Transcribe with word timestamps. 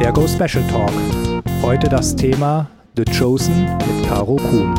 Der 0.00 0.14
Go 0.14 0.26
Special 0.26 0.66
Talk. 0.68 0.92
Heute 1.60 1.86
das 1.86 2.16
Thema 2.16 2.70
The 2.96 3.04
Chosen 3.04 3.64
mit 3.64 4.08
Caro 4.08 4.36
Kuhn. 4.36 4.74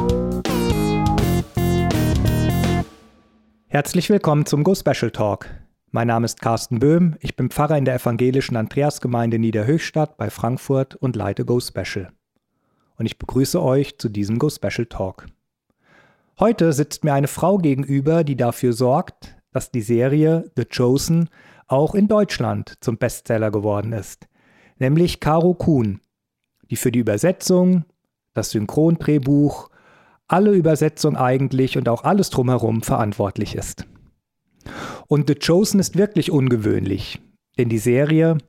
Herzlich 3.67 4.09
willkommen 4.09 4.47
zum 4.47 4.63
Go 4.63 4.73
Special 4.73 5.11
Talk. 5.11 5.45
Mein 5.91 6.07
Name 6.07 6.25
ist 6.25 6.41
Carsten 6.41 6.79
Böhm, 6.79 7.17
ich 7.19 7.35
bin 7.35 7.51
Pfarrer 7.51 7.77
in 7.77 7.85
der 7.85 7.93
evangelischen 8.01 8.57
Andreasgemeinde 8.57 9.37
Niederhöchstadt 9.37 10.17
bei 10.17 10.31
Frankfurt 10.31 10.95
und 10.95 11.15
leite 11.15 11.45
Go 11.45 11.59
Special. 11.59 12.11
Und 12.97 13.05
ich 13.05 13.19
begrüße 13.19 13.61
euch 13.61 13.99
zu 13.99 14.09
diesem 14.09 14.39
Go 14.39 14.49
Special 14.49 14.87
Talk. 14.87 15.27
Heute 16.39 16.73
sitzt 16.73 17.03
mir 17.03 17.13
eine 17.13 17.27
Frau 17.27 17.59
gegenüber, 17.59 18.23
die 18.23 18.37
dafür 18.37 18.73
sorgt, 18.73 19.35
dass 19.51 19.69
die 19.69 19.83
Serie 19.83 20.49
The 20.55 20.65
Chosen 20.65 21.29
auch 21.67 21.93
in 21.93 22.07
Deutschland 22.07 22.73
zum 22.81 22.97
Bestseller 22.97 23.51
geworden 23.51 23.93
ist, 23.93 24.27
nämlich 24.81 25.19
Caro 25.19 25.53
Kuhn, 25.53 26.01
die 26.71 26.75
für 26.75 26.91
die 26.91 26.99
Übersetzung, 26.99 27.85
das 28.33 28.49
Synchrondrehbuch, 28.49 29.69
alle 30.27 30.51
Übersetzung 30.51 31.15
eigentlich 31.15 31.77
und 31.77 31.87
auch 31.87 32.03
alles 32.03 32.31
drumherum 32.31 32.81
verantwortlich 32.81 33.55
ist. 33.55 33.85
Und 35.07 35.27
The 35.27 35.35
Chosen 35.35 35.79
ist 35.79 35.97
wirklich 35.97 36.31
ungewöhnlich, 36.31 37.21
denn 37.57 37.69
die 37.69 37.77
Serie, 37.77 38.39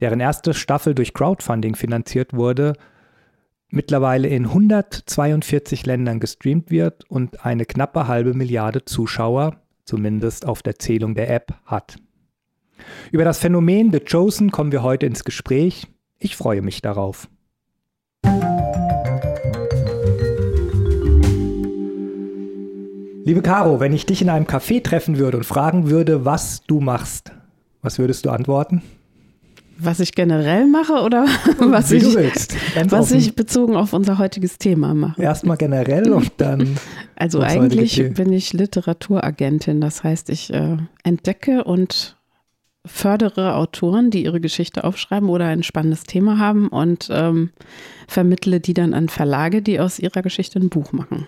deren 0.00 0.20
erste 0.20 0.54
Staffel 0.54 0.94
durch 0.94 1.12
Crowdfunding 1.12 1.74
finanziert 1.74 2.34
wurde, 2.34 2.74
mittlerweile 3.68 4.28
in 4.28 4.46
142 4.46 5.86
Ländern 5.86 6.20
gestreamt 6.20 6.70
wird 6.70 7.04
und 7.10 7.44
eine 7.44 7.64
knappe 7.64 8.06
halbe 8.06 8.34
Milliarde 8.34 8.84
Zuschauer, 8.84 9.60
zumindest 9.84 10.46
auf 10.46 10.62
der 10.62 10.78
Zählung 10.78 11.16
der 11.16 11.30
App, 11.30 11.52
hat. 11.64 11.96
Über 13.12 13.24
das 13.24 13.38
Phänomen 13.38 13.92
The 13.92 14.00
Chosen 14.00 14.50
kommen 14.50 14.72
wir 14.72 14.82
heute 14.82 15.06
ins 15.06 15.24
Gespräch. 15.24 15.86
Ich 16.18 16.36
freue 16.36 16.62
mich 16.62 16.82
darauf. 16.82 17.28
Liebe 23.24 23.42
Caro, 23.42 23.80
wenn 23.80 23.92
ich 23.92 24.06
dich 24.06 24.22
in 24.22 24.28
einem 24.28 24.46
Café 24.46 24.82
treffen 24.82 25.18
würde 25.18 25.36
und 25.36 25.44
fragen 25.44 25.88
würde, 25.88 26.24
was 26.24 26.62
du 26.66 26.80
machst, 26.80 27.32
was 27.82 27.98
würdest 27.98 28.24
du 28.26 28.30
antworten? 28.30 28.82
Was 29.78 30.00
ich 30.00 30.12
generell 30.12 30.66
mache 30.66 30.94
oder 30.94 31.24
was, 31.58 31.90
ich, 31.90 32.04
was 32.14 33.12
ich 33.12 33.34
bezogen 33.34 33.76
auf 33.76 33.92
unser 33.92 34.18
heutiges 34.18 34.58
Thema 34.58 34.94
mache? 34.94 35.22
Erstmal 35.22 35.56
generell 35.56 36.12
und 36.12 36.32
dann. 36.38 36.76
Also 37.16 37.42
eigentlich 37.42 38.02
bin 38.14 38.32
ich 38.32 38.54
Literaturagentin. 38.54 39.82
Das 39.82 40.02
heißt, 40.02 40.30
ich 40.30 40.50
äh, 40.54 40.78
entdecke 41.04 41.64
und 41.64 42.16
fördere 42.86 43.54
Autoren, 43.54 44.10
die 44.10 44.24
ihre 44.24 44.40
Geschichte 44.40 44.84
aufschreiben 44.84 45.28
oder 45.28 45.46
ein 45.46 45.62
spannendes 45.62 46.04
Thema 46.04 46.38
haben 46.38 46.68
und 46.68 47.08
ähm, 47.12 47.50
vermittle 48.08 48.60
die 48.60 48.74
dann 48.74 48.94
an 48.94 49.08
Verlage, 49.08 49.62
die 49.62 49.80
aus 49.80 49.98
ihrer 49.98 50.22
Geschichte 50.22 50.58
ein 50.58 50.70
Buch 50.70 50.92
machen. 50.92 51.26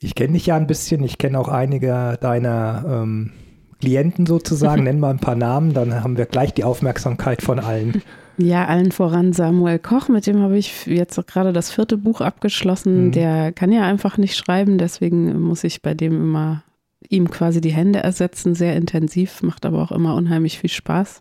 Ich 0.00 0.14
kenne 0.14 0.34
dich 0.34 0.46
ja 0.46 0.56
ein 0.56 0.66
bisschen, 0.66 1.02
ich 1.02 1.18
kenne 1.18 1.38
auch 1.38 1.48
einige 1.48 2.18
deiner 2.20 2.84
ähm, 2.86 3.32
Klienten 3.80 4.26
sozusagen. 4.26 4.82
Nenn 4.84 5.00
mal 5.00 5.10
ein 5.10 5.20
paar 5.20 5.34
Namen, 5.36 5.72
dann 5.72 6.02
haben 6.02 6.16
wir 6.16 6.26
gleich 6.26 6.52
die 6.54 6.64
Aufmerksamkeit 6.64 7.42
von 7.42 7.58
allen. 7.58 8.02
Ja, 8.36 8.66
allen 8.66 8.92
voran 8.92 9.32
Samuel 9.32 9.80
Koch, 9.80 10.08
mit 10.08 10.26
dem 10.28 10.40
habe 10.40 10.56
ich 10.56 10.86
jetzt 10.86 11.20
gerade 11.26 11.52
das 11.52 11.72
vierte 11.72 11.96
Buch 11.96 12.20
abgeschlossen. 12.20 13.06
Mhm. 13.06 13.12
Der 13.12 13.52
kann 13.52 13.72
ja 13.72 13.82
einfach 13.82 14.16
nicht 14.16 14.36
schreiben, 14.36 14.78
deswegen 14.78 15.40
muss 15.40 15.64
ich 15.64 15.82
bei 15.82 15.94
dem 15.94 16.14
immer 16.14 16.62
ihm 17.08 17.30
quasi 17.30 17.60
die 17.60 17.72
Hände 17.72 18.00
ersetzen, 18.00 18.54
sehr 18.54 18.76
intensiv, 18.76 19.42
macht 19.42 19.66
aber 19.66 19.82
auch 19.82 19.92
immer 19.92 20.14
unheimlich 20.14 20.58
viel 20.58 20.70
Spaß. 20.70 21.20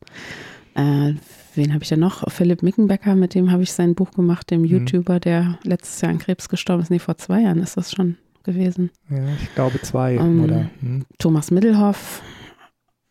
Äh, 0.76 1.14
wen 1.56 1.74
habe 1.74 1.84
ich 1.84 1.90
denn 1.90 2.00
noch? 2.00 2.30
Philipp 2.32 2.62
Mickenbecker, 2.62 3.16
mit 3.16 3.34
dem 3.34 3.52
habe 3.52 3.64
ich 3.64 3.72
sein 3.72 3.96
Buch 3.96 4.12
gemacht, 4.12 4.52
dem 4.52 4.62
mhm. 4.62 4.68
YouTuber, 4.68 5.20
der 5.20 5.60
letztes 5.64 6.02
Jahr 6.02 6.12
an 6.12 6.20
Krebs 6.20 6.50
gestorben 6.50 6.84
ist. 6.84 6.92
Nee, 6.92 7.00
vor 7.00 7.18
zwei 7.18 7.42
Jahren 7.42 7.60
ist 7.60 7.78
das 7.78 7.92
schon 7.92 8.18
gewesen. 8.44 8.92
Ja, 9.10 9.26
ich 9.42 9.54
glaube 9.56 9.82
zwei. 9.82 10.18
Um, 10.18 10.26
ähm, 10.26 10.44
oder, 10.44 10.70
hm. 10.80 11.06
Thomas 11.20 11.52
Middelhoff. 11.52 12.22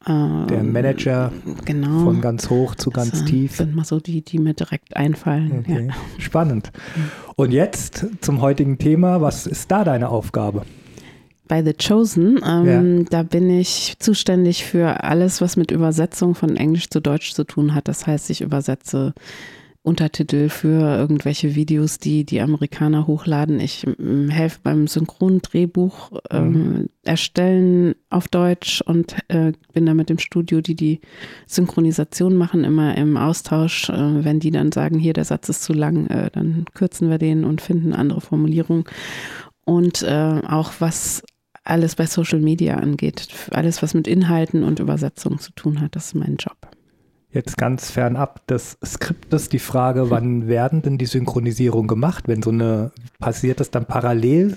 Äh, 0.07 0.47
der 0.47 0.63
Manager 0.63 1.33
genau, 1.65 2.05
von 2.05 2.21
ganz 2.21 2.49
hoch 2.49 2.75
zu 2.75 2.91
ganz 2.91 3.25
tief. 3.25 3.57
sind 3.57 3.75
mal 3.75 3.85
so 3.85 4.01
die, 4.01 4.23
die 4.23 4.39
mir 4.39 4.55
direkt 4.55 4.97
einfallen. 4.97 5.61
Okay. 5.61 5.89
Ja. 5.89 5.95
Spannend. 6.19 6.71
Und 7.35 7.53
jetzt 7.53 8.07
zum 8.21 8.41
heutigen 8.41 8.79
Thema. 8.79 9.21
Was 9.21 9.47
ist 9.47 9.71
da 9.71 9.85
deine 9.85 10.09
Aufgabe? 10.09 10.63
Bei 11.49 11.63
The 11.63 11.75
Chosen. 11.75 12.41
Ähm, 12.45 12.99
ja. 12.99 13.05
Da 13.11 13.23
bin 13.23 13.51
ich 13.51 13.97
zuständig 13.99 14.65
für 14.65 15.05
alles, 15.05 15.41
was 15.41 15.57
mit 15.57 15.71
Übersetzung 15.71 16.35
von 16.35 16.57
Englisch 16.57 16.91
zu 16.91 17.01
Deutsch 17.01 17.33
zu 17.33 17.45
tun 17.45 17.75
hat. 17.75 17.89
Das 17.89 18.07
heißt, 18.07 18.31
ich 18.31 18.41
übersetze 18.41 19.15
Untertitel 19.87 20.49
für 20.49 20.97
irgendwelche 20.97 21.55
Videos, 21.55 22.01
die 22.01 22.25
die 22.25 22.41
Amerikaner 22.41 23.07
hochladen. 23.07 23.61
Ich 23.61 23.87
ähm, 23.87 24.29
helfe 24.31 24.59
beim 24.65 24.89
Synchrondrehbuch 24.89 26.11
ähm, 26.29 26.51
mhm. 26.51 26.89
erstellen 27.05 27.95
auf 28.11 28.27
Deutsch 28.27 28.81
und 28.81 29.15
äh, 29.29 29.53
bin 29.75 29.87
da 29.87 29.95
mit 29.95 30.09
dem 30.09 30.19
Studio, 30.19 30.61
die 30.61 30.75
die 30.75 31.01
Synchronisation 31.47 32.35
machen, 32.35 32.65
immer 32.65 32.97
im 32.97 33.17
Austausch. 33.17 33.89
Äh, 33.89 34.25
wenn 34.25 34.41
die 34.41 34.51
dann 34.51 34.73
sagen, 34.73 34.99
hier 34.99 35.13
der 35.13 35.25
Satz 35.25 35.49
ist 35.49 35.63
zu 35.63 35.73
lang, 35.73 36.09
äh, 36.09 36.31
dann 36.33 36.65
kürzen 36.75 37.09
wir 37.09 37.19
den 37.19 37.45
und 37.45 37.61
finden 37.61 37.93
andere 37.93 38.21
Formulierungen. 38.21 38.87
Und 39.65 40.03
äh, 40.03 40.41
auch 40.49 40.73
was 40.81 41.23
alles 41.67 41.95
bei 41.95 42.07
Social 42.07 42.41
Media 42.41 42.77
angeht. 42.77 43.29
Alles, 43.51 43.83
was 43.83 43.95
mit 43.95 44.07
Inhalten 44.07 44.63
und 44.63 44.81
Übersetzung 44.81 45.39
zu 45.39 45.53
tun 45.53 45.81
hat, 45.81 45.97
das 45.97 46.07
ist 46.07 46.15
mein 46.15 46.37
Job. 46.37 46.57
Jetzt 47.31 47.59
ganz 47.59 47.91
fernab 47.91 48.47
des 48.47 48.79
Skriptes 48.85 49.49
die 49.49 49.59
Frage, 49.59 50.11
wann 50.11 50.49
werden 50.49 50.83
denn 50.83 50.97
die 50.97 51.07
Synchronisierungen 51.07 51.89
gemacht? 51.89 52.29
Wenn 52.29 52.43
so 52.43 52.51
eine, 52.51 52.93
passiert 53.19 53.61
das 53.61 53.71
dann 53.71 53.85
parallel 53.85 54.57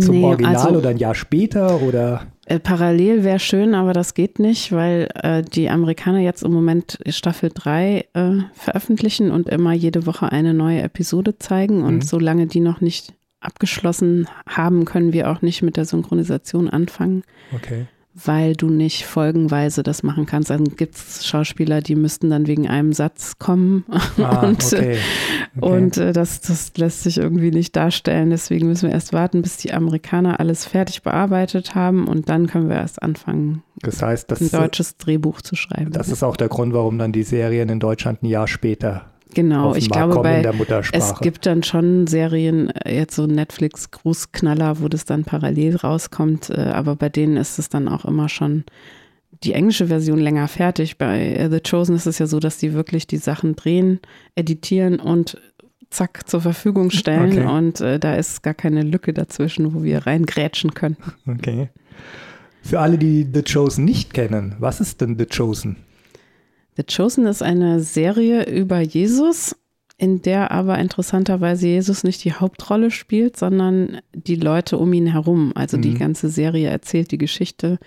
zum 0.00 0.16
nee, 0.16 0.24
Original 0.24 0.56
also, 0.56 0.76
oder 0.76 0.90
ein 0.90 0.98
Jahr 0.98 1.14
später 1.14 1.80
oder? 1.82 2.26
Äh, 2.46 2.60
parallel 2.60 3.24
wäre 3.24 3.38
schön, 3.38 3.74
aber 3.74 3.92
das 3.92 4.14
geht 4.14 4.38
nicht, 4.38 4.72
weil 4.72 5.08
äh, 5.14 5.42
die 5.42 5.70
Amerikaner 5.70 6.20
jetzt 6.20 6.42
im 6.42 6.52
Moment 6.52 6.98
Staffel 7.08 7.50
3 7.52 8.06
äh, 8.12 8.30
veröffentlichen 8.52 9.30
und 9.30 9.48
immer 9.48 9.72
jede 9.72 10.06
Woche 10.06 10.30
eine 10.30 10.54
neue 10.54 10.82
Episode 10.82 11.38
zeigen. 11.38 11.82
Und 11.82 11.96
mhm. 11.96 12.02
solange 12.02 12.46
die 12.46 12.60
noch 12.60 12.80
nicht 12.80 13.14
abgeschlossen 13.42 14.28
haben, 14.46 14.84
können 14.84 15.12
wir 15.12 15.30
auch 15.30 15.42
nicht 15.42 15.62
mit 15.62 15.76
der 15.76 15.84
Synchronisation 15.84 16.70
anfangen. 16.70 17.24
Okay. 17.54 17.86
Weil 18.14 18.54
du 18.54 18.68
nicht 18.68 19.06
folgenweise 19.06 19.82
das 19.82 20.02
machen 20.02 20.26
kannst. 20.26 20.50
Dann 20.50 20.64
gibt 20.76 20.96
es 20.96 21.26
Schauspieler, 21.26 21.80
die 21.80 21.94
müssten 21.94 22.28
dann 22.28 22.46
wegen 22.46 22.68
einem 22.68 22.92
Satz 22.92 23.38
kommen. 23.38 23.86
Ah, 24.18 24.40
und 24.46 24.62
okay. 24.62 24.98
Okay. 25.56 25.66
und 25.66 25.96
äh, 25.96 26.12
das, 26.12 26.42
das 26.42 26.72
lässt 26.76 27.04
sich 27.04 27.16
irgendwie 27.16 27.50
nicht 27.50 27.74
darstellen. 27.74 28.28
Deswegen 28.28 28.68
müssen 28.68 28.88
wir 28.88 28.94
erst 28.94 29.14
warten, 29.14 29.40
bis 29.40 29.56
die 29.56 29.72
Amerikaner 29.72 30.40
alles 30.40 30.66
fertig 30.66 31.02
bearbeitet 31.02 31.74
haben 31.74 32.06
und 32.06 32.28
dann 32.28 32.48
können 32.48 32.68
wir 32.68 32.76
erst 32.76 33.02
anfangen, 33.02 33.62
das 33.80 34.02
heißt, 34.02 34.30
das, 34.30 34.40
ein 34.42 34.50
deutsches 34.50 34.98
Drehbuch 34.98 35.40
zu 35.40 35.56
schreiben. 35.56 35.90
Das 35.92 36.08
ist 36.08 36.22
auch 36.22 36.36
der 36.36 36.48
Grund, 36.48 36.74
warum 36.74 36.98
dann 36.98 37.12
die 37.12 37.22
Serien 37.22 37.70
in 37.70 37.80
Deutschland 37.80 38.22
ein 38.22 38.26
Jahr 38.26 38.46
später 38.46 39.06
Genau, 39.34 39.74
ich 39.74 39.90
glaube, 39.90 40.20
bei, 40.22 40.44
es 40.92 41.14
gibt 41.20 41.46
dann 41.46 41.62
schon 41.62 42.06
Serien, 42.06 42.70
äh, 42.70 42.94
jetzt 42.94 43.16
so 43.16 43.26
Netflix 43.26 43.90
Grußknaller, 43.90 44.80
wo 44.80 44.88
das 44.88 45.04
dann 45.04 45.24
parallel 45.24 45.76
rauskommt, 45.76 46.50
äh, 46.50 46.60
aber 46.60 46.96
bei 46.96 47.08
denen 47.08 47.36
ist 47.36 47.58
es 47.58 47.68
dann 47.68 47.88
auch 47.88 48.04
immer 48.04 48.28
schon 48.28 48.64
die 49.42 49.54
englische 49.54 49.86
Version 49.86 50.18
länger 50.18 50.48
fertig. 50.48 50.98
Bei 50.98 51.34
äh, 51.34 51.50
The 51.50 51.60
Chosen 51.60 51.96
ist 51.96 52.06
es 52.06 52.18
ja 52.18 52.26
so, 52.26 52.38
dass 52.38 52.58
die 52.58 52.72
wirklich 52.74 53.06
die 53.06 53.16
Sachen 53.16 53.56
drehen, 53.56 54.00
editieren 54.34 55.00
und 55.00 55.38
zack 55.90 56.28
zur 56.28 56.40
Verfügung 56.40 56.90
stellen 56.90 57.38
okay. 57.38 57.46
und 57.46 57.80
äh, 57.80 57.98
da 57.98 58.14
ist 58.14 58.42
gar 58.42 58.54
keine 58.54 58.82
Lücke 58.82 59.12
dazwischen, 59.12 59.74
wo 59.74 59.82
wir 59.82 60.06
reingrätschen 60.06 60.74
können. 60.74 60.96
Okay. 61.26 61.68
Für 62.62 62.80
alle, 62.80 62.96
die 62.96 63.26
The 63.32 63.42
Chosen 63.42 63.84
nicht 63.84 64.14
kennen, 64.14 64.54
was 64.58 64.80
ist 64.80 65.00
denn 65.00 65.18
The 65.18 65.26
Chosen? 65.26 65.76
The 66.76 66.84
Chosen 66.84 67.26
ist 67.26 67.42
eine 67.42 67.80
Serie 67.80 68.44
über 68.44 68.80
Jesus, 68.80 69.56
in 69.98 70.22
der 70.22 70.50
aber 70.50 70.78
interessanterweise 70.78 71.68
Jesus 71.68 72.02
nicht 72.02 72.24
die 72.24 72.32
Hauptrolle 72.32 72.90
spielt, 72.90 73.36
sondern 73.36 74.00
die 74.14 74.36
Leute 74.36 74.78
um 74.78 74.92
ihn 74.92 75.06
herum. 75.06 75.52
Also 75.54 75.76
mhm. 75.76 75.82
die 75.82 75.94
ganze 75.94 76.28
Serie 76.28 76.70
erzählt 76.70 77.10
die 77.12 77.18
Geschichte 77.18 77.78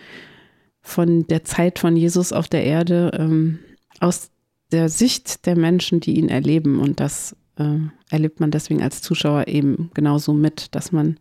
von 0.81 1.25
der 1.27 1.43
Zeit 1.43 1.79
von 1.79 1.97
Jesus 1.97 2.31
auf 2.31 2.47
der 2.47 2.63
Erde 2.63 3.11
ähm, 3.17 3.59
aus 3.99 4.29
der 4.71 4.89
Sicht 4.89 5.45
der 5.45 5.57
Menschen, 5.57 5.99
die 5.99 6.17
ihn 6.17 6.29
erleben. 6.29 6.79
Und 6.79 6.99
das 6.99 7.35
äh, 7.57 7.79
erlebt 8.11 8.39
man 8.39 8.51
deswegen 8.51 8.83
als 8.83 9.01
Zuschauer 9.01 9.47
eben 9.47 9.89
genauso 9.93 10.31
mit, 10.33 10.75
dass 10.75 10.91
man 10.91 11.17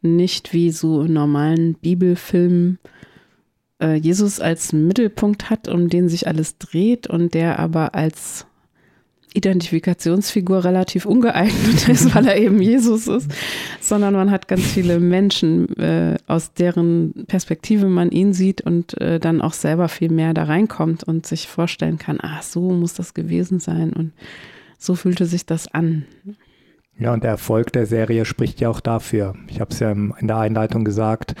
nicht 0.00 0.52
wie 0.52 0.72
so 0.72 1.02
in 1.02 1.12
normalen 1.12 1.74
Bibelfilmen 1.74 2.78
äh, 3.82 3.94
Jesus 3.94 4.40
als 4.40 4.72
Mittelpunkt 4.72 5.50
hat, 5.50 5.68
um 5.68 5.88
den 5.88 6.08
sich 6.08 6.26
alles 6.26 6.58
dreht 6.58 7.06
und 7.06 7.34
der 7.34 7.58
aber 7.58 7.94
als 7.94 8.46
Identifikationsfigur 9.34 10.64
relativ 10.64 11.06
ungeeignet 11.06 11.88
ist, 11.88 12.14
weil 12.14 12.26
er 12.26 12.36
eben 12.36 12.60
Jesus 12.60 13.06
ist, 13.06 13.30
sondern 13.80 14.14
man 14.14 14.30
hat 14.30 14.48
ganz 14.48 14.62
viele 14.62 15.00
Menschen, 15.00 15.74
äh, 15.78 16.16
aus 16.26 16.52
deren 16.52 17.24
Perspektive 17.26 17.86
man 17.86 18.10
ihn 18.10 18.32
sieht 18.32 18.60
und 18.60 19.00
äh, 19.00 19.18
dann 19.18 19.40
auch 19.40 19.54
selber 19.54 19.88
viel 19.88 20.10
mehr 20.10 20.34
da 20.34 20.44
reinkommt 20.44 21.04
und 21.04 21.26
sich 21.26 21.48
vorstellen 21.48 21.98
kann, 21.98 22.18
ah, 22.20 22.42
so 22.42 22.72
muss 22.72 22.94
das 22.94 23.14
gewesen 23.14 23.58
sein 23.58 23.92
und 23.92 24.12
so 24.78 24.94
fühlte 24.94 25.26
sich 25.26 25.46
das 25.46 25.72
an. 25.72 26.04
Ja, 26.98 27.12
und 27.12 27.24
der 27.24 27.30
Erfolg 27.30 27.72
der 27.72 27.86
Serie 27.86 28.24
spricht 28.24 28.60
ja 28.60 28.68
auch 28.68 28.80
dafür. 28.80 29.34
Ich 29.48 29.60
habe 29.60 29.70
es 29.70 29.80
ja 29.80 29.92
in 29.92 30.26
der 30.26 30.38
Einleitung 30.38 30.84
gesagt, 30.84 31.34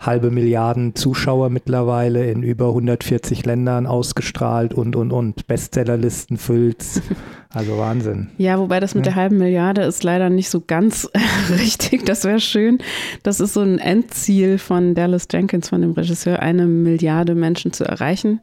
halbe 0.00 0.30
Milliarden 0.30 0.94
Zuschauer 0.94 1.50
mittlerweile 1.50 2.30
in 2.30 2.42
über 2.42 2.68
140 2.68 3.44
Ländern 3.44 3.86
ausgestrahlt 3.86 4.72
und, 4.72 4.96
und, 4.96 5.12
und. 5.12 5.46
Bestsellerlisten 5.46 6.36
füllt's. 6.36 7.02
Also 7.52 7.78
Wahnsinn. 7.78 8.28
Ja, 8.38 8.60
wobei 8.60 8.78
das 8.78 8.94
mit 8.94 9.04
ja. 9.06 9.10
der 9.10 9.20
halben 9.20 9.38
Milliarde 9.38 9.82
ist 9.82 10.04
leider 10.04 10.30
nicht 10.30 10.48
so 10.48 10.62
ganz 10.64 11.10
richtig. 11.58 12.06
Das 12.06 12.22
wäre 12.22 12.38
schön. 12.38 12.78
Das 13.24 13.40
ist 13.40 13.54
so 13.54 13.60
ein 13.60 13.80
Endziel 13.80 14.56
von 14.58 14.94
Dallas 14.94 15.26
Jenkins, 15.28 15.68
von 15.68 15.82
dem 15.82 15.90
Regisseur, 15.90 16.38
eine 16.38 16.66
Milliarde 16.66 17.34
Menschen 17.34 17.72
zu 17.72 17.82
erreichen. 17.82 18.40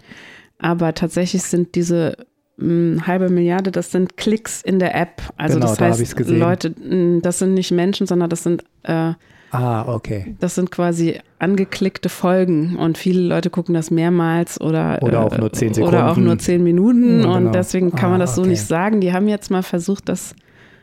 Aber 0.60 0.94
tatsächlich 0.94 1.44
sind 1.44 1.76
diese 1.76 2.18
hm, 2.58 3.08
halbe 3.08 3.30
Milliarde, 3.30 3.72
das 3.72 3.92
sind 3.92 4.18
Klicks 4.18 4.62
in 4.62 4.78
der 4.78 4.94
App. 4.94 5.22
Also 5.38 5.56
genau, 5.56 5.68
das 5.74 5.80
heißt, 5.80 6.20
da 6.20 6.34
Leute, 6.34 6.76
hm, 6.78 7.22
das 7.22 7.40
sind 7.40 7.54
nicht 7.54 7.72
Menschen, 7.72 8.08
sondern 8.08 8.30
das 8.30 8.44
sind 8.44 8.66
äh, 8.84 9.14
Ah, 9.58 9.94
okay. 9.94 10.36
Das 10.40 10.56
sind 10.56 10.72
quasi 10.72 11.20
angeklickte 11.40 12.10
Folgen 12.10 12.78
und 12.78 12.98
viele 12.98 13.22
Leute 13.22 13.50
gucken 13.50 13.74
das 13.74 13.92
mehrmals 13.92 14.60
oder, 14.60 15.00
oder 15.02 15.26
auch 15.26 15.38
nur 15.38 15.52
zehn 15.54 15.74
Sekunden. 15.74 15.96
Oder 15.96 16.12
auch 16.12 16.18
nur 16.18 16.38
zehn 16.38 16.64
Minuten 16.64 17.20
ja, 17.20 17.26
genau. 17.26 17.38
und 17.38 17.56
deswegen 17.56 17.92
kann 17.92 18.10
ah, 18.10 18.12
man 18.12 18.20
das 18.20 18.36
so 18.36 18.42
okay. 18.42 18.52
nicht 18.52 18.62
sagen. 18.62 19.02
Die 19.02 19.14
haben 19.14 19.28
jetzt 19.28 19.52
mal 19.52 19.64
versucht, 19.64 20.10
das 20.10 20.36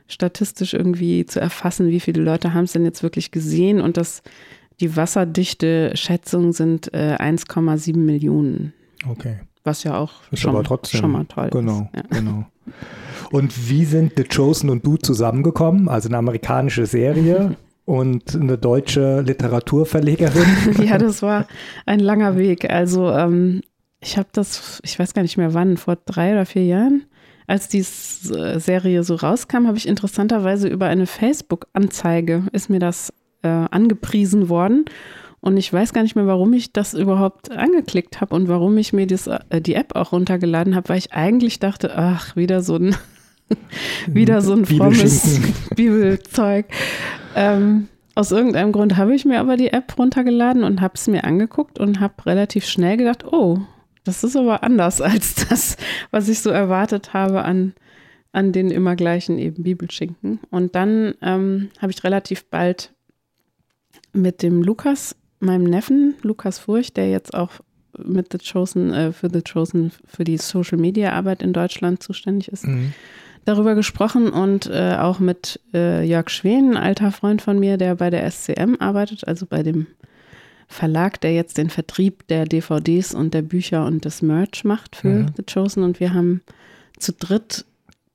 statistisch 0.06 0.74
irgendwie 0.74 1.24
zu 1.26 1.40
erfassen, 1.40 1.88
wie 1.88 2.00
viele 2.00 2.22
Leute 2.22 2.54
haben 2.54 2.64
es 2.64 2.72
denn 2.72 2.84
jetzt 2.84 3.02
wirklich 3.02 3.30
gesehen 3.30 3.80
und 3.80 3.96
das, 3.96 4.22
die 4.80 4.96
wasserdichte 4.96 5.92
Schätzung 5.94 6.52
sind 6.52 6.92
äh, 6.92 7.16
1,7 7.18 7.96
Millionen. 7.96 8.72
Okay. 9.08 9.40
Was 9.62 9.82
ja 9.82 9.96
auch 9.96 10.12
schon, 10.32 10.52
schon, 10.84 11.10
mal 11.10 11.24
toll 11.24 11.48
genau, 11.50 11.88
ist. 11.92 11.96
Ja. 11.96 12.18
Genau. 12.18 12.44
Und 13.30 13.68
wie 13.70 13.84
sind 13.84 14.12
The 14.16 14.24
Chosen 14.24 14.68
und 14.68 14.86
du 14.86 14.96
zusammengekommen? 14.96 15.88
Also 15.88 16.08
eine 16.08 16.18
amerikanische 16.18 16.86
Serie. 16.86 17.56
und 17.84 18.34
eine 18.34 18.58
deutsche 18.58 19.20
Literaturverlegerin. 19.20 20.46
ja, 20.84 20.98
das 20.98 21.22
war 21.22 21.46
ein 21.86 22.00
langer 22.00 22.36
Weg. 22.36 22.70
Also 22.70 23.10
ähm, 23.10 23.62
ich 24.00 24.16
habe 24.16 24.28
das, 24.32 24.80
ich 24.84 24.98
weiß 24.98 25.14
gar 25.14 25.22
nicht 25.22 25.36
mehr 25.36 25.54
wann, 25.54 25.76
vor 25.76 25.96
drei 25.96 26.32
oder 26.32 26.46
vier 26.46 26.64
Jahren, 26.64 27.04
als 27.46 27.68
die 27.68 27.82
Serie 27.82 29.04
so 29.04 29.16
rauskam, 29.16 29.66
habe 29.66 29.76
ich 29.76 29.86
interessanterweise 29.86 30.68
über 30.68 30.86
eine 30.86 31.06
Facebook-Anzeige, 31.06 32.44
ist 32.52 32.70
mir 32.70 32.78
das 32.78 33.12
äh, 33.42 33.48
angepriesen 33.48 34.48
worden. 34.48 34.86
Und 35.40 35.58
ich 35.58 35.70
weiß 35.70 35.92
gar 35.92 36.02
nicht 36.02 36.16
mehr, 36.16 36.26
warum 36.26 36.54
ich 36.54 36.72
das 36.72 36.94
überhaupt 36.94 37.50
angeklickt 37.50 38.22
habe 38.22 38.34
und 38.34 38.48
warum 38.48 38.78
ich 38.78 38.94
mir 38.94 39.06
das, 39.06 39.26
äh, 39.26 39.60
die 39.60 39.74
App 39.74 39.94
auch 39.94 40.12
runtergeladen 40.12 40.74
habe, 40.74 40.88
weil 40.88 40.98
ich 40.98 41.12
eigentlich 41.12 41.58
dachte, 41.58 41.94
ach, 41.94 42.34
wieder 42.34 42.62
so 42.62 42.76
ein 42.76 42.96
Wieder 44.06 44.40
so 44.40 44.54
ein 44.54 44.64
frommes 44.64 45.40
Bibelzeug. 45.74 46.66
Ähm, 47.34 47.88
aus 48.14 48.30
irgendeinem 48.30 48.72
Grund 48.72 48.96
habe 48.96 49.14
ich 49.14 49.24
mir 49.24 49.40
aber 49.40 49.56
die 49.56 49.72
App 49.72 49.98
runtergeladen 49.98 50.62
und 50.62 50.80
habe 50.80 50.94
es 50.94 51.08
mir 51.08 51.24
angeguckt 51.24 51.78
und 51.80 52.00
habe 52.00 52.26
relativ 52.26 52.64
schnell 52.64 52.96
gedacht, 52.96 53.24
oh, 53.24 53.58
das 54.04 54.22
ist 54.22 54.36
aber 54.36 54.62
anders 54.62 55.00
als 55.00 55.34
das, 55.48 55.76
was 56.10 56.28
ich 56.28 56.40
so 56.40 56.50
erwartet 56.50 57.12
habe 57.12 57.42
an, 57.42 57.74
an 58.32 58.52
den 58.52 58.70
immer 58.70 58.94
gleichen 58.96 59.38
eben 59.38 59.64
Bibelschinken. 59.64 60.40
Und 60.50 60.74
dann 60.74 61.14
ähm, 61.22 61.70
habe 61.80 61.92
ich 61.92 62.04
relativ 62.04 62.44
bald 62.44 62.92
mit 64.12 64.42
dem 64.42 64.62
Lukas, 64.62 65.16
meinem 65.40 65.64
Neffen, 65.64 66.14
Lukas 66.22 66.60
Furcht, 66.60 66.96
der 66.96 67.10
jetzt 67.10 67.34
auch 67.34 67.50
mit 67.98 68.32
The 68.32 68.38
Chosen, 68.38 68.92
äh, 68.92 69.12
für 69.12 69.28
The 69.32 69.42
Chosen, 69.42 69.92
für 70.06 70.24
die 70.24 70.36
Social 70.36 70.78
Media 70.78 71.12
Arbeit 71.12 71.42
in 71.42 71.52
Deutschland 71.52 72.02
zuständig 72.02 72.48
ist, 72.48 72.66
mhm 72.66 72.92
darüber 73.44 73.74
gesprochen 73.74 74.28
und 74.30 74.66
äh, 74.66 74.96
auch 74.98 75.18
mit 75.18 75.60
äh, 75.72 76.04
Jörg 76.04 76.30
Schwen, 76.30 76.70
ein 76.70 76.76
alter 76.76 77.12
Freund 77.12 77.42
von 77.42 77.58
mir, 77.58 77.76
der 77.76 77.96
bei 77.96 78.10
der 78.10 78.28
SCM 78.30 78.76
arbeitet, 78.78 79.26
also 79.26 79.46
bei 79.46 79.62
dem 79.62 79.86
Verlag, 80.66 81.20
der 81.20 81.34
jetzt 81.34 81.58
den 81.58 81.70
Vertrieb 81.70 82.26
der 82.28 82.46
DVDs 82.46 83.14
und 83.14 83.34
der 83.34 83.42
Bücher 83.42 83.84
und 83.86 84.04
des 84.04 84.22
Merch 84.22 84.64
macht 84.64 84.96
für 84.96 85.08
mhm. 85.08 85.26
The 85.36 85.42
Chosen. 85.42 85.82
Und 85.82 86.00
wir 86.00 86.14
haben 86.14 86.42
zu 86.98 87.12
dritt 87.12 87.64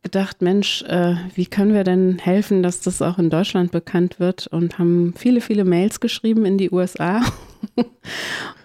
gedacht, 0.04 0.42
Mensch, 0.42 0.84
äh, 0.84 1.16
wie 1.36 1.46
können 1.46 1.74
wir 1.74 1.84
denn 1.84 2.18
helfen, 2.20 2.64
dass 2.64 2.82
das 2.82 3.02
auch 3.02 3.20
in 3.20 3.30
Deutschland 3.30 3.72
bekannt 3.72 4.20
wird? 4.20 4.48
Und 4.48 4.80
haben 4.80 5.14
viele, 5.18 5.42
viele 5.42 5.66
Mails 5.66 6.00
geschrieben 6.00 6.46
in 6.46 6.58
die 6.58 6.72
USA. 6.72 7.22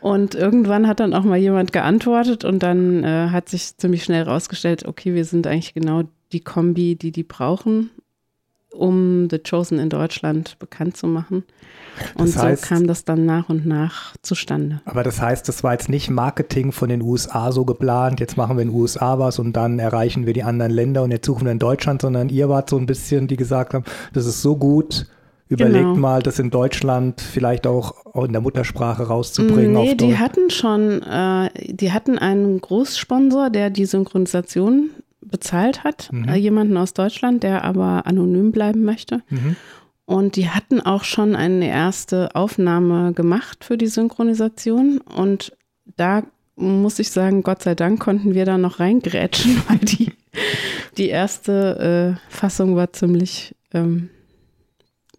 und 0.01 0.35
irgendwann 0.35 0.87
hat 0.87 1.01
dann 1.01 1.15
auch 1.15 1.25
mal 1.25 1.39
jemand 1.39 1.73
geantwortet 1.73 2.45
und 2.45 2.63
dann 2.63 3.03
äh, 3.03 3.29
hat 3.31 3.49
sich 3.49 3.77
ziemlich 3.77 4.05
schnell 4.05 4.23
rausgestellt, 4.23 4.87
okay, 4.87 5.15
wir 5.15 5.25
sind 5.25 5.47
eigentlich 5.47 5.75
genau 5.75 6.05
die 6.33 6.41
Kombi, 6.41 6.97
die 6.97 7.13
die 7.13 7.23
brauchen, 7.23 7.91
um 8.73 9.29
The 9.31 9.39
Chosen 9.39 9.79
in 9.79 9.89
Deutschland 9.89 10.59
bekannt 10.59 10.97
zu 10.97 11.07
machen. 11.07 11.45
Und 12.17 12.29
das 12.29 12.43
heißt, 12.43 12.63
so 12.65 12.75
kam 12.75 12.87
das 12.87 13.05
dann 13.05 13.25
nach 13.25 13.49
und 13.49 13.67
nach 13.67 14.17
zustande. 14.23 14.81
Aber 14.85 15.05
das 15.05 15.21
heißt, 15.21 15.47
das 15.49 15.63
war 15.63 15.73
jetzt 15.73 15.89
nicht 15.89 16.11
Marketing 16.11 16.73
von 16.73 16.89
den 16.89 17.03
USA 17.03 17.53
so 17.53 17.65
geplant, 17.65 18.19
jetzt 18.19 18.37
machen 18.37 18.57
wir 18.57 18.63
in 18.63 18.71
den 18.71 18.77
USA 18.77 19.19
was 19.19 19.39
und 19.39 19.53
dann 19.55 19.79
erreichen 19.79 20.27
wir 20.27 20.33
die 20.33 20.43
anderen 20.43 20.73
Länder 20.73 21.03
und 21.05 21.13
jetzt 21.13 21.27
suchen 21.27 21.45
wir 21.45 21.53
in 21.53 21.61
Deutschland, 21.61 22.03
sondern 22.03 22.29
ihr 22.29 22.49
wart 22.49 22.69
so 22.69 22.77
ein 22.77 22.87
bisschen, 22.87 23.29
die 23.29 23.37
gesagt 23.37 23.75
haben, 23.75 23.85
das 24.13 24.27
ist 24.27 24.43
so 24.43 24.57
gut, 24.57 25.07
Überlegt 25.47 25.85
genau. 25.85 25.97
mal, 25.97 26.23
das 26.23 26.39
in 26.39 26.49
Deutschland 26.49 27.21
vielleicht 27.21 27.67
auch 27.67 28.15
in 28.25 28.33
der 28.33 28.41
Muttersprache 28.41 29.05
rauszubringen. 29.05 29.73
Nee, 29.73 29.95
die 29.95 30.17
hatten 30.17 30.49
schon, 30.49 31.03
äh, 31.03 31.51
die 31.67 31.93
hatten 31.93 32.19
einen 32.19 32.61
Großsponsor, 32.63 33.51
der 33.51 33.69
die 33.69 33.85
Synchronisation 33.85 34.91
bezahlt 35.35 35.83
hat, 35.83 36.13
mhm. 36.13 36.29
äh, 36.29 36.37
jemanden 36.37 36.77
aus 36.77 36.95
Deutschland, 36.95 37.43
der 37.43 37.65
aber 37.65 38.07
anonym 38.07 38.53
bleiben 38.53 38.85
möchte. 38.85 39.23
Mhm. 39.31 39.57
Und 40.05 40.37
die 40.37 40.49
hatten 40.49 40.81
auch 40.81 41.03
schon 41.03 41.35
eine 41.35 41.67
erste 41.67 42.37
Aufnahme 42.37 43.13
gemacht 43.15 43.65
für 43.65 43.77
die 43.77 43.89
Synchronisation. 43.89 44.99
Und 44.99 45.57
da 45.97 46.23
muss 46.55 47.01
ich 47.01 47.11
sagen, 47.11 47.43
Gott 47.43 47.63
sei 47.63 47.75
Dank 47.75 47.99
konnten 47.99 48.35
wir 48.35 48.45
da 48.45 48.59
noch 48.59 48.79
reingrätschen, 48.79 49.61
weil 49.69 49.79
die, 49.79 50.13
die 50.99 51.09
erste 51.09 52.17
äh, 52.17 52.33
Fassung 52.33 52.77
war 52.77 52.93
ziemlich 52.93 53.57
ähm, 53.73 54.11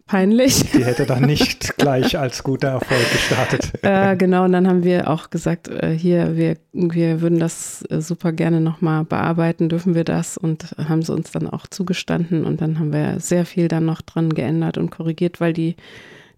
peinlich. 0.06 0.70
Die 0.70 0.84
hätte 0.84 1.06
dann 1.06 1.22
nicht 1.26 1.76
gleich 1.76 2.18
als 2.18 2.42
guter 2.42 2.68
Erfolg 2.68 3.12
gestartet. 3.12 3.72
Äh, 3.82 4.16
genau, 4.16 4.44
und 4.44 4.52
dann 4.52 4.66
haben 4.66 4.84
wir 4.84 5.10
auch 5.10 5.30
gesagt, 5.30 5.68
äh, 5.68 5.90
hier, 5.90 6.36
wir, 6.36 6.56
wir 6.72 7.20
würden 7.20 7.38
das 7.38 7.84
äh, 7.90 8.00
super 8.00 8.32
gerne 8.32 8.60
nochmal 8.60 9.04
bearbeiten, 9.04 9.68
dürfen 9.68 9.94
wir 9.94 10.04
das? 10.04 10.38
Und 10.38 10.74
haben 10.78 11.02
sie 11.02 11.12
uns 11.12 11.30
dann 11.32 11.48
auch 11.48 11.66
zugestanden 11.66 12.44
und 12.44 12.60
dann 12.60 12.78
haben 12.78 12.92
wir 12.92 13.20
sehr 13.20 13.44
viel 13.44 13.68
dann 13.68 13.84
noch 13.84 14.02
dran 14.02 14.30
geändert 14.30 14.78
und 14.78 14.90
korrigiert, 14.90 15.40
weil 15.40 15.52
die, 15.52 15.76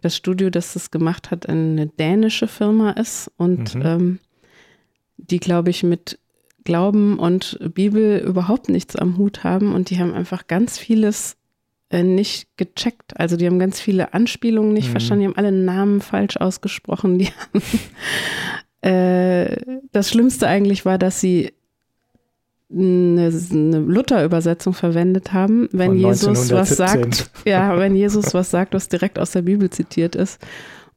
das 0.00 0.16
Studio, 0.16 0.50
das 0.50 0.72
das 0.72 0.90
gemacht 0.90 1.30
hat, 1.30 1.48
eine 1.48 1.86
dänische 1.86 2.48
Firma 2.48 2.90
ist 2.92 3.30
und 3.36 3.74
mhm. 3.74 3.82
ähm, 3.84 4.18
die, 5.16 5.40
glaube 5.40 5.70
ich, 5.70 5.82
mit 5.82 6.18
Glauben 6.64 7.18
und 7.18 7.58
Bibel 7.74 8.18
überhaupt 8.18 8.68
nichts 8.68 8.94
am 8.94 9.16
Hut 9.16 9.42
haben 9.42 9.74
und 9.74 9.90
die 9.90 9.98
haben 9.98 10.12
einfach 10.12 10.46
ganz 10.48 10.78
vieles 10.78 11.37
nicht 11.90 12.48
gecheckt. 12.56 13.18
Also 13.18 13.36
die 13.36 13.46
haben 13.46 13.58
ganz 13.58 13.80
viele 13.80 14.12
Anspielungen 14.14 14.72
nicht 14.72 14.88
mhm. 14.88 14.92
verstanden, 14.92 15.20
die 15.20 15.26
haben 15.28 15.36
alle 15.36 15.52
Namen 15.52 16.00
falsch 16.00 16.36
ausgesprochen. 16.36 17.18
Die 17.18 17.28
haben, 17.28 17.62
äh, 18.82 19.80
das 19.92 20.10
Schlimmste 20.10 20.46
eigentlich 20.46 20.84
war, 20.84 20.98
dass 20.98 21.20
sie 21.20 21.52
eine, 22.70 23.32
eine 23.50 23.78
Luther-Übersetzung 23.78 24.74
verwendet 24.74 25.32
haben, 25.32 25.68
wenn 25.72 25.94
Jesus 25.94 26.52
was 26.52 26.76
sagt, 26.76 27.30
ja, 27.46 27.78
wenn 27.78 27.96
Jesus 27.96 28.34
was 28.34 28.50
sagt, 28.50 28.74
was 28.74 28.88
direkt 28.88 29.18
aus 29.18 29.30
der 29.30 29.42
Bibel 29.42 29.70
zitiert 29.70 30.14
ist. 30.14 30.38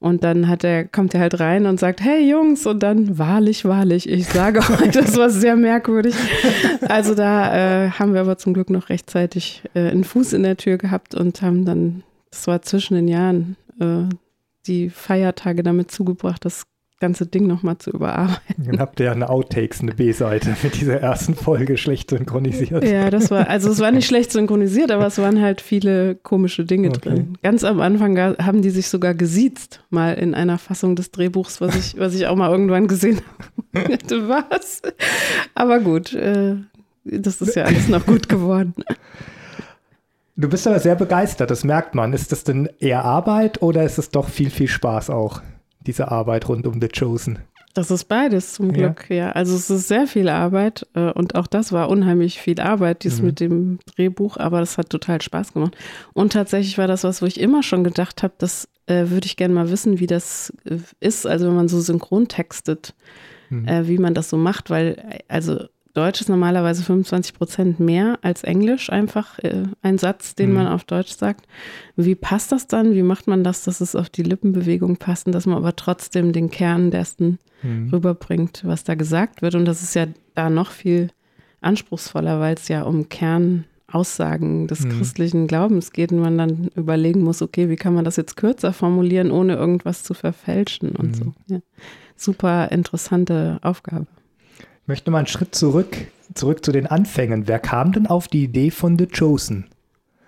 Und 0.01 0.23
dann 0.23 0.47
hat 0.47 0.63
er, 0.63 0.85
kommt 0.87 1.13
er 1.13 1.19
halt 1.19 1.39
rein 1.39 1.67
und 1.67 1.79
sagt, 1.79 2.01
hey 2.01 2.27
Jungs, 2.27 2.65
und 2.65 2.81
dann 2.81 3.19
wahrlich, 3.19 3.65
wahrlich, 3.65 4.09
ich 4.09 4.25
sage 4.25 4.59
euch, 4.81 4.89
das 4.89 5.15
war 5.15 5.29
sehr 5.29 5.55
merkwürdig. 5.55 6.15
Also 6.81 7.13
da 7.13 7.85
äh, 7.85 7.91
haben 7.91 8.15
wir 8.15 8.21
aber 8.21 8.39
zum 8.39 8.55
Glück 8.55 8.71
noch 8.71 8.89
rechtzeitig 8.89 9.61
äh, 9.75 9.91
einen 9.91 10.03
Fuß 10.03 10.33
in 10.33 10.41
der 10.41 10.57
Tür 10.57 10.79
gehabt 10.79 11.13
und 11.13 11.43
haben 11.43 11.65
dann, 11.65 12.01
das 12.31 12.47
war 12.47 12.63
zwischen 12.63 12.95
den 12.95 13.07
Jahren, 13.07 13.55
äh, 13.79 14.09
die 14.65 14.89
Feiertage 14.89 15.61
damit 15.61 15.91
zugebracht, 15.91 16.43
das 16.45 16.63
ganze 17.01 17.25
Ding 17.25 17.47
nochmal 17.47 17.77
zu 17.79 17.89
überarbeiten. 17.89 18.63
Dann 18.65 18.79
habt 18.79 18.99
ihr 18.99 19.07
ja 19.07 19.11
eine 19.11 19.29
Outtakes, 19.29 19.81
eine 19.81 19.91
B-Seite 19.91 20.55
mit 20.63 20.79
dieser 20.79 21.01
ersten 21.01 21.35
Folge 21.35 21.77
schlecht 21.77 22.11
synchronisiert. 22.11 22.85
Ja, 22.85 23.09
das 23.09 23.29
war, 23.31 23.49
also 23.49 23.69
es 23.69 23.79
war 23.79 23.91
nicht 23.91 24.07
schlecht 24.07 24.31
synchronisiert, 24.31 24.91
aber 24.91 25.07
es 25.07 25.17
waren 25.17 25.41
halt 25.41 25.59
viele 25.59 26.15
komische 26.15 26.63
Dinge 26.63 26.89
okay. 26.89 26.99
drin. 27.01 27.37
Ganz 27.43 27.65
am 27.65 27.81
Anfang 27.81 28.17
haben 28.17 28.61
die 28.61 28.69
sich 28.69 28.87
sogar 28.87 29.15
gesiezt, 29.15 29.83
mal 29.89 30.13
in 30.13 30.33
einer 30.33 30.57
Fassung 30.57 30.95
des 30.95 31.11
Drehbuchs, 31.11 31.59
was 31.59 31.75
ich, 31.75 31.99
was 31.99 32.13
ich 32.13 32.27
auch 32.27 32.35
mal 32.35 32.51
irgendwann 32.51 32.87
gesehen 32.87 33.19
habe. 33.73 33.89
was? 34.27 34.81
Aber 35.55 35.79
gut, 35.79 36.13
äh, 36.13 36.55
das 37.03 37.41
ist 37.41 37.55
ja 37.55 37.63
alles 37.63 37.87
noch 37.87 38.05
gut 38.05 38.29
geworden. 38.29 38.75
Du 40.37 40.47
bist 40.47 40.65
aber 40.67 40.79
sehr 40.79 40.95
begeistert, 40.95 41.51
das 41.51 41.63
merkt 41.63 41.95
man. 41.95 42.13
Ist 42.13 42.31
das 42.31 42.43
denn 42.43 42.69
eher 42.79 43.03
Arbeit 43.05 43.61
oder 43.61 43.83
ist 43.83 43.97
es 43.97 44.09
doch 44.09 44.29
viel, 44.29 44.49
viel 44.49 44.67
Spaß 44.67 45.09
auch? 45.09 45.41
Diese 45.85 46.11
Arbeit 46.11 46.47
rund 46.47 46.67
um 46.67 46.81
The 46.81 46.87
Chosen? 46.87 47.39
Das 47.73 47.89
ist 47.89 48.05
beides 48.05 48.53
zum 48.53 48.73
Glück, 48.73 49.05
ja. 49.09 49.15
ja. 49.15 49.31
Also 49.31 49.55
es 49.55 49.69
ist 49.69 49.87
sehr 49.87 50.05
viel 50.05 50.27
Arbeit 50.27 50.85
äh, 50.93 51.11
und 51.11 51.35
auch 51.35 51.47
das 51.47 51.71
war 51.71 51.89
unheimlich 51.89 52.41
viel 52.41 52.59
Arbeit, 52.59 53.03
dies 53.03 53.19
mhm. 53.19 53.25
mit 53.25 53.39
dem 53.39 53.79
Drehbuch, 53.95 54.37
aber 54.37 54.59
das 54.59 54.77
hat 54.77 54.89
total 54.89 55.21
Spaß 55.21 55.53
gemacht. 55.53 55.77
Und 56.13 56.33
tatsächlich 56.33 56.77
war 56.77 56.87
das 56.87 57.03
was, 57.03 57.21
wo 57.21 57.25
ich 57.25 57.39
immer 57.39 57.63
schon 57.63 57.83
gedacht 57.83 58.23
habe, 58.23 58.33
das 58.37 58.67
äh, 58.87 59.09
würde 59.09 59.25
ich 59.25 59.37
gerne 59.37 59.53
mal 59.53 59.71
wissen, 59.71 59.99
wie 59.99 60.07
das 60.07 60.51
äh, 60.65 60.79
ist, 60.99 61.25
also 61.25 61.47
wenn 61.47 61.55
man 61.55 61.69
so 61.69 61.79
synchron 61.79 62.27
textet, 62.27 62.93
mhm. 63.49 63.67
äh, 63.67 63.87
wie 63.87 63.99
man 63.99 64.13
das 64.13 64.29
so 64.29 64.37
macht, 64.37 64.69
weil 64.69 65.21
also 65.29 65.65
Deutsch 65.93 66.21
ist 66.21 66.29
normalerweise 66.29 66.83
25 66.83 67.33
Prozent 67.33 67.79
mehr 67.79 68.17
als 68.21 68.43
Englisch, 68.43 68.89
einfach 68.89 69.39
äh, 69.39 69.63
ein 69.81 69.97
Satz, 69.97 70.35
den 70.35 70.49
mhm. 70.49 70.55
man 70.55 70.67
auf 70.67 70.85
Deutsch 70.85 71.11
sagt. 71.11 71.45
Wie 71.97 72.15
passt 72.15 72.51
das 72.51 72.67
dann? 72.67 72.93
Wie 72.93 73.03
macht 73.03 73.27
man 73.27 73.43
das, 73.43 73.63
dass 73.65 73.81
es 73.81 73.95
auf 73.95 74.09
die 74.09 74.23
Lippenbewegung 74.23 74.97
passt 74.97 75.25
und 75.27 75.33
dass 75.33 75.45
man 75.45 75.57
aber 75.57 75.75
trotzdem 75.75 76.31
den 76.31 76.49
Kern 76.49 76.91
dessen 76.91 77.39
mhm. 77.61 77.89
rüberbringt, 77.89 78.61
was 78.65 78.85
da 78.85 78.95
gesagt 78.95 79.41
wird? 79.41 79.55
Und 79.55 79.65
das 79.65 79.83
ist 79.83 79.93
ja 79.93 80.07
da 80.33 80.49
noch 80.49 80.71
viel 80.71 81.09
anspruchsvoller, 81.59 82.39
weil 82.39 82.55
es 82.55 82.69
ja 82.69 82.83
um 82.83 83.09
Kernaussagen 83.09 84.67
des 84.67 84.85
mhm. 84.85 84.89
christlichen 84.91 85.47
Glaubens 85.47 85.91
geht 85.91 86.13
und 86.13 86.19
man 86.19 86.37
dann 86.37 86.69
überlegen 86.75 87.21
muss, 87.21 87.41
okay, 87.41 87.67
wie 87.67 87.75
kann 87.75 87.93
man 87.93 88.05
das 88.05 88.15
jetzt 88.15 88.37
kürzer 88.37 88.71
formulieren, 88.71 89.29
ohne 89.29 89.55
irgendwas 89.55 90.03
zu 90.03 90.13
verfälschen 90.13 90.91
und 90.91 91.17
so. 91.17 91.25
Mhm. 91.25 91.33
Ja. 91.47 91.59
Super 92.15 92.71
interessante 92.71 93.59
Aufgabe. 93.61 94.07
Ich 94.91 94.93
möchte 94.93 95.11
mal 95.11 95.19
einen 95.19 95.27
Schritt 95.27 95.55
zurück, 95.55 95.95
zurück 96.33 96.65
zu 96.65 96.73
den 96.73 96.85
Anfängen. 96.85 97.47
Wer 97.47 97.59
kam 97.59 97.93
denn 97.93 98.07
auf 98.07 98.27
die 98.27 98.43
Idee 98.43 98.71
von 98.71 98.99
The 98.99 99.07
Chosen? 99.07 99.67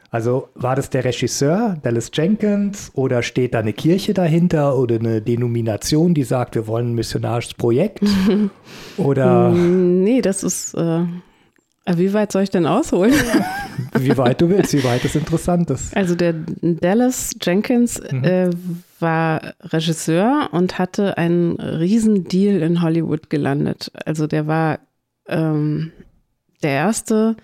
Also 0.10 0.48
war 0.56 0.78
das 0.78 0.90
der 0.90 1.04
Regisseur, 1.04 1.76
Dallas 1.84 2.12
Jenkins, 2.14 2.90
oder 2.94 3.24
steht 3.24 3.56
da 3.56 3.60
eine 3.60 3.74
Kirche 3.74 4.14
dahinter 4.14 4.78
oder 4.78 4.96
eine 4.96 5.22
Denomination, 5.22 6.14
die 6.14 6.24
sagt, 6.24 6.56
wir 6.56 6.66
wollen 6.66 6.92
ein 6.92 6.96
missionarisches 6.96 7.56
Projekt? 7.56 8.00
oder? 8.98 9.50
Nee, 9.50 10.22
das 10.22 10.44
ist. 10.44 10.76
Äh, 10.76 11.08
wie 11.86 12.14
weit 12.14 12.32
soll 12.32 12.44
ich 12.44 12.50
denn 12.50 12.66
ausholen? 12.66 13.14
wie 14.00 14.18
weit 14.18 14.40
du 14.40 14.48
willst, 14.48 14.72
wie 14.72 14.86
weit 14.86 15.04
es 15.04 15.16
interessant 15.16 15.72
ist. 15.72 15.94
Also 15.94 16.16
der 16.16 16.36
Dallas 16.62 17.36
Jenkins 17.42 18.02
mhm. 18.10 18.24
äh, 18.24 18.50
war 19.04 19.54
Regisseur 19.60 20.50
und 20.52 20.80
hatte 20.80 21.20
einen 21.20 21.60
riesen 21.60 22.24
Deal 22.24 22.64
in 22.64 22.82
Hollywood 22.82 23.30
gelandet. 23.30 23.92
Also 24.06 24.26
der 24.26 24.48
war 24.48 24.80
ähm, 25.28 25.92
der 26.64 26.72
erste, 26.72 27.36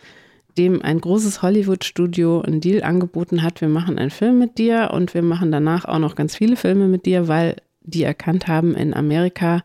dem 0.57 0.81
ein 0.81 0.99
großes 0.99 1.43
Hollywood-Studio 1.43 2.41
einen 2.41 2.61
Deal 2.61 2.81
angeboten 2.81 3.43
hat, 3.43 3.61
wir 3.61 3.69
machen 3.69 3.99
einen 3.99 4.09
Film 4.09 4.39
mit 4.39 4.57
dir 4.57 4.89
und 4.91 5.13
wir 5.13 5.21
machen 5.21 5.51
danach 5.51 5.85
auch 5.85 5.99
noch 5.99 6.15
ganz 6.15 6.35
viele 6.35 6.55
Filme 6.55 6.87
mit 6.87 7.05
dir, 7.05 7.27
weil 7.27 7.57
die 7.81 8.03
erkannt 8.03 8.47
haben, 8.47 8.73
in 8.73 8.95
Amerika 8.95 9.63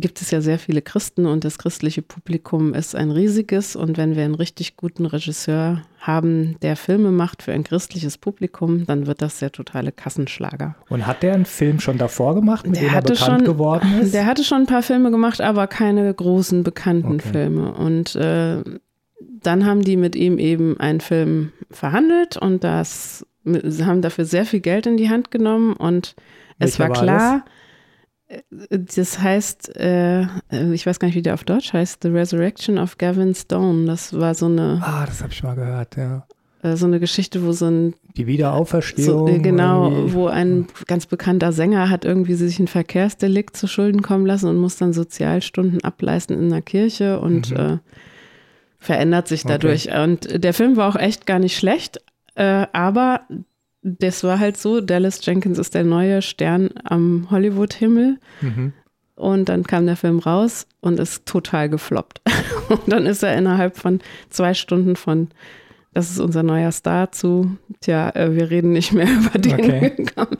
gibt 0.00 0.20
es 0.20 0.30
ja 0.30 0.40
sehr 0.40 0.58
viele 0.58 0.82
Christen 0.82 1.26
und 1.26 1.44
das 1.44 1.58
christliche 1.58 2.02
Publikum 2.02 2.74
ist 2.74 2.94
ein 2.94 3.10
riesiges. 3.10 3.76
Und 3.76 3.96
wenn 3.96 4.16
wir 4.16 4.24
einen 4.24 4.34
richtig 4.34 4.76
guten 4.76 5.06
Regisseur 5.06 5.82
haben, 6.00 6.56
der 6.62 6.76
Filme 6.76 7.10
macht 7.10 7.42
für 7.42 7.52
ein 7.52 7.64
christliches 7.64 8.18
Publikum, 8.18 8.86
dann 8.86 9.06
wird 9.06 9.22
das 9.22 9.38
der 9.38 9.52
totale 9.52 9.92
Kassenschlager. 9.92 10.76
Und 10.88 11.06
hat 11.06 11.22
der 11.22 11.34
einen 11.34 11.44
Film 11.44 11.80
schon 11.80 11.98
davor 11.98 12.34
gemacht, 12.34 12.66
mit 12.66 12.76
der 12.76 12.84
dem 12.84 12.94
er 12.94 13.02
bekannt 13.02 13.18
schon, 13.18 13.44
geworden 13.44 14.00
ist? 14.00 14.14
Der 14.14 14.26
hatte 14.26 14.44
schon 14.44 14.62
ein 14.62 14.66
paar 14.66 14.82
Filme 14.82 15.10
gemacht, 15.10 15.40
aber 15.40 15.66
keine 15.66 16.12
großen 16.12 16.62
bekannten 16.62 17.14
okay. 17.14 17.28
Filme. 17.32 17.72
Und 17.72 18.14
äh, 18.16 18.62
dann 19.20 19.66
haben 19.66 19.82
die 19.82 19.96
mit 19.96 20.16
ihm 20.16 20.38
eben 20.38 20.78
einen 20.80 21.00
Film 21.00 21.52
verhandelt 21.70 22.36
und 22.36 22.64
das 22.64 23.26
haben 23.46 24.02
dafür 24.02 24.24
sehr 24.24 24.44
viel 24.44 24.60
Geld 24.60 24.86
in 24.86 24.96
die 24.96 25.08
Hand 25.08 25.30
genommen 25.30 25.72
und 25.74 26.14
Welcher 26.58 26.72
es 26.72 26.78
war 26.78 26.90
klar, 26.90 27.32
war 27.32 27.44
das 28.70 29.18
heißt, 29.18 29.76
äh, 29.76 30.22
ich 30.72 30.86
weiß 30.86 30.98
gar 30.98 31.08
nicht, 31.08 31.14
wie 31.14 31.22
der 31.22 31.34
auf 31.34 31.44
Deutsch 31.44 31.72
heißt, 31.72 32.02
The 32.02 32.08
Resurrection 32.08 32.78
of 32.78 32.98
Gavin 32.98 33.34
Stone. 33.34 33.86
Das 33.86 34.12
war 34.18 34.34
so 34.34 34.46
eine. 34.46 34.80
Ah, 34.82 35.06
das 35.06 35.22
habe 35.22 35.32
ich 35.32 35.42
mal 35.42 35.54
gehört, 35.54 35.96
ja. 35.96 36.26
Äh, 36.62 36.76
so 36.76 36.86
eine 36.86 37.00
Geschichte, 37.00 37.44
wo 37.44 37.52
so 37.52 37.66
ein. 37.66 37.94
Die 38.16 38.26
Wiederauferstehung. 38.26 39.28
So, 39.28 39.34
äh, 39.34 39.38
genau, 39.38 39.90
irgendwie. 39.90 40.12
wo 40.14 40.26
ein 40.26 40.66
ganz 40.86 41.06
bekannter 41.06 41.52
Sänger 41.52 41.88
hat 41.88 42.04
irgendwie 42.04 42.34
sich 42.34 42.58
ein 42.58 42.68
Verkehrsdelikt 42.68 43.56
zu 43.56 43.66
Schulden 43.66 44.02
kommen 44.02 44.26
lassen 44.26 44.48
und 44.48 44.58
muss 44.58 44.76
dann 44.76 44.92
Sozialstunden 44.92 45.82
ableisten 45.82 46.38
in 46.38 46.52
einer 46.52 46.62
Kirche 46.62 47.20
und 47.20 47.50
mhm. 47.50 47.56
äh, 47.56 47.78
verändert 48.78 49.28
sich 49.28 49.44
dadurch. 49.44 49.88
Okay. 49.88 50.02
Und 50.02 50.44
der 50.44 50.52
Film 50.52 50.76
war 50.76 50.88
auch 50.88 50.96
echt 50.96 51.26
gar 51.26 51.38
nicht 51.38 51.56
schlecht, 51.56 52.02
äh, 52.34 52.66
aber 52.72 53.22
das 53.82 54.24
war 54.24 54.38
halt 54.38 54.56
so, 54.56 54.80
Dallas 54.80 55.24
Jenkins 55.24 55.58
ist 55.58 55.74
der 55.74 55.84
neue 55.84 56.22
Stern 56.22 56.70
am 56.84 57.28
Hollywood-Himmel. 57.30 58.18
Mhm. 58.40 58.72
Und 59.14 59.48
dann 59.48 59.64
kam 59.64 59.86
der 59.86 59.96
Film 59.96 60.20
raus 60.20 60.66
und 60.80 61.00
ist 61.00 61.26
total 61.26 61.68
gefloppt. 61.68 62.20
Und 62.68 62.82
dann 62.86 63.04
ist 63.06 63.24
er 63.24 63.36
innerhalb 63.36 63.76
von 63.76 64.00
zwei 64.30 64.54
Stunden 64.54 64.94
von, 64.94 65.28
das 65.92 66.10
ist 66.10 66.20
unser 66.20 66.44
neuer 66.44 66.70
Star 66.70 67.10
zu, 67.10 67.56
tja, 67.80 68.10
äh, 68.10 68.36
wir 68.36 68.50
reden 68.50 68.72
nicht 68.72 68.92
mehr 68.92 69.08
über 69.20 69.36
den 69.38 69.54
okay. 69.54 69.90
gekommen. 69.96 70.36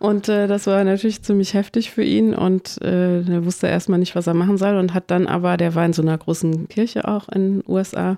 Und 0.00 0.28
äh, 0.28 0.48
das 0.48 0.66
war 0.66 0.82
natürlich 0.82 1.22
ziemlich 1.22 1.54
heftig 1.54 1.92
für 1.92 2.02
ihn 2.02 2.34
und 2.34 2.82
äh, 2.82 3.20
er 3.20 3.44
wusste 3.44 3.68
erstmal 3.68 4.00
nicht, 4.00 4.16
was 4.16 4.26
er 4.26 4.34
machen 4.34 4.58
soll 4.58 4.76
und 4.76 4.94
hat 4.94 5.12
dann 5.12 5.28
aber, 5.28 5.56
der 5.56 5.76
war 5.76 5.86
in 5.86 5.92
so 5.92 6.02
einer 6.02 6.18
großen 6.18 6.68
Kirche 6.68 7.06
auch 7.06 7.28
in 7.28 7.60
den 7.60 7.64
USA, 7.68 8.16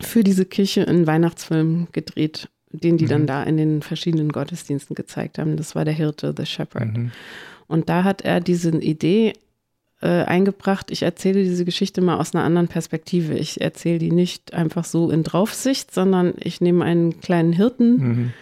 für 0.00 0.24
diese 0.24 0.44
Kirche 0.44 0.86
einen 0.86 1.06
Weihnachtsfilm 1.06 1.86
gedreht 1.92 2.50
den 2.80 2.98
die 2.98 3.04
mhm. 3.04 3.08
dann 3.08 3.26
da 3.26 3.42
in 3.42 3.56
den 3.56 3.82
verschiedenen 3.82 4.30
Gottesdiensten 4.30 4.94
gezeigt 4.94 5.38
haben. 5.38 5.56
Das 5.56 5.74
war 5.74 5.84
der 5.84 5.94
Hirte, 5.94 6.34
The 6.36 6.46
Shepherd. 6.46 6.96
Mhm. 6.96 7.12
Und 7.66 7.88
da 7.88 8.04
hat 8.04 8.22
er 8.22 8.40
diese 8.40 8.70
Idee 8.70 9.32
äh, 10.00 10.24
eingebracht, 10.24 10.90
ich 10.90 11.02
erzähle 11.02 11.44
diese 11.44 11.64
Geschichte 11.64 12.02
mal 12.02 12.18
aus 12.18 12.34
einer 12.34 12.44
anderen 12.44 12.68
Perspektive. 12.68 13.34
Ich 13.34 13.60
erzähle 13.60 13.98
die 13.98 14.12
nicht 14.12 14.52
einfach 14.52 14.84
so 14.84 15.10
in 15.10 15.22
Draufsicht, 15.22 15.94
sondern 15.94 16.34
ich 16.38 16.60
nehme 16.60 16.84
einen 16.84 17.20
kleinen 17.20 17.52
Hirten, 17.52 17.96
mhm 17.96 18.32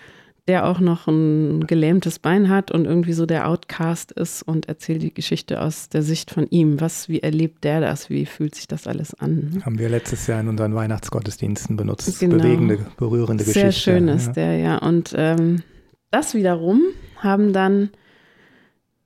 der 0.48 0.66
auch 0.66 0.80
noch 0.80 1.06
ein 1.06 1.66
gelähmtes 1.68 2.18
Bein 2.18 2.48
hat 2.48 2.72
und 2.72 2.84
irgendwie 2.84 3.12
so 3.12 3.26
der 3.26 3.48
Outcast 3.48 4.10
ist 4.10 4.42
und 4.42 4.66
erzählt 4.66 5.02
die 5.02 5.14
Geschichte 5.14 5.60
aus 5.60 5.88
der 5.88 6.02
Sicht 6.02 6.32
von 6.32 6.48
ihm. 6.50 6.80
Was, 6.80 7.08
wie 7.08 7.20
erlebt 7.20 7.62
der 7.62 7.80
das? 7.80 8.10
Wie 8.10 8.26
fühlt 8.26 8.56
sich 8.56 8.66
das 8.66 8.88
alles 8.88 9.14
an? 9.14 9.62
Haben 9.64 9.78
wir 9.78 9.88
letztes 9.88 10.26
Jahr 10.26 10.40
in 10.40 10.48
unseren 10.48 10.74
Weihnachtsgottesdiensten 10.74 11.76
benutzt. 11.76 12.18
Genau. 12.18 12.38
Bewegende, 12.38 12.78
berührende 12.96 13.44
Geschichte. 13.44 13.60
Sehr 13.60 13.72
schön 13.72 14.08
ist 14.08 14.28
ja. 14.28 14.32
der, 14.32 14.56
ja. 14.56 14.78
Und 14.78 15.14
ähm, 15.16 15.62
das 16.10 16.34
wiederum 16.34 16.82
haben 17.18 17.52
dann 17.52 17.90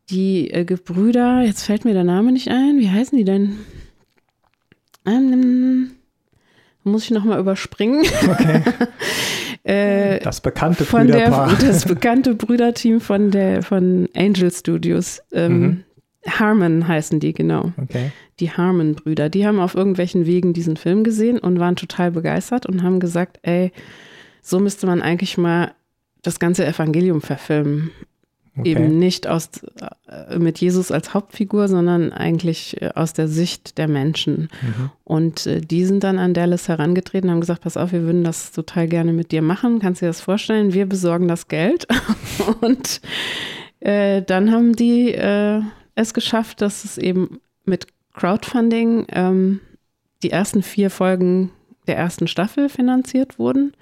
die 0.09 0.50
äh, 0.50 0.64
Gebrüder, 0.64 1.43
jetzt 1.43 1.64
fällt 1.64 1.85
mir 1.85 1.93
der 1.93 2.05
Name 2.05 2.33
nicht 2.33 2.49
ein, 2.49 2.78
wie 2.78 2.90
heißen 2.90 3.19
die 3.19 3.25
denn? 3.25 3.59
Ähm, 5.05 5.90
muss 6.83 7.05
ich 7.05 7.11
nochmal 7.11 7.40
überspringen. 7.40 8.07
Okay. 8.31 8.62
Äh, 9.66 10.20
das 10.20 10.40
bekannte 10.40 10.85
von 10.85 11.08
Brüderpaar. 11.08 11.56
Der, 11.56 11.68
das 11.68 11.85
bekannte 11.85 12.35
Brüderteam 12.35 13.00
von, 13.00 13.32
der, 13.32 13.62
von 13.62 14.08
Angel 14.14 14.50
Studios. 14.52 15.20
Ähm, 15.32 15.61
mhm. 15.61 15.85
Harmon 16.28 16.87
heißen 16.87 17.18
die, 17.18 17.32
genau. 17.32 17.73
Okay. 17.82 18.12
Die 18.38 18.52
Harmon-Brüder. 18.52 19.28
Die 19.28 19.46
haben 19.46 19.58
auf 19.58 19.75
irgendwelchen 19.75 20.25
Wegen 20.26 20.52
diesen 20.52 20.76
Film 20.76 21.02
gesehen 21.02 21.38
und 21.38 21.58
waren 21.58 21.75
total 21.75 22.12
begeistert 22.12 22.66
und 22.66 22.82
haben 22.82 23.00
gesagt, 23.00 23.40
ey, 23.42 23.73
so 24.40 24.61
müsste 24.61 24.87
man 24.87 25.02
eigentlich 25.02 25.37
mal 25.37 25.73
das 26.23 26.38
ganze 26.38 26.64
Evangelium 26.64 27.20
verfilmen. 27.20 27.90
Okay. 28.59 28.71
Eben 28.71 28.99
nicht 28.99 29.27
aus, 29.27 29.51
äh, 30.09 30.39
mit 30.39 30.59
Jesus 30.59 30.91
als 30.91 31.13
Hauptfigur, 31.13 31.69
sondern 31.69 32.13
eigentlich 32.13 32.81
äh, 32.81 32.91
aus 32.95 33.13
der 33.13 33.29
Sicht 33.29 33.77
der 33.77 33.87
Menschen. 33.87 34.49
Mhm. 34.63 34.91
Und 35.05 35.47
äh, 35.47 35.61
die 35.61 35.85
sind 35.85 36.03
dann 36.05 36.19
an 36.19 36.33
Dallas 36.33 36.69
herangetreten 36.69 37.29
und 37.29 37.35
haben 37.35 37.41
gesagt, 37.41 37.63
pass 37.63 37.77
auf, 37.77 37.93
wir 37.93 38.03
würden 38.03 38.25
das 38.25 38.53
total 38.53 38.89
gerne 38.89 39.13
mit 39.13 39.31
dir 39.31 39.43
machen. 39.43 39.79
Kannst 39.79 40.01
du 40.01 40.07
dir 40.07 40.11
das 40.11 40.23
vorstellen? 40.23 40.73
Wir 40.73 40.87
besorgen 40.87 41.29
das 41.29 41.49
Geld. 41.49 41.87
und 42.61 43.01
dann 43.79 44.51
haben 44.51 44.75
die 44.75 45.15
es 45.15 46.15
geschafft, 46.15 46.61
dass 46.61 46.85
es 46.85 46.99
eben 46.99 47.41
mit 47.65 47.87
Crowdfunding 48.15 49.07
ähm, 49.11 49.61
die 50.25 50.31
ersten 50.31 50.63
vier 50.65 50.91
Folgen 50.91 51.53
der 51.87 51.97
ersten 51.97 52.27
Staffel 52.27 52.69
finanziert 52.69 53.39
wurden. 53.39 53.75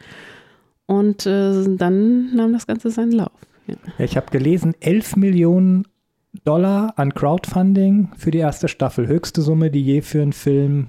Und 0.84 1.24
dann 1.24 2.34
nahm 2.34 2.52
das 2.52 2.66
Ganze 2.66 2.90
seinen 2.90 3.12
Lauf. 3.12 3.30
Ja. 3.66 3.76
Ich 3.98 4.16
habe 4.16 4.30
gelesen, 4.30 4.74
11 4.80 5.16
Millionen 5.16 5.86
Dollar 6.44 6.94
an 6.96 7.14
Crowdfunding 7.14 8.10
für 8.16 8.30
die 8.30 8.38
erste 8.38 8.68
Staffel. 8.68 9.06
Höchste 9.06 9.42
Summe, 9.42 9.70
die 9.70 9.82
je 9.82 10.02
für 10.02 10.22
einen 10.22 10.32
Film 10.32 10.88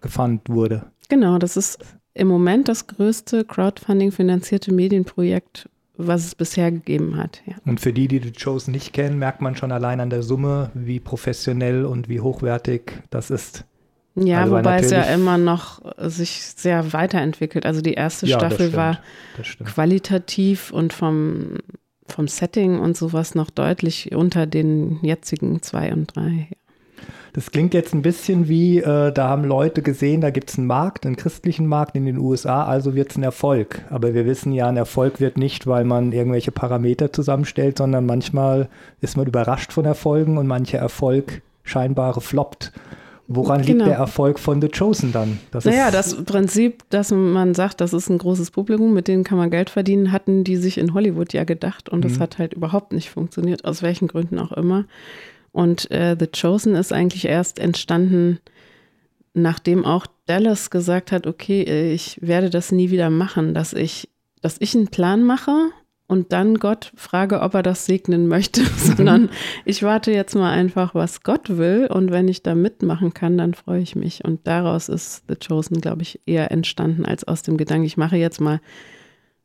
gefundet 0.00 0.48
wurde. 0.48 0.86
Genau, 1.08 1.38
das 1.38 1.56
ist 1.56 1.78
im 2.14 2.28
Moment 2.28 2.68
das 2.68 2.86
größte 2.86 3.44
Crowdfunding-finanzierte 3.44 4.72
Medienprojekt, 4.72 5.68
was 5.96 6.26
es 6.26 6.34
bisher 6.34 6.70
gegeben 6.70 7.16
hat. 7.16 7.42
Ja. 7.46 7.54
Und 7.64 7.80
für 7.80 7.92
die, 7.92 8.08
die 8.08 8.20
The 8.20 8.32
Chosen 8.32 8.72
nicht 8.72 8.92
kennen, 8.92 9.18
merkt 9.18 9.40
man 9.40 9.56
schon 9.56 9.72
allein 9.72 10.00
an 10.00 10.10
der 10.10 10.22
Summe, 10.22 10.70
wie 10.74 11.00
professionell 11.00 11.84
und 11.84 12.08
wie 12.08 12.20
hochwertig 12.20 12.92
das 13.10 13.30
ist. 13.30 13.64
Ja, 14.26 14.42
also 14.42 14.56
wobei 14.56 14.80
es 14.80 14.90
ja 14.90 15.02
immer 15.02 15.38
noch 15.38 15.80
sich 15.98 16.42
sehr 16.56 16.92
weiterentwickelt. 16.92 17.66
Also 17.66 17.80
die 17.80 17.94
erste 17.94 18.26
ja, 18.26 18.38
Staffel 18.38 18.74
war 18.74 18.98
qualitativ 19.64 20.70
und 20.72 20.92
vom, 20.92 21.58
vom 22.06 22.28
Setting 22.28 22.78
und 22.78 22.96
sowas 22.96 23.34
noch 23.34 23.50
deutlich 23.50 24.14
unter 24.14 24.46
den 24.46 24.98
jetzigen 25.02 25.62
zwei 25.62 25.92
und 25.92 26.16
drei. 26.16 26.48
Das 27.32 27.50
klingt 27.50 27.74
jetzt 27.74 27.94
ein 27.94 28.02
bisschen 28.02 28.48
wie, 28.48 28.78
äh, 28.78 29.12
da 29.12 29.28
haben 29.28 29.44
Leute 29.44 29.82
gesehen, 29.82 30.20
da 30.20 30.30
gibt 30.30 30.50
es 30.50 30.58
einen 30.58 30.66
Markt, 30.66 31.06
einen 31.06 31.16
christlichen 31.16 31.66
Markt 31.66 31.94
in 31.94 32.06
den 32.06 32.18
USA, 32.18 32.64
also 32.64 32.94
wird 32.94 33.10
es 33.10 33.16
ein 33.16 33.22
Erfolg. 33.22 33.84
Aber 33.90 34.14
wir 34.14 34.26
wissen 34.26 34.52
ja, 34.52 34.66
ein 34.66 34.76
Erfolg 34.76 35.20
wird 35.20 35.36
nicht, 35.36 35.66
weil 35.66 35.84
man 35.84 36.12
irgendwelche 36.12 36.50
Parameter 36.50 37.12
zusammenstellt, 37.12 37.78
sondern 37.78 38.06
manchmal 38.06 38.68
ist 39.00 39.16
man 39.16 39.26
überrascht 39.26 39.72
von 39.72 39.84
Erfolgen 39.84 40.38
und 40.38 40.46
mancher 40.46 40.78
Erfolg 40.78 41.42
scheinbare 41.64 42.20
floppt. 42.20 42.72
Woran 43.30 43.60
genau. 43.60 43.84
liegt 43.84 43.88
der 43.88 43.98
Erfolg 43.98 44.38
von 44.38 44.62
The 44.62 44.68
Chosen 44.68 45.12
dann? 45.12 45.38
Das 45.50 45.66
naja, 45.66 45.90
das 45.90 46.24
Prinzip, 46.24 46.82
dass 46.88 47.10
man 47.10 47.54
sagt, 47.54 47.82
das 47.82 47.92
ist 47.92 48.08
ein 48.08 48.16
großes 48.16 48.50
Publikum, 48.50 48.94
mit 48.94 49.06
denen 49.06 49.22
kann 49.22 49.36
man 49.36 49.50
Geld 49.50 49.68
verdienen, 49.68 50.12
hatten 50.12 50.44
die 50.44 50.56
sich 50.56 50.78
in 50.78 50.94
Hollywood 50.94 51.34
ja 51.34 51.44
gedacht 51.44 51.90
und 51.90 51.98
mhm. 51.98 52.08
das 52.08 52.20
hat 52.20 52.38
halt 52.38 52.54
überhaupt 52.54 52.94
nicht 52.94 53.10
funktioniert, 53.10 53.66
aus 53.66 53.82
welchen 53.82 54.08
Gründen 54.08 54.38
auch 54.38 54.52
immer. 54.52 54.86
Und 55.52 55.90
äh, 55.90 56.16
The 56.18 56.26
Chosen 56.26 56.74
ist 56.74 56.90
eigentlich 56.90 57.26
erst 57.26 57.58
entstanden, 57.58 58.40
nachdem 59.34 59.84
auch 59.84 60.06
Dallas 60.24 60.70
gesagt 60.70 61.12
hat, 61.12 61.26
okay, 61.26 61.92
ich 61.92 62.18
werde 62.22 62.48
das 62.48 62.72
nie 62.72 62.90
wieder 62.90 63.10
machen, 63.10 63.52
dass 63.52 63.74
ich, 63.74 64.08
dass 64.40 64.56
ich 64.58 64.74
einen 64.74 64.88
Plan 64.88 65.22
mache 65.22 65.52
und 66.08 66.32
dann 66.32 66.56
Gott 66.56 66.90
frage, 66.96 67.42
ob 67.42 67.54
er 67.54 67.62
das 67.62 67.86
segnen 67.86 68.26
möchte, 68.26 68.64
sondern 68.76 69.28
ich 69.64 69.82
warte 69.82 70.10
jetzt 70.10 70.34
mal 70.34 70.50
einfach, 70.50 70.94
was 70.94 71.22
Gott 71.22 71.56
will 71.56 71.86
und 71.86 72.10
wenn 72.10 72.26
ich 72.26 72.42
da 72.42 72.54
mitmachen 72.54 73.14
kann, 73.14 73.38
dann 73.38 73.54
freue 73.54 73.82
ich 73.82 73.94
mich. 73.94 74.24
Und 74.24 74.46
daraus 74.46 74.88
ist 74.88 75.24
The 75.28 75.36
Chosen, 75.36 75.80
glaube 75.80 76.02
ich, 76.02 76.20
eher 76.26 76.50
entstanden 76.50 77.04
als 77.04 77.24
aus 77.24 77.42
dem 77.42 77.58
Gedanken, 77.58 77.84
ich 77.84 77.98
mache 77.98 78.16
jetzt 78.16 78.40
mal 78.40 78.60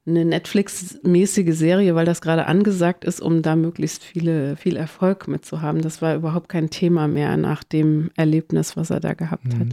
eine 0.06 0.26
Netflix-mäßige 0.26 1.54
Serie, 1.56 1.96
weil 1.96 2.06
das 2.06 2.22
gerade 2.22 2.48
angesagt 2.48 3.06
ist, 3.06 3.22
um 3.22 3.42
da 3.42 3.56
möglichst 3.56 4.04
viele, 4.04 4.56
viel 4.58 4.76
Erfolg 4.76 5.28
mitzuhaben. 5.28 5.82
Das 5.82 6.02
war 6.02 6.16
überhaupt 6.16 6.50
kein 6.50 6.70
Thema 6.70 7.08
mehr 7.08 7.38
nach 7.38 7.64
dem 7.64 8.10
Erlebnis, 8.16 8.76
was 8.76 8.90
er 8.90 9.00
da 9.00 9.14
gehabt 9.14 9.46
mhm. 9.46 9.60
hat. 9.60 9.68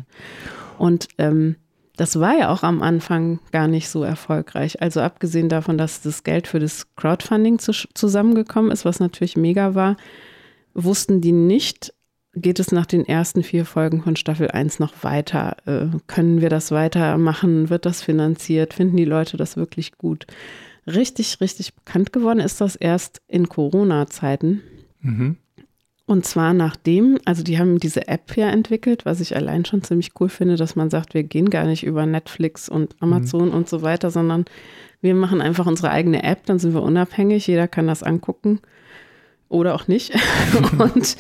Und 0.79 1.09
ähm, 1.19 1.57
das 2.01 2.19
war 2.19 2.35
ja 2.35 2.49
auch 2.49 2.63
am 2.63 2.81
Anfang 2.81 3.41
gar 3.53 3.69
nicht 3.69 3.91
so 3.91 4.03
erfolgreich. 4.03 4.81
Also 4.81 5.03
abgesehen 5.03 5.51
davon, 5.51 5.77
dass 5.77 6.01
das 6.01 6.25
Geld 6.25 6.47
für 6.47 6.59
das 6.59 6.87
Crowdfunding 6.97 7.59
zu, 7.59 7.73
zusammengekommen 7.73 8.71
ist, 8.71 8.87
was 8.87 9.01
natürlich 9.01 9.37
mega 9.37 9.75
war, 9.75 9.99
wussten 10.73 11.21
die 11.21 11.33
nicht, 11.33 11.93
geht 12.35 12.59
es 12.59 12.73
nach 12.73 12.87
den 12.87 13.05
ersten 13.05 13.43
vier 13.43 13.67
Folgen 13.67 14.03
von 14.03 14.17
Staffel 14.17 14.51
1 14.51 14.79
noch 14.79 15.05
weiter? 15.05 15.59
Äh, 15.67 15.99
können 16.07 16.41
wir 16.41 16.49
das 16.49 16.71
weitermachen? 16.71 17.69
Wird 17.69 17.85
das 17.85 18.01
finanziert? 18.01 18.73
Finden 18.73 18.97
die 18.97 19.05
Leute 19.05 19.37
das 19.37 19.59
wirklich 19.59 19.99
gut? 19.99 20.27
Richtig, 20.87 21.43
richtig 21.43 21.75
bekannt 21.75 22.15
geworden 22.15 22.41
ist 22.41 22.63
das 22.63 22.77
erst 22.77 23.21
in 23.29 23.51
Corona-Zeiten. 23.51 24.63
Mhm. 25.03 25.37
Und 26.11 26.27
zwar 26.27 26.55
nachdem, 26.55 27.19
also 27.25 27.45
die 27.45 27.61
haben 27.61 27.79
diese 27.79 28.09
App 28.09 28.37
ja 28.37 28.51
entwickelt, 28.51 29.07
was 29.07 29.21
ich 29.21 29.37
allein 29.37 29.65
schon 29.65 29.85
ziemlich 29.85 30.11
cool 30.19 30.29
finde, 30.29 30.57
dass 30.57 30.75
man 30.75 30.91
sagt, 30.91 31.15
wir 31.15 31.23
gehen 31.23 31.51
gar 31.51 31.67
nicht 31.67 31.85
über 31.85 32.05
Netflix 32.05 32.69
und 32.69 32.97
Amazon 32.99 33.51
mhm. 33.51 33.55
und 33.55 33.69
so 33.69 33.83
weiter, 33.83 34.11
sondern 34.11 34.45
wir 35.01 35.15
machen 35.15 35.41
einfach 35.41 35.67
unsere 35.67 35.93
eigene 35.93 36.25
App, 36.25 36.47
dann 36.47 36.59
sind 36.59 36.75
wir 36.75 36.83
unabhängig, 36.83 37.47
jeder 37.47 37.69
kann 37.69 37.87
das 37.87 38.03
angucken 38.03 38.59
oder 39.49 39.73
auch 39.77 39.87
nicht. 39.87 40.13
und 40.79 41.17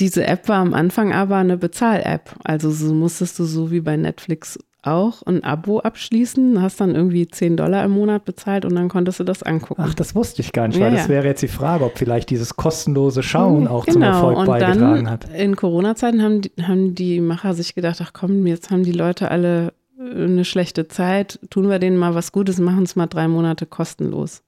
diese 0.00 0.26
App 0.26 0.48
war 0.48 0.58
am 0.58 0.74
Anfang 0.74 1.12
aber 1.12 1.36
eine 1.36 1.56
Bezahl-App. 1.56 2.34
Also 2.42 2.72
so 2.72 2.92
musstest 2.92 3.38
du 3.38 3.44
so 3.44 3.70
wie 3.70 3.80
bei 3.80 3.96
Netflix 3.96 4.58
auch 4.82 5.22
ein 5.22 5.44
Abo 5.44 5.80
abschließen, 5.80 6.60
hast 6.60 6.80
dann 6.80 6.94
irgendwie 6.94 7.28
10 7.28 7.56
Dollar 7.56 7.84
im 7.84 7.92
Monat 7.92 8.24
bezahlt 8.24 8.64
und 8.64 8.74
dann 8.74 8.88
konntest 8.88 9.20
du 9.20 9.24
das 9.24 9.42
angucken. 9.42 9.82
Ach, 9.84 9.94
das 9.94 10.14
wusste 10.14 10.42
ich 10.42 10.52
gar 10.52 10.68
nicht, 10.68 10.78
ja, 10.78 10.86
weil 10.86 10.92
das 10.94 11.08
wäre 11.08 11.26
jetzt 11.26 11.42
die 11.42 11.48
Frage, 11.48 11.84
ob 11.84 11.98
vielleicht 11.98 12.30
dieses 12.30 12.56
kostenlose 12.56 13.22
Schauen 13.22 13.68
auch 13.68 13.84
genau. 13.84 13.92
zum 13.94 14.02
Erfolg 14.02 14.38
und 14.38 14.46
beigetragen 14.46 15.04
dann, 15.04 15.10
hat. 15.10 15.28
In 15.34 15.56
Corona-Zeiten 15.56 16.22
haben 16.22 16.40
die, 16.40 16.52
haben 16.62 16.94
die 16.94 17.20
Macher 17.20 17.54
sich 17.54 17.74
gedacht, 17.74 18.00
ach 18.02 18.12
komm, 18.12 18.46
jetzt 18.46 18.70
haben 18.70 18.82
die 18.82 18.92
Leute 18.92 19.30
alle 19.30 19.72
äh, 19.98 20.24
eine 20.24 20.44
schlechte 20.44 20.88
Zeit, 20.88 21.38
tun 21.50 21.68
wir 21.68 21.78
denen 21.78 21.96
mal 21.96 22.14
was 22.14 22.32
Gutes, 22.32 22.58
machen 22.58 22.84
es 22.84 22.96
mal 22.96 23.06
drei 23.06 23.28
Monate 23.28 23.66
kostenlos. 23.66 24.42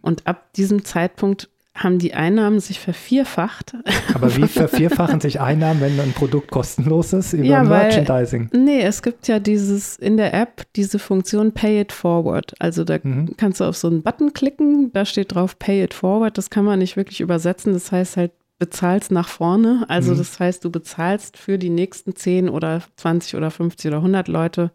Und 0.00 0.26
ab 0.26 0.52
diesem 0.54 0.84
Zeitpunkt 0.84 1.48
haben 1.74 1.98
die 1.98 2.12
Einnahmen 2.12 2.60
sich 2.60 2.80
vervierfacht. 2.80 3.74
Aber 4.14 4.36
wie 4.36 4.46
vervierfachen 4.48 5.20
sich 5.20 5.40
Einnahmen, 5.40 5.80
wenn 5.80 5.98
ein 5.98 6.12
Produkt 6.12 6.50
kostenlos 6.50 7.12
ist 7.12 7.32
über 7.32 7.44
ja, 7.44 7.62
Merchandising? 7.62 8.50
Weil, 8.52 8.60
nee, 8.60 8.82
es 8.82 9.02
gibt 9.02 9.26
ja 9.26 9.38
dieses 9.38 9.96
in 9.96 10.16
der 10.16 10.34
App 10.34 10.66
diese 10.76 10.98
Funktion 10.98 11.52
Pay 11.52 11.80
It 11.82 11.92
Forward. 11.92 12.54
Also 12.58 12.84
da 12.84 12.98
mhm. 13.02 13.34
kannst 13.38 13.60
du 13.60 13.64
auf 13.64 13.76
so 13.76 13.88
einen 13.88 14.02
Button 14.02 14.34
klicken, 14.34 14.92
da 14.92 15.04
steht 15.04 15.34
drauf 15.34 15.58
Pay 15.58 15.84
It 15.84 15.94
Forward. 15.94 16.36
Das 16.36 16.50
kann 16.50 16.64
man 16.64 16.78
nicht 16.78 16.96
wirklich 16.96 17.20
übersetzen. 17.20 17.72
Das 17.72 17.90
heißt 17.90 18.18
halt 18.18 18.32
bezahlst 18.58 19.10
nach 19.10 19.28
vorne. 19.28 19.86
Also 19.88 20.12
mhm. 20.12 20.18
das 20.18 20.38
heißt, 20.38 20.64
du 20.64 20.70
bezahlst 20.70 21.38
für 21.38 21.58
die 21.58 21.70
nächsten 21.70 22.14
10 22.14 22.50
oder 22.50 22.82
20 22.96 23.34
oder 23.36 23.50
50 23.50 23.88
oder 23.88 23.96
100 23.96 24.28
Leute, 24.28 24.70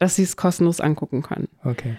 dass 0.00 0.16
sie 0.16 0.24
es 0.24 0.36
kostenlos 0.36 0.80
angucken 0.80 1.22
können. 1.22 1.48
Okay. 1.64 1.96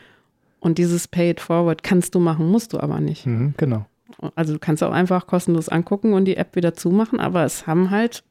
Und 0.60 0.78
dieses 0.78 1.08
Pay 1.08 1.32
It 1.32 1.40
Forward 1.40 1.84
kannst 1.84 2.16
du 2.16 2.20
machen, 2.20 2.52
musst 2.52 2.74
du 2.74 2.80
aber 2.80 3.00
nicht. 3.00 3.26
Mhm, 3.26 3.54
genau. 3.56 3.86
Also 4.36 4.54
du 4.54 4.60
kannst 4.60 4.84
auch 4.84 4.92
einfach 4.92 5.28
kostenlos 5.28 5.70
angucken 5.70 6.14
und 6.14 6.26
die 6.26 6.38
App 6.38 6.56
wieder 6.56 6.74
zumachen, 6.74 7.20
aber 7.20 7.44
es 7.44 7.68
haben 7.68 7.92
halt 7.92 8.24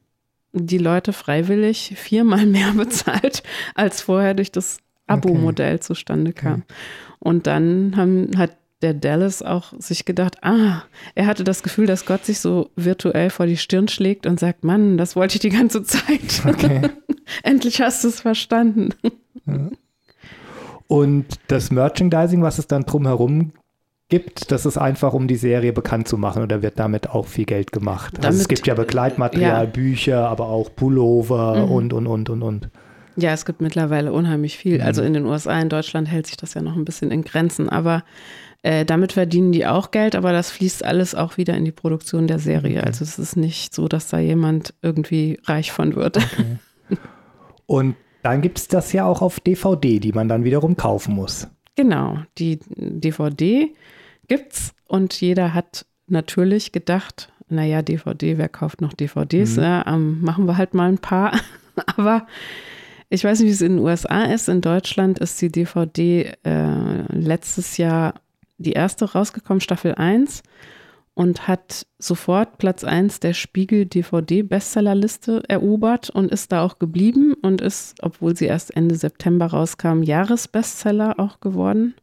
die 0.52 0.78
Leute 0.78 1.12
freiwillig 1.12 1.94
viermal 1.96 2.46
mehr 2.46 2.72
bezahlt, 2.72 3.42
als 3.74 4.00
vorher 4.00 4.34
durch 4.34 4.52
das 4.52 4.78
Abo-Modell 5.06 5.74
okay. 5.74 5.82
zustande 5.82 6.32
kam. 6.32 6.52
Okay. 6.52 6.62
Und 7.18 7.46
dann 7.46 7.94
haben, 7.96 8.30
hat 8.36 8.56
der 8.82 8.94
Dallas 8.94 9.42
auch 9.42 9.72
sich 9.78 10.04
gedacht, 10.04 10.42
ah, 10.42 10.82
er 11.14 11.26
hatte 11.26 11.42
das 11.44 11.62
Gefühl, 11.62 11.86
dass 11.86 12.06
Gott 12.06 12.24
sich 12.24 12.38
so 12.38 12.70
virtuell 12.76 13.30
vor 13.30 13.46
die 13.46 13.56
Stirn 13.56 13.88
schlägt 13.88 14.26
und 14.26 14.38
sagt, 14.38 14.62
Mann, 14.62 14.98
das 14.98 15.16
wollte 15.16 15.36
ich 15.36 15.40
die 15.40 15.48
ganze 15.48 15.82
Zeit. 15.82 16.42
Okay. 16.46 16.90
Endlich 17.42 17.80
hast 17.80 18.04
du 18.04 18.08
es 18.08 18.20
verstanden. 18.20 18.90
Ja. 19.46 19.70
Und 20.86 21.26
das 21.48 21.70
Merchandising, 21.70 22.42
was 22.42 22.58
es 22.58 22.66
dann 22.66 22.84
drumherum 22.84 23.52
gibt, 24.08 24.50
das 24.52 24.66
ist 24.66 24.76
einfach, 24.76 25.12
um 25.14 25.28
die 25.28 25.36
Serie 25.36 25.72
bekannt 25.72 26.08
zu 26.08 26.18
machen 26.18 26.42
oder 26.42 26.62
wird 26.62 26.78
damit 26.78 27.10
auch 27.10 27.26
viel 27.26 27.46
Geld 27.46 27.72
gemacht. 27.72 28.14
Damit, 28.14 28.26
also 28.26 28.40
es 28.40 28.48
gibt 28.48 28.66
ja 28.66 28.74
Begleitmaterial, 28.74 29.64
ja. 29.64 29.70
Bücher, 29.70 30.28
aber 30.28 30.48
auch 30.48 30.74
Pullover 30.74 31.66
mhm. 31.66 31.72
und, 31.72 31.92
und, 31.92 32.06
und, 32.06 32.30
und, 32.30 32.42
und. 32.42 32.68
Ja, 33.16 33.32
es 33.32 33.44
gibt 33.44 33.60
mittlerweile 33.60 34.12
unheimlich 34.12 34.58
viel. 34.58 34.80
Also 34.82 35.00
mhm. 35.00 35.08
in 35.08 35.14
den 35.14 35.26
USA, 35.26 35.58
in 35.60 35.68
Deutschland 35.68 36.08
hält 36.08 36.26
sich 36.26 36.36
das 36.36 36.54
ja 36.54 36.62
noch 36.62 36.76
ein 36.76 36.84
bisschen 36.84 37.10
in 37.10 37.22
Grenzen, 37.22 37.68
aber 37.68 38.02
äh, 38.62 38.84
damit 38.84 39.12
verdienen 39.12 39.52
die 39.52 39.66
auch 39.66 39.90
Geld, 39.90 40.16
aber 40.16 40.32
das 40.32 40.50
fließt 40.50 40.84
alles 40.84 41.14
auch 41.14 41.36
wieder 41.36 41.54
in 41.54 41.64
die 41.64 41.72
Produktion 41.72 42.26
der 42.26 42.38
Serie. 42.38 42.78
Okay. 42.78 42.86
Also 42.86 43.04
es 43.04 43.18
ist 43.18 43.36
nicht 43.36 43.74
so, 43.74 43.88
dass 43.88 44.08
da 44.08 44.18
jemand 44.18 44.74
irgendwie 44.82 45.38
reich 45.44 45.70
von 45.70 45.94
wird. 45.94 46.16
Okay. 46.16 46.56
Und 47.66 47.96
dann 48.22 48.40
gibt 48.40 48.58
es 48.58 48.68
das 48.68 48.92
ja 48.92 49.04
auch 49.04 49.22
auf 49.22 49.40
DVD, 49.40 50.00
die 50.00 50.12
man 50.12 50.28
dann 50.28 50.44
wiederum 50.44 50.76
kaufen 50.76 51.14
muss. 51.14 51.46
Genau, 51.76 52.18
die 52.38 52.60
DVD 52.68 53.74
gibt's 54.28 54.74
und 54.86 55.20
jeder 55.20 55.54
hat 55.54 55.86
natürlich 56.06 56.72
gedacht, 56.72 57.32
naja, 57.48 57.82
DVD, 57.82 58.38
wer 58.38 58.48
kauft 58.48 58.80
noch 58.80 58.92
DVDs? 58.92 59.56
Mhm. 59.56 59.62
Ja, 59.62 59.86
ähm, 59.86 60.20
machen 60.22 60.46
wir 60.46 60.56
halt 60.56 60.74
mal 60.74 60.88
ein 60.88 60.98
paar. 60.98 61.38
Aber 61.96 62.26
ich 63.10 63.24
weiß 63.24 63.40
nicht, 63.40 63.48
wie 63.48 63.52
es 63.52 63.60
in 63.60 63.76
den 63.76 63.84
USA 63.84 64.22
ist. 64.24 64.48
In 64.48 64.60
Deutschland 64.60 65.18
ist 65.18 65.40
die 65.42 65.50
DVD 65.50 66.32
äh, 66.44 67.12
letztes 67.12 67.76
Jahr 67.76 68.14
die 68.58 68.72
erste 68.72 69.12
rausgekommen, 69.12 69.60
Staffel 69.60 69.94
1 69.94 70.42
und 71.14 71.46
hat 71.46 71.86
sofort 71.98 72.58
Platz 72.58 72.84
1 72.84 73.20
der 73.20 73.34
Spiegel 73.34 73.86
DVD 73.86 74.42
Bestsellerliste 74.42 75.42
erobert 75.48 76.10
und 76.10 76.30
ist 76.30 76.50
da 76.52 76.62
auch 76.62 76.78
geblieben 76.78 77.34
und 77.40 77.60
ist, 77.60 77.94
obwohl 78.02 78.36
sie 78.36 78.46
erst 78.46 78.76
Ende 78.76 78.96
September 78.96 79.46
rauskam, 79.46 80.02
Jahresbestseller 80.02 81.18
auch 81.18 81.40
geworden. 81.40 81.94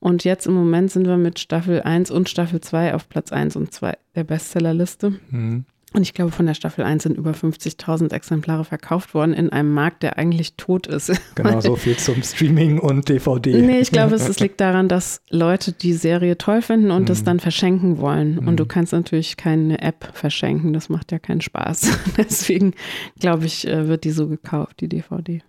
Und 0.00 0.22
jetzt 0.22 0.46
im 0.46 0.54
Moment 0.54 0.92
sind 0.92 1.06
wir 1.08 1.16
mit 1.16 1.40
Staffel 1.40 1.82
1 1.82 2.12
und 2.12 2.28
Staffel 2.28 2.60
2 2.60 2.94
auf 2.94 3.08
Platz 3.08 3.32
1 3.32 3.56
und 3.56 3.72
2 3.72 3.98
der 4.14 4.24
Bestsellerliste. 4.24 5.14
Mhm. 5.30 5.64
Und 5.94 6.02
ich 6.02 6.12
glaube, 6.12 6.32
von 6.32 6.44
der 6.44 6.52
Staffel 6.52 6.84
1 6.84 7.04
sind 7.04 7.16
über 7.16 7.30
50.000 7.30 8.12
Exemplare 8.12 8.64
verkauft 8.64 9.14
worden 9.14 9.32
in 9.32 9.50
einem 9.50 9.72
Markt, 9.72 10.02
der 10.02 10.18
eigentlich 10.18 10.54
tot 10.54 10.86
ist. 10.86 11.12
Genau, 11.34 11.60
so 11.60 11.76
viel 11.76 11.96
zum 11.96 12.22
Streaming 12.22 12.78
und 12.78 13.08
DVD. 13.08 13.62
Nee, 13.62 13.80
ich 13.80 13.92
glaube, 13.92 14.14
es, 14.14 14.28
es 14.28 14.40
liegt 14.40 14.60
daran, 14.60 14.88
dass 14.88 15.22
Leute 15.30 15.72
die 15.72 15.92
Serie 15.92 16.36
toll 16.36 16.62
finden 16.62 16.90
und 16.90 17.08
es 17.08 17.22
mm. 17.22 17.24
dann 17.24 17.40
verschenken 17.40 17.98
wollen. 17.98 18.36
Mm. 18.36 18.48
Und 18.48 18.56
du 18.56 18.64
mhm. 18.64 18.68
kannst 18.68 18.92
natürlich 18.92 19.36
keine 19.36 19.80
App 19.80 20.10
verschenken, 20.14 20.72
das 20.72 20.88
macht 20.88 21.12
ja 21.12 21.18
keinen 21.18 21.40
Spaß. 21.40 21.90
Deswegen, 22.16 22.74
glaube 23.20 23.46
ich, 23.46 23.66
äh, 23.66 23.86
wird 23.86 24.04
die 24.04 24.10
so 24.10 24.26
gekauft, 24.28 24.80
die 24.80 24.88
DVD. 24.88 25.42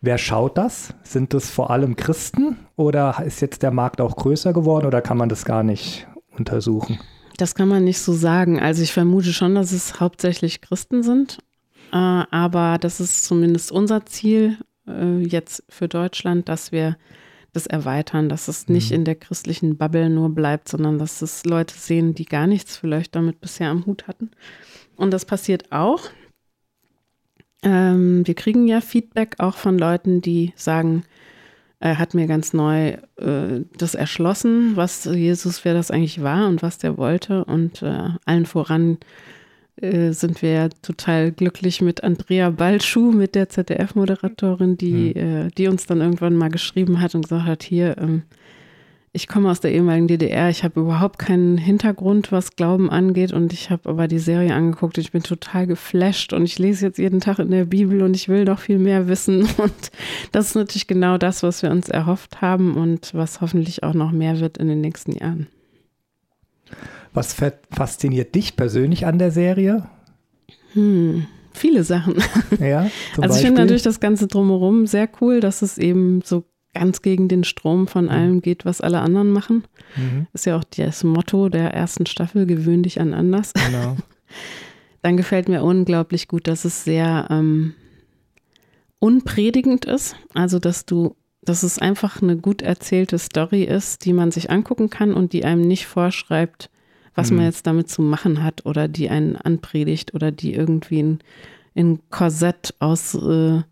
Wer 0.00 0.18
schaut 0.18 0.56
das? 0.56 0.94
Sind 1.02 1.34
das 1.34 1.50
vor 1.50 1.70
allem 1.70 1.96
Christen 1.96 2.58
oder 2.76 3.22
ist 3.26 3.40
jetzt 3.40 3.62
der 3.62 3.72
Markt 3.72 4.00
auch 4.00 4.16
größer 4.16 4.52
geworden 4.52 4.86
oder 4.86 5.02
kann 5.02 5.18
man 5.18 5.28
das 5.28 5.44
gar 5.44 5.62
nicht 5.62 6.06
untersuchen? 6.30 7.00
Das 7.36 7.54
kann 7.54 7.68
man 7.68 7.84
nicht 7.84 8.00
so 8.00 8.12
sagen. 8.12 8.60
Also 8.60 8.82
ich 8.82 8.92
vermute 8.92 9.32
schon, 9.32 9.54
dass 9.54 9.72
es 9.72 10.00
hauptsächlich 10.00 10.60
Christen 10.60 11.02
sind. 11.02 11.38
Äh, 11.92 11.96
aber 11.96 12.78
das 12.80 13.00
ist 13.00 13.24
zumindest 13.24 13.70
unser 13.72 14.06
Ziel 14.06 14.58
äh, 14.86 15.18
jetzt 15.18 15.62
für 15.68 15.88
Deutschland, 15.88 16.48
dass 16.48 16.72
wir 16.72 16.96
das 17.52 17.66
erweitern, 17.66 18.28
dass 18.28 18.48
es 18.48 18.68
nicht 18.68 18.90
mhm. 18.90 18.96
in 18.96 19.04
der 19.04 19.14
christlichen 19.14 19.76
Bubble 19.76 20.10
nur 20.10 20.30
bleibt, 20.30 20.68
sondern 20.68 20.98
dass 20.98 21.22
es 21.22 21.44
Leute 21.44 21.74
sehen, 21.74 22.14
die 22.14 22.26
gar 22.26 22.46
nichts 22.46 22.76
vielleicht 22.76 23.14
damit 23.16 23.40
bisher 23.40 23.70
am 23.70 23.86
Hut 23.86 24.06
hatten. 24.06 24.30
Und 24.96 25.10
das 25.10 25.24
passiert 25.24 25.72
auch. 25.72 26.02
Ähm, 27.62 28.26
wir 28.26 28.34
kriegen 28.34 28.68
ja 28.68 28.80
Feedback 28.80 29.36
auch 29.38 29.56
von 29.56 29.78
Leuten, 29.78 30.20
die 30.20 30.52
sagen, 30.56 31.04
er 31.78 31.98
hat 31.98 32.14
mir 32.14 32.26
ganz 32.26 32.52
neu 32.52 32.96
äh, 33.16 33.64
das 33.76 33.94
erschlossen, 33.94 34.76
was 34.76 35.04
Jesus, 35.04 35.64
wer 35.64 35.74
das 35.74 35.90
eigentlich 35.90 36.22
war 36.22 36.48
und 36.48 36.62
was 36.62 36.78
der 36.78 36.96
wollte. 36.96 37.44
Und 37.44 37.82
äh, 37.82 38.08
allen 38.24 38.46
voran 38.46 38.98
äh, 39.76 40.12
sind 40.12 40.40
wir 40.40 40.70
total 40.80 41.32
glücklich 41.32 41.82
mit 41.82 42.02
Andrea 42.02 42.50
Balschuh, 42.50 43.12
mit 43.12 43.34
der 43.34 43.50
ZDF-Moderatorin, 43.50 44.78
die, 44.78 45.14
mhm. 45.14 45.50
die 45.56 45.68
uns 45.68 45.86
dann 45.86 46.00
irgendwann 46.00 46.36
mal 46.36 46.50
geschrieben 46.50 47.00
hat 47.00 47.14
und 47.14 47.22
gesagt 47.22 47.46
hat, 47.46 47.62
hier, 47.62 47.98
ähm, 47.98 48.22
ich 49.16 49.28
komme 49.28 49.50
aus 49.50 49.60
der 49.60 49.72
ehemaligen 49.72 50.08
DDR, 50.08 50.50
ich 50.50 50.62
habe 50.62 50.80
überhaupt 50.80 51.18
keinen 51.18 51.56
Hintergrund, 51.56 52.32
was 52.32 52.54
Glauben 52.54 52.90
angeht 52.90 53.32
und 53.32 53.54
ich 53.54 53.70
habe 53.70 53.88
aber 53.88 54.08
die 54.08 54.18
Serie 54.18 54.54
angeguckt 54.54 54.98
und 54.98 55.04
ich 55.04 55.10
bin 55.10 55.22
total 55.22 55.66
geflasht 55.66 56.34
und 56.34 56.44
ich 56.44 56.58
lese 56.58 56.86
jetzt 56.86 56.98
jeden 56.98 57.20
Tag 57.20 57.38
in 57.38 57.50
der 57.50 57.64
Bibel 57.64 58.02
und 58.02 58.14
ich 58.14 58.28
will 58.28 58.44
noch 58.44 58.60
viel 58.60 58.78
mehr 58.78 59.08
wissen 59.08 59.48
und 59.56 59.90
das 60.32 60.48
ist 60.48 60.54
natürlich 60.54 60.86
genau 60.86 61.16
das, 61.16 61.42
was 61.42 61.62
wir 61.62 61.70
uns 61.70 61.88
erhofft 61.88 62.42
haben 62.42 62.76
und 62.76 63.14
was 63.14 63.40
hoffentlich 63.40 63.82
auch 63.82 63.94
noch 63.94 64.12
mehr 64.12 64.38
wird 64.38 64.58
in 64.58 64.68
den 64.68 64.82
nächsten 64.82 65.12
Jahren. 65.12 65.46
Was 67.14 67.34
fasziniert 67.70 68.34
dich 68.34 68.54
persönlich 68.54 69.06
an 69.06 69.18
der 69.18 69.30
Serie? 69.30 69.88
Hm, 70.74 71.26
viele 71.54 71.84
Sachen. 71.84 72.16
Ja, 72.60 72.90
also 73.18 73.36
ich 73.36 73.46
finde 73.46 73.62
natürlich 73.62 73.82
das 73.82 73.98
Ganze 73.98 74.26
drumherum 74.26 74.86
sehr 74.86 75.08
cool, 75.22 75.40
dass 75.40 75.62
es 75.62 75.78
eben 75.78 76.20
so 76.22 76.44
ganz 76.78 77.02
gegen 77.02 77.28
den 77.28 77.44
Strom 77.44 77.86
von 77.86 78.04
mhm. 78.04 78.10
allem 78.10 78.42
geht, 78.42 78.64
was 78.64 78.80
alle 78.80 79.00
anderen 79.00 79.30
machen. 79.30 79.64
Mhm. 79.96 80.26
Ist 80.32 80.46
ja 80.46 80.56
auch 80.56 80.64
das 80.64 81.04
Motto 81.04 81.48
der 81.48 81.72
ersten 81.72 82.06
Staffel, 82.06 82.46
gewöhn 82.46 82.82
dich 82.82 83.00
an 83.00 83.14
anders. 83.14 83.52
Genau. 83.54 83.96
Dann 85.02 85.16
gefällt 85.16 85.48
mir 85.48 85.62
unglaublich 85.62 86.28
gut, 86.28 86.48
dass 86.48 86.64
es 86.64 86.84
sehr 86.84 87.28
ähm, 87.30 87.74
unpredigend 88.98 89.84
ist. 89.84 90.16
Also, 90.34 90.58
dass 90.58 90.86
du, 90.86 91.16
dass 91.42 91.62
es 91.62 91.78
einfach 91.78 92.22
eine 92.22 92.36
gut 92.36 92.62
erzählte 92.62 93.18
Story 93.18 93.62
ist, 93.64 94.04
die 94.04 94.12
man 94.12 94.30
sich 94.30 94.50
angucken 94.50 94.90
kann 94.90 95.14
und 95.14 95.32
die 95.32 95.44
einem 95.44 95.62
nicht 95.62 95.86
vorschreibt, 95.86 96.70
was 97.14 97.30
mhm. 97.30 97.36
man 97.36 97.46
jetzt 97.46 97.66
damit 97.66 97.88
zu 97.88 98.02
machen 98.02 98.42
hat 98.42 98.66
oder 98.66 98.88
die 98.88 99.08
einen 99.08 99.36
anpredigt 99.36 100.14
oder 100.14 100.32
die 100.32 100.54
irgendwie 100.54 101.02
ein, 101.02 101.18
ein 101.76 102.00
Korsett 102.10 102.74
aus 102.78 103.14
äh, 103.14 103.62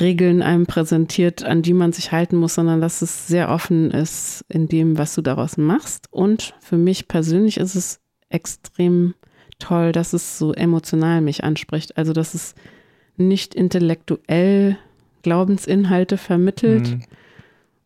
Regeln 0.00 0.42
einem 0.42 0.66
präsentiert, 0.66 1.44
an 1.44 1.62
die 1.62 1.72
man 1.72 1.92
sich 1.92 2.12
halten 2.12 2.36
muss, 2.36 2.54
sondern 2.54 2.80
dass 2.80 3.02
es 3.02 3.26
sehr 3.26 3.50
offen 3.50 3.90
ist 3.90 4.44
in 4.48 4.68
dem, 4.68 4.98
was 4.98 5.14
du 5.14 5.22
daraus 5.22 5.56
machst. 5.56 6.06
Und 6.10 6.54
für 6.60 6.76
mich 6.76 7.08
persönlich 7.08 7.58
ist 7.58 7.74
es 7.74 8.00
extrem 8.28 9.14
toll, 9.58 9.92
dass 9.92 10.12
es 10.12 10.38
so 10.38 10.52
emotional 10.52 11.20
mich 11.20 11.44
anspricht. 11.44 11.96
Also, 11.96 12.12
dass 12.12 12.34
es 12.34 12.54
nicht 13.16 13.54
intellektuell 13.54 14.78
Glaubensinhalte 15.22 16.18
vermittelt 16.18 16.90
mhm. 16.90 17.02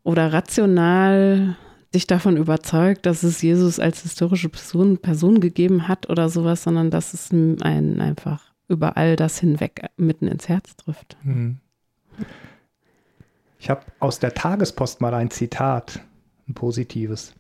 oder 0.03 0.33
rational 0.33 1.57
dich 1.95 2.07
davon 2.07 2.37
überzeugt, 2.37 3.07
dass 3.07 3.23
es 3.23 3.43
Jesus 3.43 3.79
als 3.81 4.03
historische 4.03 4.49
Person, 4.49 4.99
Person 4.99 5.41
gegeben 5.41 5.89
hat 5.89 6.09
oder 6.09 6.29
sowas, 6.29 6.63
sondern 6.63 6.91
dass 6.91 7.15
es 7.15 7.31
einen 7.33 8.01
einfach 8.01 8.53
über 8.69 8.97
all 8.97 9.17
das 9.17 9.41
hinweg 9.41 9.87
mitten 9.97 10.29
ins 10.29 10.49
Herz 10.49 10.77
trifft. 10.77 11.17
Mhm. 11.25 11.59
Ich 13.59 13.69
habe 13.69 13.83
aus 13.99 14.19
der 14.19 14.35
Tagespost 14.35 15.01
mal 15.01 15.15
ein 15.15 15.31
Zitat, 15.31 16.01
ein 16.49 16.55
positives. 16.55 17.35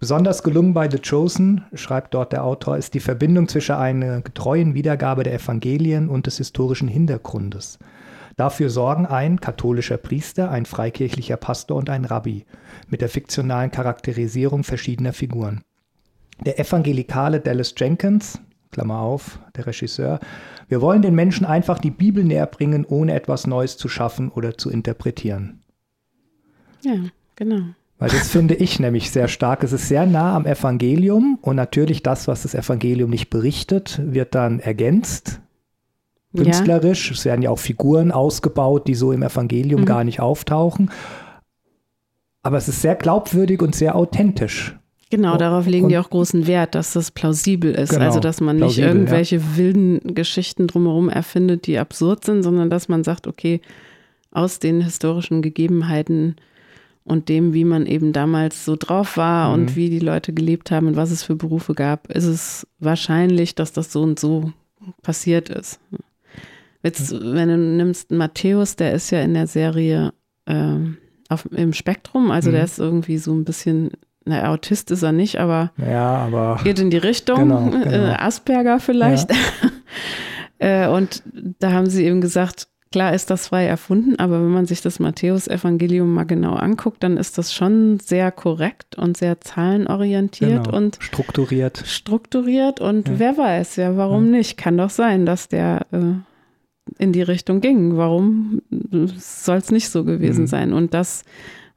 Besonders 0.00 0.42
gelungen 0.42 0.74
bei 0.74 0.90
The 0.90 0.98
Chosen, 0.98 1.64
schreibt 1.74 2.14
dort 2.14 2.32
der 2.32 2.42
Autor, 2.44 2.76
ist 2.76 2.94
die 2.94 3.00
Verbindung 3.00 3.46
zwischen 3.46 3.76
einer 3.76 4.20
getreuen 4.20 4.74
Wiedergabe 4.74 5.22
der 5.22 5.34
Evangelien 5.34 6.08
und 6.08 6.26
des 6.26 6.38
historischen 6.38 6.88
Hintergrundes. 6.88 7.78
Dafür 8.36 8.70
sorgen 8.70 9.06
ein 9.06 9.40
katholischer 9.40 9.98
Priester, 9.98 10.50
ein 10.50 10.66
freikirchlicher 10.66 11.36
Pastor 11.36 11.76
und 11.76 11.90
ein 11.90 12.04
Rabbi 12.04 12.46
mit 12.88 13.00
der 13.00 13.08
fiktionalen 13.08 13.70
Charakterisierung 13.70 14.64
verschiedener 14.64 15.12
Figuren. 15.12 15.60
Der 16.44 16.58
evangelikale 16.58 17.40
Dallas 17.40 17.74
Jenkins, 17.76 18.40
Klammer 18.72 18.98
auf, 18.98 19.38
der 19.54 19.66
Regisseur, 19.66 20.18
wir 20.68 20.80
wollen 20.80 21.02
den 21.02 21.14
Menschen 21.14 21.46
einfach 21.46 21.78
die 21.78 21.90
Bibel 21.90 22.24
näher 22.24 22.46
bringen, 22.46 22.84
ohne 22.84 23.14
etwas 23.14 23.46
Neues 23.46 23.76
zu 23.76 23.88
schaffen 23.88 24.30
oder 24.30 24.58
zu 24.58 24.70
interpretieren. 24.70 25.60
Ja, 26.82 26.94
genau. 27.36 27.60
Weil 27.98 28.10
das 28.10 28.30
finde 28.30 28.54
ich 28.54 28.80
nämlich 28.80 29.12
sehr 29.12 29.28
stark. 29.28 29.62
Es 29.62 29.72
ist 29.72 29.86
sehr 29.86 30.06
nah 30.06 30.34
am 30.34 30.46
Evangelium 30.46 31.38
und 31.40 31.54
natürlich 31.54 32.02
das, 32.02 32.26
was 32.26 32.42
das 32.42 32.54
Evangelium 32.54 33.10
nicht 33.10 33.30
berichtet, 33.30 34.00
wird 34.02 34.34
dann 34.34 34.58
ergänzt. 34.58 35.40
Künstlerisch. 36.34 37.10
Ja. 37.10 37.14
Es 37.14 37.24
werden 37.24 37.42
ja 37.42 37.50
auch 37.50 37.58
Figuren 37.58 38.10
ausgebaut, 38.10 38.88
die 38.88 38.94
so 38.94 39.12
im 39.12 39.22
Evangelium 39.22 39.82
mhm. 39.82 39.86
gar 39.86 40.02
nicht 40.02 40.18
auftauchen. 40.18 40.90
Aber 42.42 42.56
es 42.56 42.66
ist 42.66 42.82
sehr 42.82 42.96
glaubwürdig 42.96 43.62
und 43.62 43.74
sehr 43.74 43.94
authentisch. 43.94 44.76
Genau, 45.12 45.36
darauf 45.36 45.66
legen 45.66 45.90
die 45.90 45.98
auch 45.98 46.08
großen 46.08 46.46
Wert, 46.46 46.74
dass 46.74 46.94
das 46.94 47.10
plausibel 47.10 47.74
ist. 47.74 47.90
Genau, 47.90 48.06
also, 48.06 48.18
dass 48.18 48.40
man 48.40 48.56
nicht 48.56 48.78
irgendwelche 48.78 49.36
ja. 49.36 49.56
wilden 49.56 50.14
Geschichten 50.14 50.66
drumherum 50.66 51.10
erfindet, 51.10 51.66
die 51.66 51.78
absurd 51.78 52.24
sind, 52.24 52.42
sondern 52.42 52.70
dass 52.70 52.88
man 52.88 53.04
sagt, 53.04 53.26
okay, 53.26 53.60
aus 54.30 54.58
den 54.58 54.80
historischen 54.80 55.42
Gegebenheiten 55.42 56.36
und 57.04 57.28
dem, 57.28 57.52
wie 57.52 57.66
man 57.66 57.84
eben 57.84 58.14
damals 58.14 58.64
so 58.64 58.74
drauf 58.74 59.18
war 59.18 59.48
mhm. 59.48 59.54
und 59.54 59.76
wie 59.76 59.90
die 59.90 59.98
Leute 59.98 60.32
gelebt 60.32 60.70
haben 60.70 60.86
und 60.86 60.96
was 60.96 61.10
es 61.10 61.22
für 61.22 61.36
Berufe 61.36 61.74
gab, 61.74 62.10
ist 62.10 62.24
es 62.24 62.66
wahrscheinlich, 62.78 63.54
dass 63.54 63.74
das 63.74 63.92
so 63.92 64.00
und 64.00 64.18
so 64.18 64.50
passiert 65.02 65.50
ist. 65.50 65.78
Jetzt, 66.82 67.12
wenn 67.12 67.50
du 67.50 67.58
nimmst 67.58 68.12
Matthäus, 68.12 68.76
der 68.76 68.94
ist 68.94 69.10
ja 69.10 69.20
in 69.20 69.34
der 69.34 69.46
Serie 69.46 70.14
äh, 70.46 70.76
auf, 71.28 71.46
im 71.52 71.74
Spektrum, 71.74 72.30
also 72.30 72.48
mhm. 72.48 72.54
der 72.54 72.64
ist 72.64 72.78
irgendwie 72.78 73.18
so 73.18 73.34
ein 73.34 73.44
bisschen 73.44 73.90
na, 74.24 74.50
Autist 74.50 74.90
ist 74.90 75.02
er 75.02 75.12
nicht, 75.12 75.38
aber, 75.38 75.72
ja, 75.78 76.16
aber 76.16 76.60
geht 76.62 76.78
in 76.78 76.90
die 76.90 76.98
Richtung, 76.98 77.36
genau, 77.36 77.64
genau. 77.70 77.86
Äh, 77.86 78.14
Asperger 78.18 78.78
vielleicht. 78.80 79.30
Ja. 80.58 80.86
äh, 80.86 80.88
und 80.88 81.22
da 81.58 81.72
haben 81.72 81.88
sie 81.88 82.04
eben 82.04 82.20
gesagt, 82.20 82.68
klar 82.92 83.14
ist 83.14 83.30
das 83.30 83.48
frei 83.48 83.66
erfunden, 83.66 84.16
aber 84.18 84.40
wenn 84.40 84.50
man 84.50 84.66
sich 84.66 84.80
das 84.82 85.00
Matthäus-Evangelium 85.00 86.12
mal 86.12 86.24
genau 86.24 86.54
anguckt, 86.54 87.02
dann 87.02 87.16
ist 87.16 87.38
das 87.38 87.52
schon 87.52 87.98
sehr 87.98 88.30
korrekt 88.30 88.96
und 88.96 89.16
sehr 89.16 89.40
zahlenorientiert 89.40 90.64
genau. 90.64 90.76
und 90.76 90.98
strukturiert. 91.00 91.82
Strukturiert 91.86 92.80
und 92.80 93.08
ja. 93.08 93.14
wer 93.18 93.38
weiß, 93.38 93.76
ja, 93.76 93.96
warum 93.96 94.30
nicht? 94.30 94.56
Kann 94.56 94.76
doch 94.76 94.90
sein, 94.90 95.26
dass 95.26 95.48
der 95.48 95.86
äh, 95.90 96.14
in 96.98 97.12
die 97.12 97.22
Richtung 97.22 97.60
ging. 97.60 97.96
Warum 97.96 98.60
soll 99.16 99.56
es 99.56 99.70
nicht 99.70 99.88
so 99.88 100.04
gewesen 100.04 100.42
mhm. 100.42 100.48
sein? 100.48 100.72
Und 100.72 100.94
das 100.94 101.24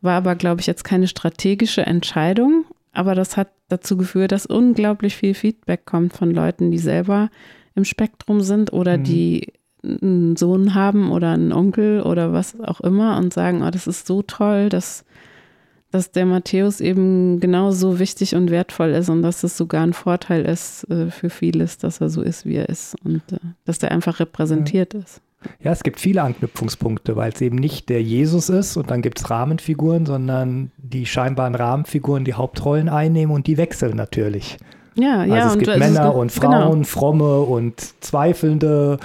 war 0.06 0.14
aber, 0.14 0.36
glaube 0.36 0.62
ich, 0.62 0.68
jetzt 0.68 0.84
keine 0.84 1.08
strategische 1.08 1.86
Entscheidung, 1.86 2.66
aber 2.94 3.16
das 3.16 3.36
hat 3.38 3.50
dazu 3.68 3.98
geführt, 3.98 4.32
dass 4.32 4.46
unglaublich 4.46 5.16
viel 5.16 5.34
Feedback 5.34 5.86
kommt 5.86 6.14
von 6.14 6.32
Leuten, 6.32 6.72
die 6.72 6.78
selber 6.78 7.30
im 7.76 7.84
Spektrum 7.84 8.42
sind 8.42 8.72
oder 8.72 8.98
mhm. 8.98 9.04
die 9.04 9.54
einen 9.84 10.36
Sohn 10.36 10.74
haben 10.74 11.12
oder 11.12 11.32
einen 11.32 11.52
Onkel 11.52 12.02
oder 12.02 12.34
was 12.34 12.60
auch 12.60 12.82
immer 12.82 13.18
und 13.18 13.34
sagen, 13.34 13.62
oh, 13.64 13.70
das 13.70 13.86
ist 13.86 14.08
so 14.08 14.22
toll, 14.22 14.70
dass, 14.70 15.06
dass 15.92 16.12
der 16.12 16.26
Matthäus 16.26 16.82
eben 16.82 17.40
genauso 17.40 18.00
wichtig 18.00 18.36
und 18.36 18.50
wertvoll 18.50 18.92
ist 18.92 19.10
und 19.10 19.22
dass 19.22 19.44
es 19.44 19.58
sogar 19.58 19.84
ein 19.84 19.94
Vorteil 19.94 20.46
ist 20.46 20.90
äh, 20.90 21.12
für 21.12 21.30
vieles, 21.30 21.78
dass 21.78 22.02
er 22.02 22.10
so 22.10 22.22
ist, 22.22 22.46
wie 22.46 22.56
er 22.56 22.70
ist 22.70 22.96
und 23.04 23.22
äh, 23.32 23.38
dass 23.66 23.78
der 23.78 23.92
einfach 23.92 24.20
repräsentiert 24.20 24.94
ja. 24.94 25.02
ist. 25.02 25.22
Ja, 25.62 25.72
es 25.72 25.84
gibt 25.84 26.00
viele 26.00 26.22
Anknüpfungspunkte, 26.22 27.16
weil 27.16 27.32
es 27.32 27.42
eben 27.42 27.58
nicht 27.58 27.90
der 27.90 28.02
Jesus 28.02 28.50
ist 28.50 28.78
und 28.78 28.92
dann 28.92 29.02
gibt 29.02 29.20
es 29.20 29.30
Rahmenfiguren, 29.30 30.06
sondern 30.06 30.72
die 30.78 31.06
scheinbaren 31.06 31.56
Rahmenfiguren 31.56 32.26
die 32.26 32.34
Hauptrollen 32.34 32.90
einnehmen 32.90 33.34
und 33.34 33.48
die 33.48 33.58
wechseln 33.58 33.96
natürlich. 33.96 34.58
Ja, 34.96 35.20
also 35.20 35.34
ja. 35.34 35.48
es 35.48 35.58
gibt 35.58 35.78
Männer 35.78 36.10
es, 36.10 36.16
und 36.16 36.32
Frauen, 36.32 36.72
genau. 36.72 36.84
fromme 36.86 37.40
und 37.42 37.82
zweifelnde, 38.02 38.98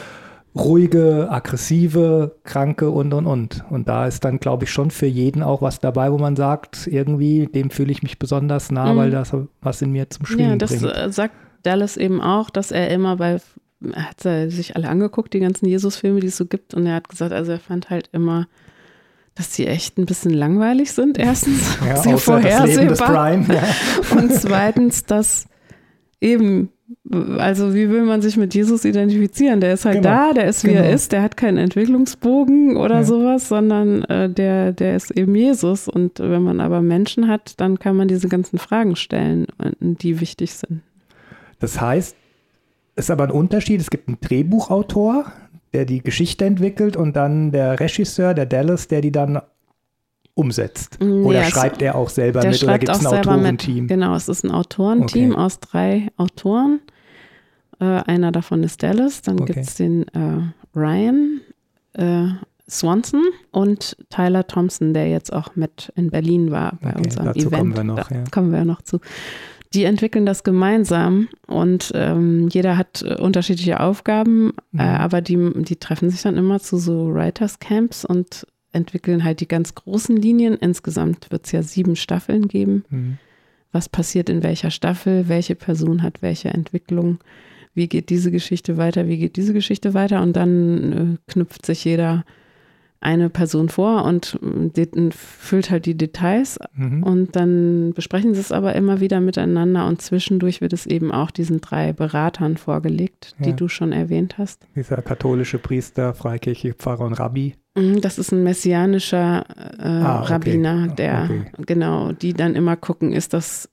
ruhige, 0.55 1.29
aggressive, 1.31 2.37
kranke 2.45 2.91
und 2.91 3.13
und 3.13 3.27
und. 3.27 3.65
Und 3.71 3.89
da 3.89 4.07
ist 4.07 4.25
dann, 4.25 4.39
glaube 4.39 4.65
ich, 4.65 4.71
schon 4.71 4.91
für 4.91 5.07
jeden 5.07 5.43
auch 5.43 5.63
was 5.63 5.81
dabei, 5.81 6.13
wo 6.13 6.19
man 6.19 6.37
sagt, 6.37 6.87
irgendwie, 6.87 7.47
dem 7.47 7.71
fühle 7.71 7.93
ich 7.93 8.03
mich 8.03 8.19
besonders 8.19 8.71
nah, 8.71 8.93
mhm. 8.93 8.99
weil 8.99 9.11
das 9.11 9.33
was 9.63 9.83
in 9.83 9.93
mir 9.93 10.09
zum 10.11 10.27
Schwingen 10.27 10.59
bringt. 10.59 10.71
Ja, 10.71 10.79
das 10.79 10.93
bringt. 10.93 11.15
sagt 11.15 11.35
Dallas 11.63 11.97
eben 11.97 12.21
auch, 12.21 12.51
dass 12.51 12.71
er 12.71 12.91
immer 12.91 13.17
bei 13.17 13.41
er 13.93 14.11
hat 14.11 14.21
sich 14.21 14.77
alle 14.77 14.89
angeguckt, 14.89 15.33
die 15.33 15.41
ganzen 15.41 15.67
Jesus-Filme, 15.67 16.21
die 16.21 16.29
es 16.29 16.37
so 16.37 16.47
gibt, 16.47 16.75
und 16.75 16.87
er 16.87 16.95
hat 16.95 17.09
gesagt, 17.09 17.33
also 17.33 17.53
er 17.53 17.61
fand 17.61 17.91
halt 17.91 18.09
immer, 18.13 18.47
dass 19.35 19.51
die 19.51 19.67
echt 19.67 19.99
ein 19.99 20.07
bisschen 20.07 20.33
langweilig 20.33 20.93
sind, 20.93 21.19
erstens, 21.19 21.79
ja, 21.87 21.97
sehr 21.97 22.19
vorhersehbar. 22.19 23.33
Ja. 23.33 23.63
Und 24.17 24.33
zweitens, 24.33 25.05
dass 25.05 25.47
eben 26.21 26.71
also 27.39 27.75
wie 27.75 27.89
will 27.89 28.03
man 28.03 28.21
sich 28.21 28.37
mit 28.37 28.55
Jesus 28.55 28.85
identifizieren? 28.85 29.61
Der 29.61 29.75
ist 29.75 29.85
halt 29.85 30.03
genau. 30.03 30.09
da, 30.09 30.33
der 30.33 30.47
ist 30.47 30.65
wie 30.65 30.73
genau. 30.73 30.83
er 30.83 30.93
ist, 30.93 31.13
der 31.13 31.23
hat 31.23 31.37
keinen 31.37 31.57
Entwicklungsbogen 31.57 32.77
oder 32.77 32.97
ja. 32.97 33.05
sowas, 33.05 33.49
sondern 33.49 34.03
äh, 34.05 34.29
der, 34.29 34.73
der 34.73 34.97
ist 34.97 35.11
eben 35.13 35.35
Jesus. 35.35 35.89
Und 35.89 36.19
wenn 36.19 36.43
man 36.43 36.61
aber 36.61 36.83
Menschen 36.83 37.29
hat, 37.29 37.55
dann 37.61 37.79
kann 37.79 37.97
man 37.97 38.09
diese 38.09 38.29
ganzen 38.29 38.59
Fragen 38.59 38.97
stellen, 38.97 39.47
die 39.81 40.21
wichtig 40.21 40.55
sind. 40.55 40.83
Das 41.61 41.81
heißt, 41.81 42.17
ist 42.97 43.11
aber 43.11 43.25
ein 43.25 43.31
Unterschied. 43.31 43.81
Es 43.81 43.91
gibt 43.91 44.09
einen 44.09 44.21
Drehbuchautor, 44.21 45.33
der 45.73 45.85
die 45.85 46.01
Geschichte 46.01 46.45
entwickelt 46.45 46.97
und 46.97 47.15
dann 47.17 47.53
der 47.53 47.79
Regisseur, 47.79 48.35
der 48.35 48.47
Dallas, 48.47 48.89
der 48.89 49.01
die 49.01 49.13
dann 49.13 49.41
umsetzt? 50.35 50.99
Mm, 51.01 51.27
oder 51.27 51.45
schreibt 51.45 51.83
er 51.83 51.95
auch 51.95 52.09
selber 52.09 52.45
mit 52.45 52.63
oder 52.63 52.79
gibt 52.79 52.93
es 52.93 53.07
ein 53.07 53.07
Autorenteam? 53.07 53.87
Genau, 53.87 54.15
es 54.15 54.29
ist 54.29 54.45
ein 54.45 54.51
Autorenteam 54.51 55.33
okay. 55.33 55.41
aus 55.41 55.61
drei 55.61 56.09
Autoren. 56.17 56.81
Äh, 57.79 57.85
einer 57.85 58.33
davon 58.33 58.63
ist 58.63 58.83
Dallas, 58.83 59.23
dann 59.23 59.41
okay. 59.41 59.53
gibt 59.53 59.67
es 59.67 59.75
den 59.75 60.07
äh, 60.09 60.79
Ryan 60.79 61.41
äh, 61.95 62.29
Swanson 62.69 63.23
und 63.51 63.97
Tyler 64.11 64.47
Thompson, 64.47 64.95
der 64.95 65.09
jetzt 65.09 65.33
auch 65.33 65.57
mit 65.57 65.93
in 65.97 66.11
Berlin 66.11 66.51
war 66.51 66.79
bei 66.81 66.91
okay, 66.91 67.03
unserem 67.05 67.27
dazu 67.27 67.49
Event. 67.49 67.53
Kommen 67.53 67.77
wir 67.77 67.85
noch, 67.85 68.09
da 68.09 68.15
ja. 68.15 68.25
kommen 68.31 68.53
wir 68.53 68.65
noch 68.65 68.83
zu. 68.83 69.01
Die 69.73 69.85
entwickeln 69.85 70.27
das 70.27 70.43
gemeinsam 70.43 71.29
und 71.47 71.93
ähm, 71.95 72.49
jeder 72.49 72.77
hat 72.77 73.03
äh, 73.03 73.15
unterschiedliche 73.15 73.79
Aufgaben, 73.79 74.53
äh, 74.73 74.77
mhm. 74.77 74.81
aber 74.81 75.21
die, 75.21 75.39
die 75.63 75.77
treffen 75.77 76.11
sich 76.11 76.23
dann 76.23 76.37
immer 76.37 76.59
zu 76.59 76.77
so 76.77 77.15
Writers 77.15 77.61
Camps 77.61 78.05
und 78.05 78.47
entwickeln 78.73 79.23
halt 79.23 79.41
die 79.41 79.49
ganz 79.49 79.75
großen 79.77 80.17
Linien. 80.17 80.55
Insgesamt 80.55 81.31
wird 81.31 81.47
es 81.47 81.53
ja 81.53 81.63
sieben 81.63 81.95
Staffeln 81.95 82.49
geben. 82.49 82.85
Mhm. 82.91 83.19
Was 83.73 83.89
passiert 83.89 84.29
in 84.29 84.43
welcher 84.43 84.73
Staffel? 84.73 85.29
Welche 85.29 85.55
Person 85.55 86.03
hat 86.03 86.23
welche 86.23 86.49
Entwicklung? 86.49 87.19
Wie 87.73 87.87
geht 87.87 88.11
diese 88.11 88.33
Geschichte 88.33 88.77
weiter? 88.77 89.07
Wie 89.07 89.19
geht 89.19 89.37
diese 89.37 89.53
Geschichte 89.53 89.95
weiter? 89.95 90.23
Und 90.23 90.35
dann 90.35 90.93
äh, 90.93 91.31
knüpft 91.31 91.65
sich 91.65 91.85
jeder 91.85 92.25
eine 93.01 93.31
Person 93.31 93.71
vor 93.71 94.05
und 94.05 94.39
äh, 94.77 95.11
füllt 95.11 95.71
halt 95.71 95.87
die 95.87 95.97
Details 95.97 96.59
mhm. 96.75 97.03
und 97.03 97.35
dann 97.35 97.93
besprechen 97.95 98.35
sie 98.35 98.41
es 98.41 98.53
aber 98.53 98.75
immer 98.75 99.01
wieder 99.01 99.21
miteinander 99.21 99.87
und 99.87 100.03
zwischendurch 100.03 100.61
wird 100.61 100.75
es 100.75 100.87
eben 100.87 101.11
auch 101.11 101.31
diesen 101.31 101.63
drei 101.63 101.95
Beratern 101.95 102.59
vorgelegt, 102.59 103.35
die 103.39 103.51
ja. 103.51 103.57
du 103.57 103.69
schon 103.69 103.93
erwähnt 103.93 104.37
hast. 104.37 104.67
Dieser 104.77 105.01
katholische 105.01 105.59
Priester, 105.59 106.13
Freikirche, 106.13 106.75
Pfarrer 106.75 107.07
und 107.07 107.15
Rabbi. 107.15 107.55
Mhm, 107.75 108.03
das 108.03 108.19
ist 108.19 108.33
ein 108.33 108.43
messianischer 108.43 109.47
äh, 109.79 109.87
ah, 109.87 110.21
okay. 110.21 110.33
Rabbiner, 110.33 110.89
der 110.89 111.25
okay. 111.25 111.51
genau, 111.65 112.13
die 112.13 112.35
dann 112.35 112.55
immer 112.55 112.77
gucken, 112.77 113.13
ist 113.13 113.33
das 113.33 113.71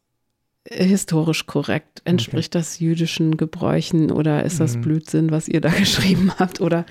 historisch 0.69 1.47
korrekt? 1.47 2.01
Entspricht 2.05 2.55
okay. 2.55 2.59
das 2.59 2.79
jüdischen 2.79 3.37
Gebräuchen 3.37 4.11
oder 4.11 4.43
ist 4.43 4.59
das 4.59 4.77
mhm. 4.77 4.81
Blödsinn, 4.81 5.31
was 5.31 5.47
ihr 5.47 5.61
da 5.61 5.69
geschrieben 5.77 6.31
habt? 6.39 6.61
Oder 6.61 6.85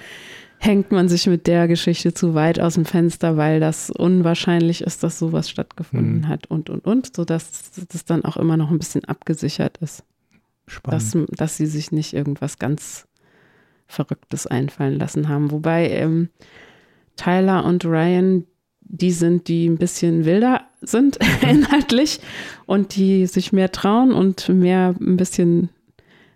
hängt 0.58 0.90
man 0.90 1.08
sich 1.08 1.26
mit 1.26 1.46
der 1.46 1.68
Geschichte 1.68 2.14
zu 2.14 2.34
weit 2.34 2.60
aus 2.60 2.74
dem 2.74 2.84
Fenster, 2.84 3.36
weil 3.36 3.60
das 3.60 3.90
unwahrscheinlich 3.90 4.82
ist, 4.82 5.02
dass 5.02 5.18
sowas 5.18 5.50
stattgefunden 5.50 6.20
mhm. 6.20 6.28
hat 6.28 6.46
und, 6.46 6.70
und, 6.70 6.84
und, 6.84 7.14
sodass 7.14 7.70
das 7.88 8.04
dann 8.04 8.24
auch 8.24 8.36
immer 8.36 8.56
noch 8.56 8.70
ein 8.70 8.78
bisschen 8.78 9.04
abgesichert 9.04 9.78
ist. 9.78 10.02
Spannend. 10.66 11.30
Dass, 11.30 11.36
dass 11.36 11.56
sie 11.56 11.66
sich 11.66 11.92
nicht 11.92 12.12
irgendwas 12.12 12.58
ganz 12.58 13.06
Verrücktes 13.86 14.46
einfallen 14.46 14.98
lassen 14.98 15.28
haben. 15.28 15.50
Wobei 15.52 15.90
ähm, 15.90 16.28
Tyler 17.16 17.64
und 17.64 17.84
Ryan, 17.84 18.44
die 18.80 19.12
sind, 19.12 19.48
die 19.48 19.68
ein 19.68 19.78
bisschen 19.78 20.24
wilder 20.24 20.62
sind 20.80 21.18
inhaltlich 21.42 22.20
und 22.66 22.96
die 22.96 23.26
sich 23.26 23.52
mehr 23.52 23.70
trauen 23.72 24.12
und 24.12 24.48
mehr 24.48 24.94
ein 25.00 25.16
bisschen 25.16 25.70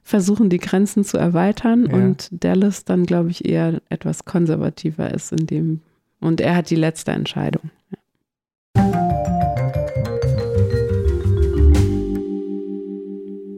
versuchen, 0.02 0.50
die 0.50 0.58
Grenzen 0.58 1.04
zu 1.04 1.18
erweitern 1.18 1.86
ja. 1.90 1.94
und 1.94 2.28
Dallas 2.32 2.84
dann, 2.84 3.06
glaube 3.06 3.30
ich, 3.30 3.44
eher 3.44 3.80
etwas 3.88 4.24
konservativer 4.24 5.12
ist 5.12 5.32
in 5.32 5.46
dem. 5.46 5.80
Und 6.20 6.40
er 6.40 6.56
hat 6.56 6.70
die 6.70 6.76
letzte 6.76 7.12
Entscheidung. 7.12 7.70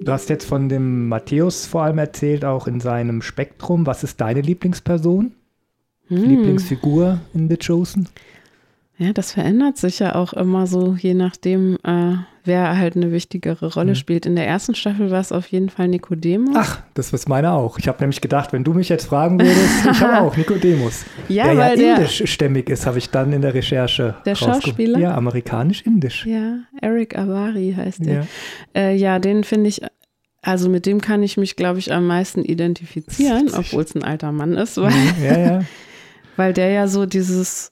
Du 0.05 0.11
hast 0.11 0.29
jetzt 0.31 0.45
von 0.45 0.69
dem 0.69 1.09
Matthäus 1.09 1.67
vor 1.67 1.85
allem 1.85 1.99
erzählt, 1.99 2.45
auch 2.45 2.67
in 2.67 2.81
seinem 2.81 3.23
Spektrum. 3.23 3.87
Was 3.87 4.03
ist 4.03 4.21
deine 4.21 4.41
Lieblingsperson? 4.41 5.33
Hm. 6.09 6.17
Lieblingsfigur 6.17 7.21
in 7.35 7.49
The 7.49 7.57
Chosen? 7.57 8.09
Ja, 8.99 9.13
das 9.13 9.33
verändert 9.33 9.79
sich 9.79 10.01
ja 10.01 10.17
auch 10.17 10.33
immer 10.33 10.67
so, 10.67 10.95
je 10.95 11.15
nachdem, 11.15 11.79
äh, 11.85 12.17
wer 12.45 12.77
halt 12.77 12.97
eine 12.97 13.13
wichtigere 13.13 13.73
Rolle 13.73 13.91
mhm. 13.91 13.97
spielt. 13.97 14.27
In 14.27 14.37
der 14.37 14.47
ersten 14.47 14.75
Staffel 14.75 15.11
war 15.11 15.21
es 15.21 15.33
auf 15.33 15.47
jeden 15.49 15.69
Fall 15.69 15.89
Nikodemus. 15.89 16.55
Ach, 16.57 16.83
das 16.95 17.13
ist 17.13 17.29
meine 17.29 17.53
auch. 17.53 17.79
Ich 17.79 17.89
habe 17.89 17.99
nämlich 18.01 18.21
gedacht, 18.21 18.53
wenn 18.53 18.65
du 18.65 18.73
mich 18.75 18.89
jetzt 18.89 19.07
fragen 19.07 19.41
würdest, 19.41 19.87
ich 19.91 20.01
habe 20.01 20.19
auch 20.27 20.37
Nikodemus. 20.37 21.05
Ja, 21.29 21.45
der 21.47 21.57
weil 21.57 21.81
ja 21.81 21.97
indischstämmig 21.97 22.69
ist, 22.69 22.87
habe 22.87 22.99
ich 22.99 23.11
dann 23.11 23.33
in 23.33 23.43
der 23.43 23.55
Recherche. 23.55 24.17
Der 24.25 24.35
Schauspieler? 24.35 24.99
Ja, 24.99 25.15
amerikanisch-indisch. 25.15 26.27
Ja, 26.27 26.59
Eric 26.81 27.17
Avari 27.17 27.75
heißt 27.77 28.05
der. 28.05 28.15
Ja, 28.15 28.27
äh, 28.75 28.95
ja 28.97 29.19
den 29.19 29.45
finde 29.45 29.69
ich 29.69 29.83
also 30.43 30.69
mit 30.69 30.87
dem 30.87 31.01
kann 31.01 31.23
ich 31.23 31.37
mich, 31.37 31.55
glaube 31.55 31.79
ich, 31.79 31.93
am 31.93 32.07
meisten 32.07 32.45
identifizieren, 32.45 33.49
obwohl 33.55 33.85
es 33.85 33.95
ein 33.95 34.03
alter 34.03 34.33
Mann 34.33 34.55
ist, 34.55 34.77
weil, 34.77 34.91
mhm, 34.91 35.25
ja, 35.25 35.39
ja. 35.39 35.65
weil 36.37 36.53
der 36.53 36.71
ja 36.71 36.89
so 36.89 37.07
dieses 37.07 37.72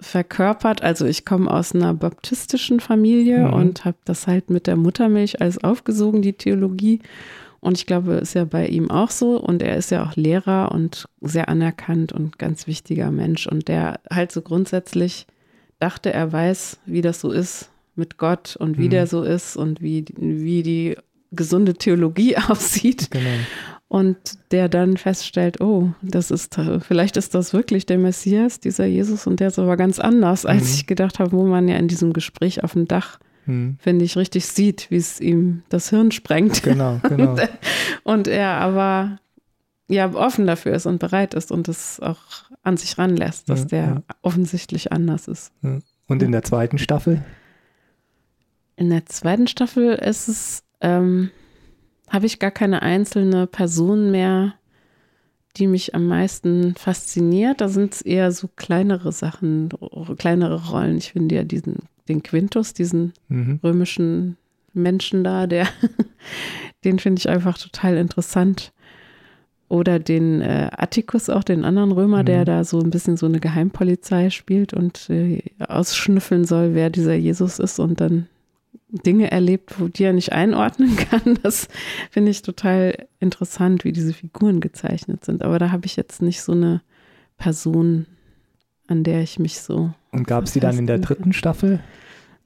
verkörpert. 0.00 0.82
Also 0.82 1.06
ich 1.06 1.24
komme 1.24 1.50
aus 1.50 1.74
einer 1.74 1.94
baptistischen 1.94 2.80
Familie 2.80 3.46
mhm. 3.46 3.52
und 3.52 3.84
habe 3.84 3.98
das 4.04 4.26
halt 4.26 4.50
mit 4.50 4.66
der 4.66 4.76
Muttermilch 4.76 5.40
alles 5.40 5.62
aufgesogen, 5.62 6.22
die 6.22 6.32
Theologie. 6.32 7.00
Und 7.60 7.76
ich 7.76 7.86
glaube, 7.86 8.14
ist 8.14 8.34
ja 8.34 8.44
bei 8.44 8.66
ihm 8.66 8.90
auch 8.90 9.10
so. 9.10 9.38
Und 9.38 9.62
er 9.62 9.76
ist 9.76 9.90
ja 9.90 10.04
auch 10.04 10.16
Lehrer 10.16 10.72
und 10.72 11.06
sehr 11.20 11.48
anerkannt 11.48 12.12
und 12.12 12.38
ganz 12.38 12.66
wichtiger 12.66 13.10
Mensch. 13.10 13.46
Und 13.46 13.68
der 13.68 14.00
halt 14.10 14.32
so 14.32 14.40
grundsätzlich 14.40 15.26
dachte, 15.78 16.12
er 16.12 16.32
weiß, 16.32 16.78
wie 16.86 17.02
das 17.02 17.20
so 17.20 17.30
ist 17.30 17.70
mit 17.94 18.16
Gott 18.16 18.56
und 18.56 18.78
wie 18.78 18.86
mhm. 18.86 18.90
der 18.90 19.06
so 19.06 19.22
ist 19.22 19.56
und 19.56 19.82
wie, 19.82 20.06
wie 20.16 20.62
die 20.62 20.96
gesunde 21.32 21.74
Theologie 21.74 22.36
aussieht. 22.48 23.10
Genau 23.10 23.28
und 23.90 24.16
der 24.52 24.68
dann 24.68 24.96
feststellt, 24.96 25.60
oh, 25.60 25.90
das 26.00 26.30
ist, 26.30 26.56
vielleicht 26.78 27.16
ist 27.16 27.34
das 27.34 27.52
wirklich 27.52 27.86
der 27.86 27.98
Messias, 27.98 28.60
dieser 28.60 28.86
Jesus, 28.86 29.26
und 29.26 29.40
der 29.40 29.48
ist 29.48 29.58
aber 29.58 29.76
ganz 29.76 29.98
anders, 29.98 30.46
als 30.46 30.68
mhm. 30.68 30.74
ich 30.74 30.86
gedacht 30.86 31.18
habe, 31.18 31.32
wo 31.32 31.44
man 31.44 31.66
ja 31.66 31.76
in 31.76 31.88
diesem 31.88 32.12
Gespräch 32.12 32.62
auf 32.62 32.74
dem 32.74 32.86
Dach, 32.86 33.18
mhm. 33.46 33.78
finde 33.80 34.04
ich, 34.04 34.16
richtig 34.16 34.46
sieht, 34.46 34.92
wie 34.92 34.96
es 34.96 35.20
ihm 35.20 35.64
das 35.70 35.90
Hirn 35.90 36.12
sprengt. 36.12 36.62
Genau, 36.62 37.00
genau. 37.08 37.34
und 38.04 38.28
er 38.28 38.50
aber 38.50 39.18
ja 39.88 40.14
offen 40.14 40.46
dafür 40.46 40.72
ist 40.74 40.86
und 40.86 41.00
bereit 41.00 41.34
ist 41.34 41.50
und 41.50 41.66
es 41.66 41.98
auch 41.98 42.44
an 42.62 42.76
sich 42.76 42.96
ranlässt, 42.96 43.50
dass 43.50 43.62
ja, 43.62 43.66
der 43.66 43.84
ja. 43.86 44.02
offensichtlich 44.22 44.92
anders 44.92 45.26
ist. 45.26 45.52
Und 46.06 46.22
in 46.22 46.30
der 46.30 46.44
zweiten 46.44 46.78
Staffel? 46.78 47.24
In 48.76 48.90
der 48.90 49.04
zweiten 49.06 49.48
Staffel 49.48 49.94
ist 49.94 50.28
es, 50.28 50.62
ähm, 50.80 51.30
habe 52.10 52.26
ich 52.26 52.40
gar 52.40 52.50
keine 52.50 52.82
einzelne 52.82 53.46
Person 53.46 54.10
mehr, 54.10 54.54
die 55.56 55.66
mich 55.66 55.94
am 55.94 56.06
meisten 56.06 56.74
fasziniert. 56.74 57.60
Da 57.60 57.68
sind 57.68 57.94
es 57.94 58.02
eher 58.02 58.32
so 58.32 58.48
kleinere 58.56 59.12
Sachen, 59.12 59.70
kleinere 60.18 60.70
Rollen. 60.70 60.98
Ich 60.98 61.12
finde 61.12 61.36
ja 61.36 61.44
diesen, 61.44 61.76
den 62.08 62.22
Quintus, 62.22 62.74
diesen 62.74 63.12
mhm. 63.28 63.60
römischen 63.62 64.36
Menschen 64.72 65.24
da, 65.24 65.46
der, 65.46 65.68
den 66.84 66.98
finde 66.98 67.20
ich 67.20 67.28
einfach 67.28 67.56
total 67.56 67.96
interessant. 67.96 68.72
Oder 69.68 70.00
den 70.00 70.40
äh, 70.40 70.68
Atticus, 70.72 71.30
auch 71.30 71.44
den 71.44 71.64
anderen 71.64 71.92
Römer, 71.92 72.22
mhm. 72.22 72.26
der 72.26 72.44
da 72.44 72.64
so 72.64 72.80
ein 72.80 72.90
bisschen 72.90 73.16
so 73.16 73.26
eine 73.26 73.38
Geheimpolizei 73.38 74.30
spielt 74.30 74.74
und 74.74 75.08
äh, 75.10 75.42
ausschnüffeln 75.60 76.44
soll, 76.44 76.74
wer 76.74 76.90
dieser 76.90 77.14
Jesus 77.14 77.60
ist 77.60 77.78
und 77.78 78.00
dann 78.00 78.26
Dinge 78.88 79.30
erlebt, 79.30 79.80
wo 79.80 79.88
die 79.88 80.04
er 80.04 80.12
nicht 80.12 80.32
einordnen 80.32 80.96
kann. 81.10 81.38
Das 81.42 81.68
finde 82.10 82.30
ich 82.30 82.42
total 82.42 83.06
interessant, 83.20 83.84
wie 83.84 83.92
diese 83.92 84.12
Figuren 84.12 84.60
gezeichnet 84.60 85.24
sind. 85.24 85.42
Aber 85.42 85.58
da 85.58 85.70
habe 85.70 85.86
ich 85.86 85.96
jetzt 85.96 86.22
nicht 86.22 86.42
so 86.42 86.52
eine 86.52 86.82
Person, 87.36 88.06
an 88.86 89.04
der 89.04 89.22
ich 89.22 89.38
mich 89.38 89.60
so. 89.60 89.92
Und 90.12 90.26
gab 90.26 90.44
es 90.44 90.52
die 90.52 90.60
dann 90.60 90.78
in 90.78 90.86
der 90.86 90.98
dritten 90.98 91.32
Staffel? 91.32 91.80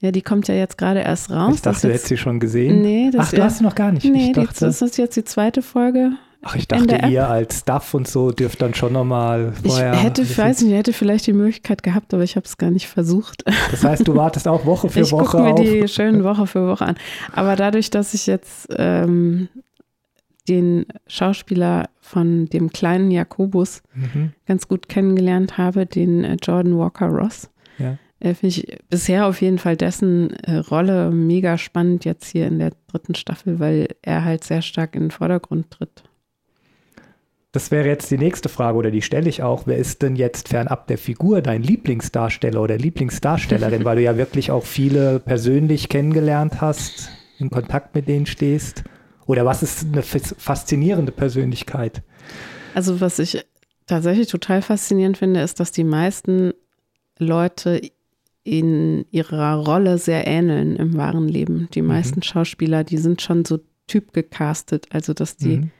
Ja, 0.00 0.10
die 0.10 0.22
kommt 0.22 0.48
ja 0.48 0.54
jetzt 0.54 0.76
gerade 0.76 1.00
erst 1.00 1.30
raus. 1.30 1.54
Ich 1.54 1.62
dachte, 1.62 1.86
du 1.86 1.94
hättest 1.94 2.08
sie 2.08 2.18
schon 2.18 2.38
gesehen. 2.38 2.82
Nee, 2.82 3.10
das 3.10 3.28
Ach, 3.28 3.32
du 3.32 3.42
hast 3.42 3.58
sie 3.58 3.64
noch 3.64 3.74
gar 3.74 3.90
nicht. 3.90 4.04
Nee, 4.04 4.32
dachte, 4.32 4.66
das 4.66 4.82
ist 4.82 4.98
jetzt 4.98 5.16
die 5.16 5.24
zweite 5.24 5.62
Folge. 5.62 6.12
Ach, 6.44 6.56
ich 6.56 6.68
dachte, 6.68 7.06
ihr 7.08 7.28
als 7.28 7.60
Staff 7.60 7.94
und 7.94 8.06
so 8.06 8.30
dürft 8.30 8.60
dann 8.60 8.74
schon 8.74 8.92
nochmal 8.92 9.52
vorher. 9.64 9.94
Ich 9.94 10.02
hätte, 10.02 10.22
ich 10.22 10.36
weiß 10.36 10.62
nicht, 10.62 10.72
ich 10.72 10.76
hätte 10.76 10.92
vielleicht 10.92 11.26
die 11.26 11.32
Möglichkeit 11.32 11.82
gehabt, 11.82 12.12
aber 12.12 12.22
ich 12.22 12.36
habe 12.36 12.44
es 12.44 12.58
gar 12.58 12.70
nicht 12.70 12.86
versucht. 12.86 13.44
Das 13.70 13.82
heißt, 13.82 14.06
du 14.06 14.14
wartest 14.14 14.46
auch 14.46 14.66
Woche 14.66 14.88
für 14.88 15.00
ich 15.00 15.12
Woche. 15.12 15.24
Ich 15.24 15.30
gucke 15.30 15.42
mir 15.42 15.54
die 15.54 15.88
schönen 15.88 16.22
Woche 16.22 16.46
für 16.46 16.68
Woche 16.68 16.86
an. 16.86 16.96
Aber 17.32 17.56
dadurch, 17.56 17.90
dass 17.90 18.14
ich 18.14 18.26
jetzt 18.26 18.68
ähm, 18.76 19.48
den 20.48 20.86
Schauspieler 21.06 21.88
von 22.00 22.46
dem 22.46 22.70
kleinen 22.70 23.10
Jakobus 23.10 23.82
mhm. 23.94 24.32
ganz 24.46 24.68
gut 24.68 24.88
kennengelernt 24.88 25.56
habe, 25.56 25.86
den 25.86 26.24
äh, 26.24 26.36
Jordan 26.42 26.76
Walker 26.78 27.06
Ross, 27.06 27.48
ja. 27.78 27.96
äh, 28.20 28.34
finde 28.34 28.48
ich 28.48 28.78
bisher 28.90 29.26
auf 29.26 29.40
jeden 29.40 29.58
Fall 29.58 29.76
dessen 29.76 30.34
äh, 30.40 30.56
Rolle 30.56 31.10
mega 31.10 31.56
spannend 31.56 32.04
jetzt 32.04 32.30
hier 32.30 32.46
in 32.46 32.58
der 32.58 32.72
dritten 32.88 33.14
Staffel, 33.14 33.58
weil 33.58 33.88
er 34.02 34.24
halt 34.24 34.44
sehr 34.44 34.62
stark 34.62 34.94
in 34.94 35.04
den 35.04 35.10
Vordergrund 35.10 35.70
tritt. 35.70 36.04
Das 37.54 37.70
wäre 37.70 37.86
jetzt 37.86 38.10
die 38.10 38.18
nächste 38.18 38.48
Frage 38.48 38.76
oder 38.76 38.90
die 38.90 39.00
stelle 39.00 39.28
ich 39.28 39.44
auch. 39.44 39.68
Wer 39.68 39.78
ist 39.78 40.02
denn 40.02 40.16
jetzt 40.16 40.48
fernab 40.48 40.88
der 40.88 40.98
Figur 40.98 41.40
dein 41.40 41.62
Lieblingsdarsteller 41.62 42.60
oder 42.60 42.76
Lieblingsdarstellerin, 42.76 43.84
weil 43.84 43.94
du 43.94 44.02
ja 44.02 44.16
wirklich 44.16 44.50
auch 44.50 44.64
viele 44.64 45.20
persönlich 45.20 45.88
kennengelernt 45.88 46.60
hast, 46.60 47.10
in 47.38 47.50
Kontakt 47.50 47.94
mit 47.94 48.08
denen 48.08 48.26
stehst? 48.26 48.82
Oder 49.26 49.44
was 49.44 49.62
ist 49.62 49.86
eine 49.86 50.02
faszinierende 50.02 51.12
Persönlichkeit? 51.12 52.02
Also 52.74 53.00
was 53.00 53.20
ich 53.20 53.46
tatsächlich 53.86 54.26
total 54.26 54.60
faszinierend 54.60 55.16
finde, 55.16 55.40
ist, 55.40 55.60
dass 55.60 55.70
die 55.70 55.84
meisten 55.84 56.54
Leute 57.20 57.80
in 58.42 59.06
ihrer 59.12 59.54
Rolle 59.64 59.98
sehr 59.98 60.26
ähneln 60.26 60.74
im 60.74 60.96
wahren 60.96 61.28
Leben. 61.28 61.68
Die 61.72 61.82
mhm. 61.82 61.88
meisten 61.88 62.18
mhm. 62.18 62.24
Schauspieler, 62.24 62.82
die 62.82 62.98
sind 62.98 63.22
schon 63.22 63.44
so 63.44 63.60
typgecastet, 63.86 64.88
also 64.90 65.14
dass 65.14 65.36
die 65.36 65.58
mhm 65.58 65.70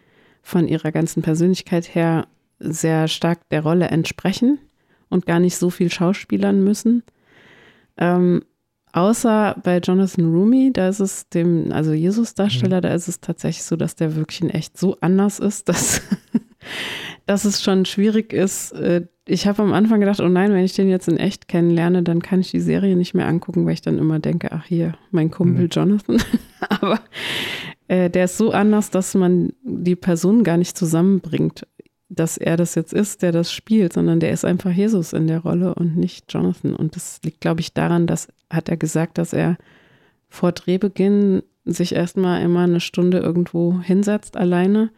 von 0.44 0.68
ihrer 0.68 0.92
ganzen 0.92 1.22
Persönlichkeit 1.22 1.94
her 1.94 2.28
sehr 2.61 3.09
stark 3.09 3.48
der 3.48 3.62
Rolle 3.62 3.88
entsprechen 3.88 4.59
und 5.09 5.26
gar 5.26 5.40
nicht 5.40 5.57
so 5.57 5.70
viel 5.70 5.90
schauspielern 5.90 6.62
müssen. 6.62 7.02
Ähm, 7.96 8.42
außer 8.92 9.57
bei 9.62 9.78
Jonathan 9.78 10.26
Rumi, 10.26 10.70
da 10.72 10.88
ist 10.88 11.00
es 11.00 11.28
dem, 11.30 11.72
also 11.72 11.92
Jesus-Darsteller, 11.92 12.78
mhm. 12.78 12.83
da 12.83 12.94
ist 12.94 13.09
es 13.09 13.20
tatsächlich 13.20 13.64
so, 13.64 13.76
dass 13.76 13.96
der 13.96 14.16
wirklich 14.16 14.42
in 14.42 14.50
echt 14.50 14.78
so 14.78 14.96
anders 15.00 15.38
ist, 15.38 15.68
dass, 15.68 16.02
dass 17.26 17.44
es 17.44 17.62
schon 17.62 17.85
schwierig 17.87 18.33
ist. 18.33 18.72
Äh, 18.72 19.07
ich 19.26 19.46
habe 19.46 19.62
am 19.62 19.72
Anfang 19.72 20.00
gedacht, 20.00 20.20
oh 20.20 20.28
nein, 20.28 20.52
wenn 20.52 20.64
ich 20.64 20.74
den 20.74 20.90
jetzt 20.90 21.09
in 21.09 21.16
echt 21.16 21.48
kennenlerne, 21.48 22.02
dann 22.02 22.20
kann 22.20 22.40
ich 22.40 22.50
die 22.50 22.61
Serie 22.61 22.94
nicht 22.94 23.14
mehr 23.14 23.26
angucken, 23.26 23.64
weil 23.64 23.72
ich 23.72 23.83
dann 23.83 23.98
immer 23.98 24.18
denke, 24.18 24.52
ach 24.52 24.66
hier, 24.66 24.94
mein 25.11 25.30
Kumpel 25.30 25.64
mhm. 25.64 25.70
Jonathan. 25.70 26.22
Aber 26.68 27.00
äh, 27.94 28.11
der 28.11 28.24
ist 28.24 28.37
so 28.37 28.50
anders, 28.50 28.90
dass 28.90 29.14
man 29.14 29.52
die 29.62 29.96
Person 29.96 30.42
gar 30.42 30.57
nicht 30.57 30.76
zusammenbringt, 30.76 31.66
dass 32.09 32.37
er 32.37 32.57
das 32.57 32.74
jetzt 32.74 32.92
ist, 32.92 33.22
der 33.22 33.33
das 33.33 33.52
spielt, 33.52 33.92
sondern 33.92 34.20
der 34.20 34.30
ist 34.30 34.44
einfach 34.44 34.70
Jesus 34.70 35.12
in 35.12 35.26
der 35.26 35.40
Rolle 35.40 35.74
und 35.74 35.96
nicht 35.96 36.33
Jonathan. 36.33 36.74
Und 36.74 36.96
das 36.96 37.20
liegt, 37.24 37.40
glaube 37.40 37.61
ich, 37.61 37.72
daran, 37.72 38.07
dass 38.07 38.28
hat 38.50 38.68
er 38.68 38.76
gesagt, 38.76 39.18
dass 39.18 39.33
er 39.33 39.57
vor 40.28 40.52
Drehbeginn 40.52 41.42
sich 41.64 41.94
erstmal 41.94 42.42
immer 42.42 42.61
eine 42.61 42.80
Stunde 42.80 43.18
irgendwo 43.18 43.80
hinsetzt 43.80 44.37
alleine 44.37 44.90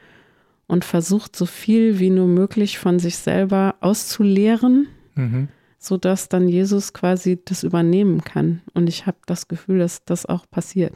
und 0.67 0.85
versucht, 0.85 1.37
so 1.37 1.47
viel 1.47 1.99
wie 1.99 2.11
nur 2.11 2.27
möglich 2.27 2.79
von 2.79 2.99
sich 2.99 3.17
selber 3.17 3.77
auszuleeren, 3.81 4.89
mhm. 5.15 5.49
sodass 5.79 6.29
dann 6.29 6.49
Jesus 6.49 6.93
quasi 6.93 7.39
das 7.45 7.63
übernehmen 7.63 8.25
kann. 8.25 8.63
Und 8.75 8.89
ich 8.89 9.07
habe 9.07 9.19
das 9.27 9.47
Gefühl, 9.47 9.79
dass 9.79 10.05
das 10.05 10.27
auch 10.27 10.51
passiert. 10.51 10.95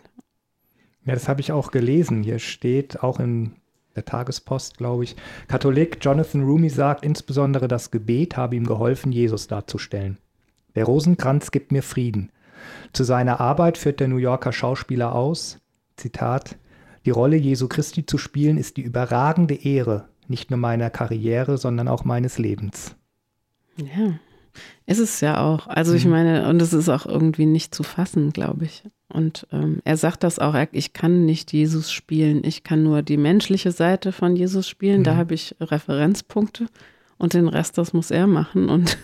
Ja, 1.05 1.15
das 1.15 1.29
habe 1.29 1.41
ich 1.41 1.53
auch 1.53 1.71
gelesen. 1.71 2.23
Hier 2.23 2.39
steht 2.39 3.03
auch 3.03 3.21
in 3.21 3.53
der 3.97 4.05
Tagespost, 4.05 4.79
glaube 4.79 5.05
ich, 5.05 5.17
Katholik 5.49 5.99
Jonathan 6.01 6.43
Rumi 6.43 6.71
sagt, 6.71 7.05
insbesondere 7.05 7.69
das 7.69 7.91
Gebet 7.91 8.37
habe 8.37 8.57
ihm 8.57 8.67
geholfen, 8.67 9.13
Jesus 9.13 9.49
darzustellen. 9.49 10.19
Der 10.75 10.85
Rosenkranz 10.85 11.51
gibt 11.51 11.73
mir 11.73 11.83
Frieden. 11.83 12.31
Zu 12.93 13.05
seiner 13.05 13.41
Arbeit 13.41 13.79
führt 13.79 14.01
der 14.01 14.09
New 14.09 14.19
Yorker 14.19 14.53
Schauspieler 14.53 15.15
aus, 15.15 15.59
Zitat, 15.97 16.57
die 17.07 17.11
Rolle 17.11 17.37
Jesu 17.37 17.67
Christi 17.69 18.05
zu 18.05 18.19
spielen 18.19 18.59
ist 18.59 18.77
die 18.77 18.83
überragende 18.83 19.55
Ehre, 19.55 20.09
nicht 20.29 20.51
nur 20.51 20.59
meiner 20.59 20.91
Karriere, 20.91 21.57
sondern 21.57 21.89
auch 21.89 22.05
meines 22.05 22.39
Lebens. 22.39 22.95
Ja, 23.77 24.19
ist 24.87 24.99
es 24.99 25.21
ja 25.21 25.43
auch. 25.43 25.67
Also 25.67 25.95
ich 25.95 26.05
mhm. 26.05 26.11
meine, 26.11 26.49
und 26.49 26.61
es 26.61 26.73
ist 26.73 26.89
auch 26.89 27.07
irgendwie 27.07 27.47
nicht 27.47 27.75
zu 27.75 27.83
fassen, 27.83 28.33
glaube 28.33 28.67
ich. 28.67 28.85
Und 29.13 29.47
ähm, 29.53 29.81
er 29.85 29.97
sagt 29.97 30.23
das 30.23 30.39
auch, 30.39 30.55
ich 30.73 30.93
kann 30.93 31.27
nicht 31.27 31.53
Jesus 31.53 31.93
spielen, 31.93 32.43
ich 32.45 32.65
kann 32.65 32.83
nur 32.83 33.03
die 33.03 33.17
menschliche 33.17 33.73
Seite 33.73 34.13
von 34.13 34.37
Jesus 34.37 34.69
spielen, 34.69 35.01
mhm. 35.01 35.05
da 35.05 35.17
habe 35.17 35.35
ich 35.35 35.55
Referenzpunkte 35.61 36.67
und 37.19 37.35
den 37.35 37.49
Rest, 37.49 37.77
das 37.79 37.93
muss 37.93 38.11
er 38.11 38.27
machen. 38.27 38.69
Und 38.69 38.97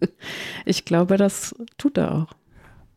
ich 0.64 0.84
glaube, 0.84 1.16
das 1.16 1.54
tut 1.76 1.98
er 1.98 2.14
auch. 2.14 2.39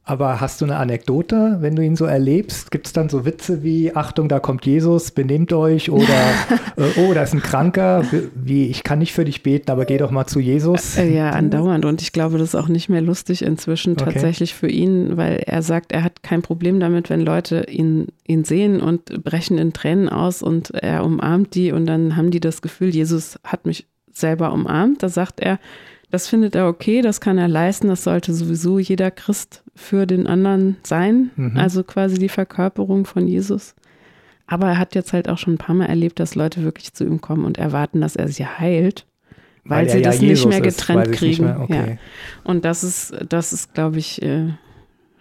Aber 0.06 0.42
hast 0.42 0.60
du 0.60 0.66
eine 0.66 0.76
Anekdote, 0.76 1.60
wenn 1.62 1.78
du 1.78 1.82
ihn 1.82 1.96
so 1.96 2.04
erlebst? 2.04 2.72
Gibt 2.72 2.88
es 2.88 2.94
dann 2.94 3.08
so 3.08 3.24
Witze 3.24 3.64
wie, 3.64 3.96
Achtung, 3.96 4.28
da 4.28 4.42
kommt 4.42 4.66
Jesus, 4.66 5.12
benehmt 5.12 5.54
euch 5.54 5.90
oder 5.92 6.04
äh, 6.78 7.00
oh, 7.00 7.14
da 7.14 7.24
ist 7.24 7.34
ein 7.34 7.42
Kranker, 7.42 8.04
wie 8.36 8.68
ich 8.68 8.84
kann 8.84 9.00
nicht 9.00 9.14
für 9.14 9.24
dich 9.24 9.44
beten, 9.44 9.72
aber 9.72 9.86
geh 9.86 9.98
doch 9.98 10.12
mal 10.12 10.26
zu 10.26 10.42
Jesus? 10.42 10.98
Äh, 10.98 11.16
ja, 11.16 11.30
andauernd. 11.30 11.86
Und 11.86 12.02
ich 12.02 12.12
glaube, 12.12 12.38
das 12.38 12.50
ist 12.50 12.56
auch 12.56 12.68
nicht 12.68 12.90
mehr 12.90 13.02
lustig 13.02 13.44
inzwischen 13.44 13.94
okay. 13.94 14.04
tatsächlich 14.04 14.54
für 14.54 14.68
ihn, 14.68 15.16
weil 15.16 15.38
er 15.46 15.62
sagt, 15.62 15.94
er 15.94 16.04
hat 16.04 16.22
kein 16.22 16.42
Problem 16.42 16.82
damit, 16.82 17.10
wenn 17.10 17.22
Leute 17.22 17.68
ihn, 17.70 18.08
ihn 18.28 18.44
sehen 18.44 18.82
und 18.82 19.24
brechen 19.24 19.58
in 19.58 19.72
Tränen 19.72 20.10
aus 20.10 20.44
und 20.44 20.72
er 20.72 21.06
umarmt 21.06 21.56
die 21.56 21.72
und 21.72 21.86
dann 21.86 22.18
haben 22.18 22.30
die 22.30 22.42
das 22.42 22.62
Gefühl, 22.62 22.90
Jesus 22.90 23.40
hat 23.46 23.66
mich 23.66 23.88
selber 24.12 24.52
umarmt. 24.52 25.02
Da 25.02 25.08
sagt 25.08 25.40
er, 25.40 25.60
das 26.12 26.28
findet 26.28 26.56
er 26.56 26.68
okay, 26.68 27.02
das 27.02 27.22
kann 27.22 27.38
er 27.38 27.48
leisten, 27.48 27.88
das 27.88 28.04
sollte 28.04 28.34
sowieso 28.34 28.80
jeder 28.80 29.10
Christ 29.10 29.63
für 29.76 30.06
den 30.06 30.28
anderen 30.28 30.78
sein, 30.84 31.32
mhm. 31.36 31.58
also 31.58 31.84
quasi 31.84 32.18
die 32.18 32.30
Verkörperung 32.30 33.06
von 33.06 33.28
Jesus. 33.28 33.76
Aber 34.46 34.68
er 34.68 34.78
hat 34.78 34.94
jetzt 34.96 35.14
halt 35.14 35.30
auch 35.30 35.38
schon 35.38 35.56
ein 35.56 35.58
paar 35.58 35.76
Mal 35.76 35.86
erlebt, 35.86 36.20
dass 36.20 36.36
Leute 36.36 36.64
wirklich 36.64 36.94
zu 36.94 37.06
ihm 37.06 37.22
kommen 37.22 37.46
und 37.46 37.58
erwarten, 37.58 38.02
dass 38.02 38.16
er 38.16 38.28
sie 38.28 38.46
heilt, 38.46 39.06
weil, 39.64 39.86
weil 39.86 39.90
sie 39.90 40.02
das 40.02 40.22
ja 40.22 40.28
nicht 40.28 40.46
mehr 40.46 40.62
getrennt 40.62 41.08
ist, 41.08 41.18
kriegen. 41.18 41.46
Mehr, 41.46 41.60
okay. 41.60 41.92
ja. 41.92 41.98
Und 42.44 42.66
das 42.66 42.84
ist, 42.84 43.16
das 43.30 43.54
ist, 43.54 43.74
glaube 43.74 44.00
ich, 44.00 44.22
äh, 44.22 44.50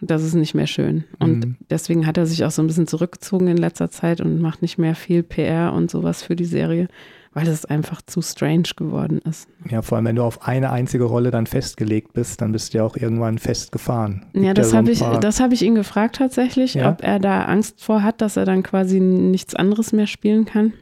das 0.00 0.24
ist 0.24 0.34
nicht 0.34 0.54
mehr 0.54 0.66
schön. 0.66 1.04
Und 1.20 1.46
mhm. 1.46 1.56
deswegen 1.70 2.06
hat 2.06 2.18
er 2.18 2.26
sich 2.26 2.44
auch 2.44 2.50
so 2.50 2.60
ein 2.60 2.66
bisschen 2.66 2.88
zurückgezogen 2.88 3.46
in 3.46 3.56
letzter 3.56 3.88
Zeit 3.88 4.20
und 4.20 4.40
macht 4.40 4.60
nicht 4.60 4.76
mehr 4.76 4.96
viel 4.96 5.22
PR 5.22 5.72
und 5.72 5.90
sowas 5.90 6.22
für 6.22 6.34
die 6.34 6.44
Serie 6.44 6.88
weil 7.34 7.48
es 7.48 7.64
einfach 7.64 8.02
zu 8.02 8.20
strange 8.20 8.70
geworden 8.76 9.20
ist. 9.28 9.48
Ja, 9.70 9.82
vor 9.82 9.96
allem, 9.96 10.06
wenn 10.06 10.16
du 10.16 10.22
auf 10.22 10.46
eine 10.46 10.70
einzige 10.70 11.04
Rolle 11.04 11.30
dann 11.30 11.46
festgelegt 11.46 12.12
bist, 12.12 12.40
dann 12.40 12.52
bist 12.52 12.72
du 12.72 12.78
ja 12.78 12.84
auch 12.84 12.96
irgendwann 12.96 13.38
festgefahren. 13.38 14.26
Ja, 14.34 14.52
das 14.54 14.74
habe 14.74 14.90
ich, 14.90 15.00
das 15.00 15.40
ich 15.40 15.62
ihn 15.62 15.74
gefragt 15.74 16.16
tatsächlich, 16.16 16.74
ja? 16.74 16.90
ob 16.90 17.02
er 17.02 17.18
da 17.18 17.44
Angst 17.44 17.82
vor 17.82 18.02
hat, 18.02 18.20
dass 18.20 18.36
er 18.36 18.44
dann 18.44 18.62
quasi 18.62 19.00
nichts 19.00 19.54
anderes 19.54 19.92
mehr 19.92 20.06
spielen 20.06 20.44
kann. 20.44 20.74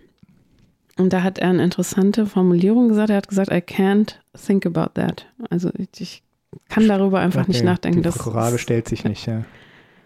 Und 0.97 1.13
da 1.13 1.23
hat 1.23 1.39
er 1.39 1.49
eine 1.49 1.63
interessante 1.63 2.27
Formulierung 2.27 2.89
gesagt. 2.89 3.11
Er 3.11 3.17
hat 3.17 3.29
gesagt, 3.29 3.51
I 3.51 3.57
can't 3.57 4.17
think 4.35 4.67
about 4.67 4.93
that. 4.95 5.27
Also 5.49 5.71
ich 5.99 6.23
kann 6.69 6.89
darüber 6.89 7.21
einfach 7.21 7.43
okay, 7.43 7.53
nicht 7.53 7.65
nachdenken. 7.65 8.03
Die 8.03 8.11
Frage 8.11 8.59
stellt 8.59 8.89
sich 8.89 9.05
nicht, 9.05 9.27
ja. 9.27 9.45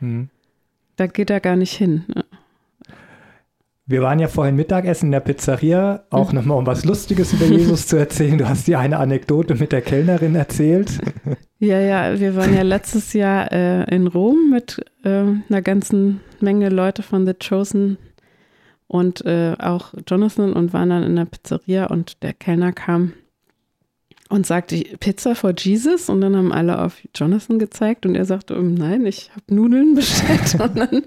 Hm. 0.01 0.29
Da 0.97 1.07
geht 1.09 1.31
er 1.31 1.41
gar 1.41 1.57
nicht 1.57 1.73
hin. 1.73 2.05
Wir 3.87 4.01
waren 4.01 4.19
ja 4.19 4.29
vorhin 4.29 4.57
Mittagessen 4.57 5.07
in 5.07 5.13
der 5.13 5.21
Pizzeria, 5.21 6.05
auch 6.09 6.31
mhm. 6.31 6.39
nochmal 6.39 6.59
um 6.59 6.67
was 6.67 6.87
Lustiges 6.87 7.35
über 7.35 7.45
Jesus 7.45 7.87
zu 7.87 7.97
erzählen. 7.97 8.39
Du 8.39 8.49
hast 8.49 8.67
dir 8.67 8.79
eine 8.79 8.97
Anekdote 8.97 9.57
mit 9.57 9.73
der 9.73 9.83
Kellnerin 9.83 10.35
erzählt. 10.35 10.99
Ja, 11.61 11.81
ja, 11.81 12.21
wir 12.21 12.37
waren 12.37 12.53
ja 12.53 12.61
letztes 12.61 13.15
Jahr 13.15 13.51
äh, 13.51 13.85
in 13.95 14.07
Rom 14.07 14.51
mit 14.51 14.85
äh, 15.03 15.09
einer 15.49 15.63
ganzen 15.63 16.21
Menge 16.41 16.69
Leute 16.69 17.03
von 17.03 17.25
The 17.25 17.33
Chosen 17.33 17.97
und 18.87 19.25
äh, 19.25 19.55
auch 19.59 19.95
Jonathan 20.07 20.53
und 20.53 20.75
waren 20.75 20.91
dann 20.91 21.05
in 21.05 21.17
der 21.17 21.25
Pizzeria 21.25 21.87
und 21.87 22.23
der 22.23 22.35
Kellner 22.35 22.73
kam 22.73 23.15
und 24.35 24.45
sagte 24.47 24.83
Pizza 24.99 25.37
for 25.37 25.55
Jesus 25.57 26.09
und 26.09 26.21
dann 26.21 26.35
haben 26.35 26.51
alle 26.51 26.81
auf 26.83 26.97
Jonathan 27.15 27.61
gezeigt 27.61 28.05
und 28.05 28.17
er 28.17 28.25
sagte, 28.25 28.55
ähm, 28.55 28.75
nein, 28.75 29.07
ich 29.07 29.31
habe 29.31 29.55
Nudeln 29.55 29.95
bestellt 29.95 30.61
und 30.61 30.77
dann 30.77 30.89
haben 30.89 31.05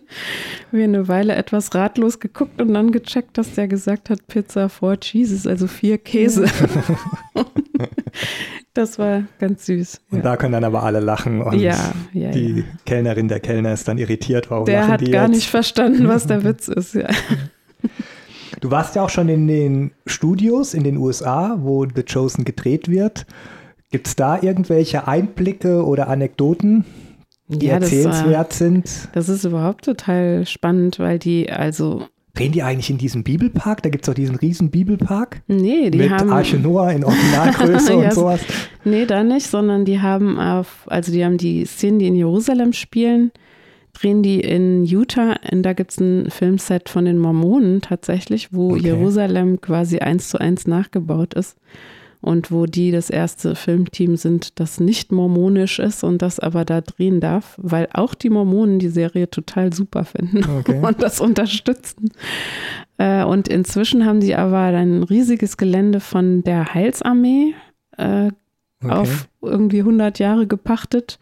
wir 0.72 0.86
eine 0.86 1.10
Weile 1.10 1.36
etwas 1.36 1.76
ratlos 1.76 2.22
geguckt 2.22 2.62
und 2.62 2.74
dann 2.74 2.94
gecheckt, 2.94 3.38
dass 3.38 3.54
der 3.54 3.68
gesagt 3.68 4.10
hat 4.10 4.26
Pizza 4.28 4.70
for 4.70 4.96
Jesus, 5.02 5.46
also 5.46 5.68
vier 5.68 5.98
Käse. 5.98 6.46
das 8.74 8.98
war 8.98 9.24
ganz 9.40 9.66
süß. 9.66 10.00
Und 10.10 10.20
ja. 10.20 10.24
da 10.24 10.38
können 10.38 10.54
dann 10.54 10.64
aber 10.64 10.84
alle 10.84 11.02
lachen 11.02 11.42
und 11.42 11.60
ja, 11.60 11.92
ja, 12.14 12.32
die 12.32 12.64
Kellnerin, 12.86 13.28
der 13.28 13.42
Kellner 13.42 13.74
ist 13.74 13.90
dann 13.90 13.98
irritiert, 13.98 14.50
warum 14.50 14.68
der 14.68 14.88
lachen 14.88 15.00
die 15.00 15.06
hat 15.08 15.12
gar 15.12 15.28
nicht 15.28 15.50
verstanden, 15.50 16.08
was 16.08 16.28
der 16.28 16.46
Witz 16.46 16.70
ist, 16.70 16.94
ja. 16.94 17.10
Du 18.60 18.72
warst 18.72 18.96
ja 18.96 19.04
auch 19.04 19.10
schon 19.10 19.30
in 19.30 19.48
den 19.48 19.92
Studios 20.06 20.74
in 20.74 20.84
den 20.84 20.98
USA, 20.98 21.58
wo 21.62 21.86
The 21.86 22.04
Chosen 22.04 22.44
gedreht 22.44 22.90
wird. 22.90 23.26
Gibt 23.92 24.08
es 24.08 24.16
da 24.16 24.42
irgendwelche 24.42 25.08
Einblicke 25.08 25.86
oder 25.86 26.08
Anekdoten, 26.10 26.84
die 27.48 27.68
ja, 27.68 27.76
erzählenswert 27.76 28.50
das 28.50 28.58
sind? 28.58 29.10
Das 29.14 29.30
ist 29.30 29.46
überhaupt 29.46 29.86
total 29.86 30.46
spannend, 30.46 31.00
weil 31.00 31.20
die 31.20 31.52
also 31.52 32.08
Drehen 32.38 32.52
die 32.52 32.62
eigentlich 32.62 32.92
in 32.92 33.00
diesem 33.00 33.24
Bibelpark? 33.24 33.82
Da 33.82 33.90
gibt 33.90 34.04
es 34.04 34.06
doch 34.08 34.14
diesen 34.14 34.36
riesen 34.36 34.70
Bibelpark. 34.70 35.42
Nee, 35.48 35.90
die 35.90 35.98
mit 35.98 36.12
haben. 36.12 36.30
Arche 36.30 36.58
Noah 36.58 36.92
in 36.92 37.04
Originalgröße 37.04 37.98
und 37.98 38.14
sowas. 38.14 38.42
Nee, 38.84 39.08
da 39.08 39.24
nicht, 39.24 39.48
sondern 39.48 39.86
die 39.86 40.02
haben 40.02 40.40
auf, 40.40 40.86
also 40.86 41.12
die 41.12 41.26
haben 41.26 41.38
die 41.38 41.66
Szenen, 41.66 41.98
die 41.98 42.08
in 42.08 42.16
Jerusalem 42.16 42.74
spielen, 42.74 43.32
drehen 44.00 44.24
die 44.24 44.40
in 44.40 44.84
Utah. 44.86 45.36
Und 45.52 45.64
da 45.64 45.74
gibt 45.74 45.92
es 45.92 46.00
ein 46.00 46.30
Filmset 46.30 46.90
von 46.90 47.06
den 47.06 47.18
Mormonen 47.18 47.82
tatsächlich, 47.82 48.54
wo 48.54 48.72
okay. 48.72 48.84
Jerusalem 48.84 49.62
quasi 49.62 50.00
eins 50.00 50.30
zu 50.30 50.40
eins 50.40 50.68
nachgebaut 50.68 51.34
ist. 51.34 51.58
und 52.20 52.52
wo 52.52 52.66
die 52.66 52.92
das 52.92 53.10
erste 53.10 53.56
Filmteam 53.56 54.18
sind, 54.18 54.60
das 54.60 54.80
nicht 54.80 55.12
mormonisch 55.12 55.78
ist 55.80 56.04
und 56.04 56.22
das 56.22 56.40
aber 56.40 56.66
da 56.66 56.82
drehen 56.82 57.20
darf, 57.20 57.56
weil 57.62 57.88
auch 57.94 58.16
die 58.16 58.32
Mormonen 58.32 58.80
die 58.80 58.90
Serie 58.90 59.30
total 59.30 59.72
super 59.72 60.04
finden 60.04 60.44
okay. 60.60 60.80
und 60.82 61.02
das 61.04 61.22
unterstützen. 61.22 62.10
Äh, 62.98 63.24
und 63.24 63.48
inzwischen 63.48 64.06
haben 64.06 64.20
die 64.20 64.36
aber 64.36 64.58
ein 64.58 65.04
riesiges 65.04 65.58
Gelände 65.58 66.00
von 66.00 66.44
der 66.44 66.74
Heilsarmee 66.74 67.54
äh, 67.98 68.32
okay. 68.84 68.92
auf 68.92 69.30
irgendwie 69.42 69.80
100 69.80 70.18
Jahre 70.20 70.48
gepachtet 70.48 71.20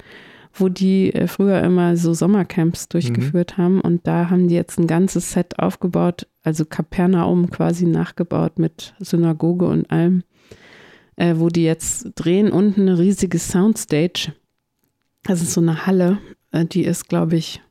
wo 0.55 0.69
die 0.69 1.13
äh, 1.13 1.27
früher 1.27 1.61
immer 1.61 1.97
so 1.97 2.13
Sommercamps 2.13 2.89
durchgeführt 2.89 3.57
mhm. 3.57 3.61
haben. 3.61 3.81
Und 3.81 4.07
da 4.07 4.29
haben 4.29 4.47
die 4.47 4.55
jetzt 4.55 4.79
ein 4.79 4.87
ganzes 4.87 5.31
Set 5.31 5.59
aufgebaut, 5.59 6.27
also 6.43 6.65
Kapernaum 6.65 7.49
quasi 7.49 7.85
nachgebaut 7.85 8.59
mit 8.59 8.93
Synagoge 8.99 9.65
und 9.65 9.91
allem 9.91 10.23
äh, 11.15 11.35
wo 11.37 11.49
die 11.49 11.63
jetzt 11.63 12.11
drehen, 12.15 12.51
unten 12.51 12.81
eine 12.81 12.99
riesige 12.99 13.39
Soundstage. 13.39 14.33
Das 15.23 15.41
ist 15.41 15.53
so 15.53 15.61
eine 15.61 15.85
Halle, 15.85 16.19
äh, 16.51 16.65
die 16.65 16.83
ist, 16.83 17.07
glaube 17.07 17.35
ich, 17.35 17.61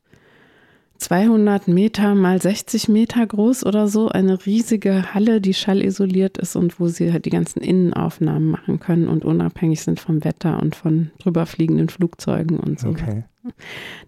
200 0.98 1.68
Meter 1.68 2.14
mal 2.14 2.40
60 2.40 2.88
Meter 2.88 3.26
groß 3.26 3.66
oder 3.66 3.88
so. 3.88 4.08
Eine 4.08 4.46
riesige 4.46 5.14
Halle, 5.14 5.40
die 5.40 5.54
schallisoliert 5.54 6.38
ist 6.38 6.56
und 6.56 6.78
wo 6.80 6.88
sie 6.88 7.12
halt 7.12 7.24
die 7.24 7.30
ganzen 7.30 7.60
Innenaufnahmen 7.60 8.50
machen 8.50 8.80
können 8.80 9.08
und 9.08 9.24
unabhängig 9.24 9.82
sind 9.82 10.00
vom 10.00 10.24
Wetter 10.24 10.62
und 10.62 10.76
von 10.76 11.10
drüberfliegenden 11.18 11.88
Flugzeugen 11.88 12.58
und 12.58 12.80
so. 12.80 12.88
Okay. 12.88 13.24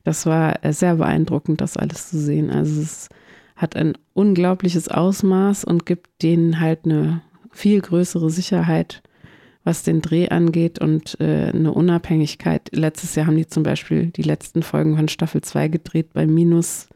Das 0.05 0.27
war 0.27 0.65
äh, 0.65 0.73
sehr 0.73 0.97
beeindruckend, 0.97 1.61
das 1.61 1.77
alles 1.77 2.09
zu 2.11 2.19
sehen. 2.19 2.51
Also 2.51 2.81
es 2.81 3.09
hat 3.57 3.77
ein 3.77 3.99
unglaubliches 4.15 4.89
Ausmaß 4.89 5.65
und 5.65 5.87
gibt 5.87 6.23
denen 6.23 6.61
halt 6.61 6.85
eine 6.85 7.23
viel 7.51 7.81
größere 7.81 8.31
Sicherheit 8.31 9.03
was 9.67 9.83
den 9.83 10.01
Dreh 10.01 10.29
angeht 10.29 10.79
und 10.79 11.19
äh, 11.21 11.51
eine 11.53 11.73
Unabhängigkeit. 11.73 12.71
Letztes 12.71 13.17
Jahr 13.17 13.27
haben 13.27 13.37
die 13.37 13.49
zum 13.49 13.65
Beispiel 13.65 14.07
die 14.07 14.23
letzten 14.23 14.63
Folgen 14.63 14.97
von 14.97 15.09
Staffel 15.09 15.41
2 15.41 15.67
gedreht 15.67 16.13
bei 16.13 16.25
minus 16.25 16.87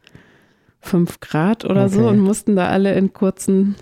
5 0.79 1.19
Grad 1.19 1.65
oder 1.65 1.85
okay. 1.85 1.95
so 1.95 2.07
und 2.07 2.19
mussten 2.19 2.55
da 2.55 2.69
alle 2.69 2.93
in 2.93 3.11
kurzen 3.11 3.75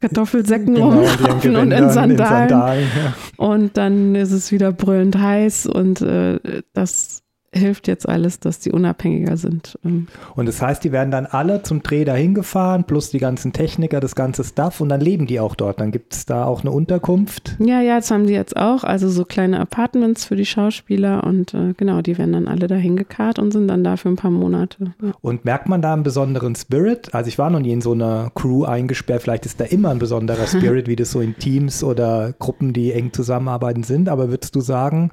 Kartoffelsäcken 0.00 0.74
genau, 0.74 0.92
rumlaufen 0.92 1.56
und 1.56 1.72
in 1.72 1.90
Sandalen. 1.90 2.10
In 2.10 2.16
Sandalen 2.16 2.84
ja. 2.96 3.14
Und 3.36 3.76
dann 3.76 4.14
ist 4.14 4.32
es 4.32 4.50
wieder 4.50 4.72
brüllend 4.72 5.18
heiß 5.18 5.66
und 5.66 6.00
äh, 6.00 6.62
das 6.72 7.22
hilft 7.52 7.88
jetzt 7.88 8.08
alles, 8.08 8.40
dass 8.40 8.58
die 8.58 8.70
unabhängiger 8.70 9.36
sind. 9.36 9.78
Ähm. 9.84 10.08
Und 10.34 10.46
das 10.46 10.60
heißt, 10.60 10.84
die 10.84 10.92
werden 10.92 11.10
dann 11.10 11.26
alle 11.26 11.62
zum 11.62 11.82
Dreh 11.82 12.04
dahin 12.04 12.34
gefahren, 12.34 12.84
plus 12.84 13.10
die 13.10 13.18
ganzen 13.18 13.52
Techniker, 13.52 14.00
das 14.00 14.14
ganze 14.14 14.44
Stuff 14.44 14.80
und 14.80 14.88
dann 14.88 15.00
leben 15.00 15.26
die 15.26 15.40
auch 15.40 15.54
dort. 15.54 15.80
Dann 15.80 15.90
gibt 15.90 16.14
es 16.14 16.26
da 16.26 16.44
auch 16.44 16.60
eine 16.60 16.70
Unterkunft. 16.70 17.56
Ja, 17.58 17.80
ja, 17.80 17.96
das 17.96 18.10
haben 18.10 18.26
die 18.26 18.32
jetzt 18.32 18.56
auch. 18.56 18.84
Also 18.84 19.08
so 19.08 19.24
kleine 19.24 19.60
Apartments 19.60 20.24
für 20.24 20.36
die 20.36 20.46
Schauspieler 20.46 21.24
und 21.24 21.54
äh, 21.54 21.74
genau, 21.76 22.02
die 22.02 22.18
werden 22.18 22.32
dann 22.32 22.48
alle 22.48 22.66
dahin 22.66 22.96
gekarrt 22.96 23.38
und 23.38 23.52
sind 23.52 23.68
dann 23.68 23.84
da 23.84 23.96
für 23.96 24.08
ein 24.08 24.16
paar 24.16 24.30
Monate. 24.30 24.92
Ja. 25.02 25.12
Und 25.20 25.44
merkt 25.44 25.68
man 25.68 25.82
da 25.82 25.92
einen 25.92 26.02
besonderen 26.02 26.54
Spirit? 26.54 27.14
Also 27.14 27.28
ich 27.28 27.38
war 27.38 27.50
noch 27.50 27.60
nie 27.60 27.72
in 27.72 27.80
so 27.80 27.92
einer 27.92 28.30
Crew 28.34 28.64
eingesperrt. 28.64 29.22
Vielleicht 29.22 29.46
ist 29.46 29.60
da 29.60 29.64
immer 29.64 29.90
ein 29.90 29.98
besonderer 29.98 30.46
Spirit, 30.46 30.88
wie 30.88 30.96
das 30.96 31.10
so 31.10 31.20
in 31.20 31.36
Teams 31.36 31.82
oder 31.82 32.34
Gruppen, 32.38 32.72
die 32.72 32.92
eng 32.92 33.12
zusammenarbeiten 33.12 33.82
sind. 33.82 34.08
Aber 34.08 34.28
würdest 34.30 34.54
du 34.54 34.60
sagen, 34.60 35.10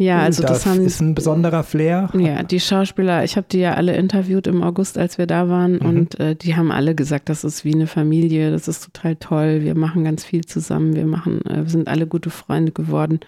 ja, 0.00 0.20
also 0.20 0.40
das, 0.40 0.62
das 0.62 0.66
haben, 0.66 0.86
ist 0.86 1.00
ein 1.02 1.14
besonderer 1.14 1.62
Flair. 1.62 2.08
Ja, 2.16 2.42
die 2.42 2.58
Schauspieler, 2.58 3.22
ich 3.22 3.36
habe 3.36 3.46
die 3.52 3.58
ja 3.58 3.74
alle 3.74 3.94
interviewt 3.94 4.46
im 4.46 4.62
August, 4.62 4.96
als 4.96 5.18
wir 5.18 5.26
da 5.26 5.50
waren 5.50 5.74
mhm. 5.74 5.86
und 5.86 6.18
äh, 6.18 6.34
die 6.34 6.56
haben 6.56 6.72
alle 6.72 6.94
gesagt, 6.94 7.28
das 7.28 7.44
ist 7.44 7.66
wie 7.66 7.74
eine 7.74 7.86
Familie, 7.86 8.50
das 8.50 8.66
ist 8.66 8.82
total 8.82 9.16
toll, 9.16 9.60
wir 9.60 9.74
machen 9.74 10.04
ganz 10.04 10.24
viel 10.24 10.46
zusammen, 10.46 10.96
wir 10.96 11.04
machen, 11.04 11.44
äh, 11.44 11.64
wir 11.64 11.68
sind 11.68 11.86
alle 11.86 12.06
gute 12.06 12.30
Freunde 12.30 12.72
geworden. 12.72 13.20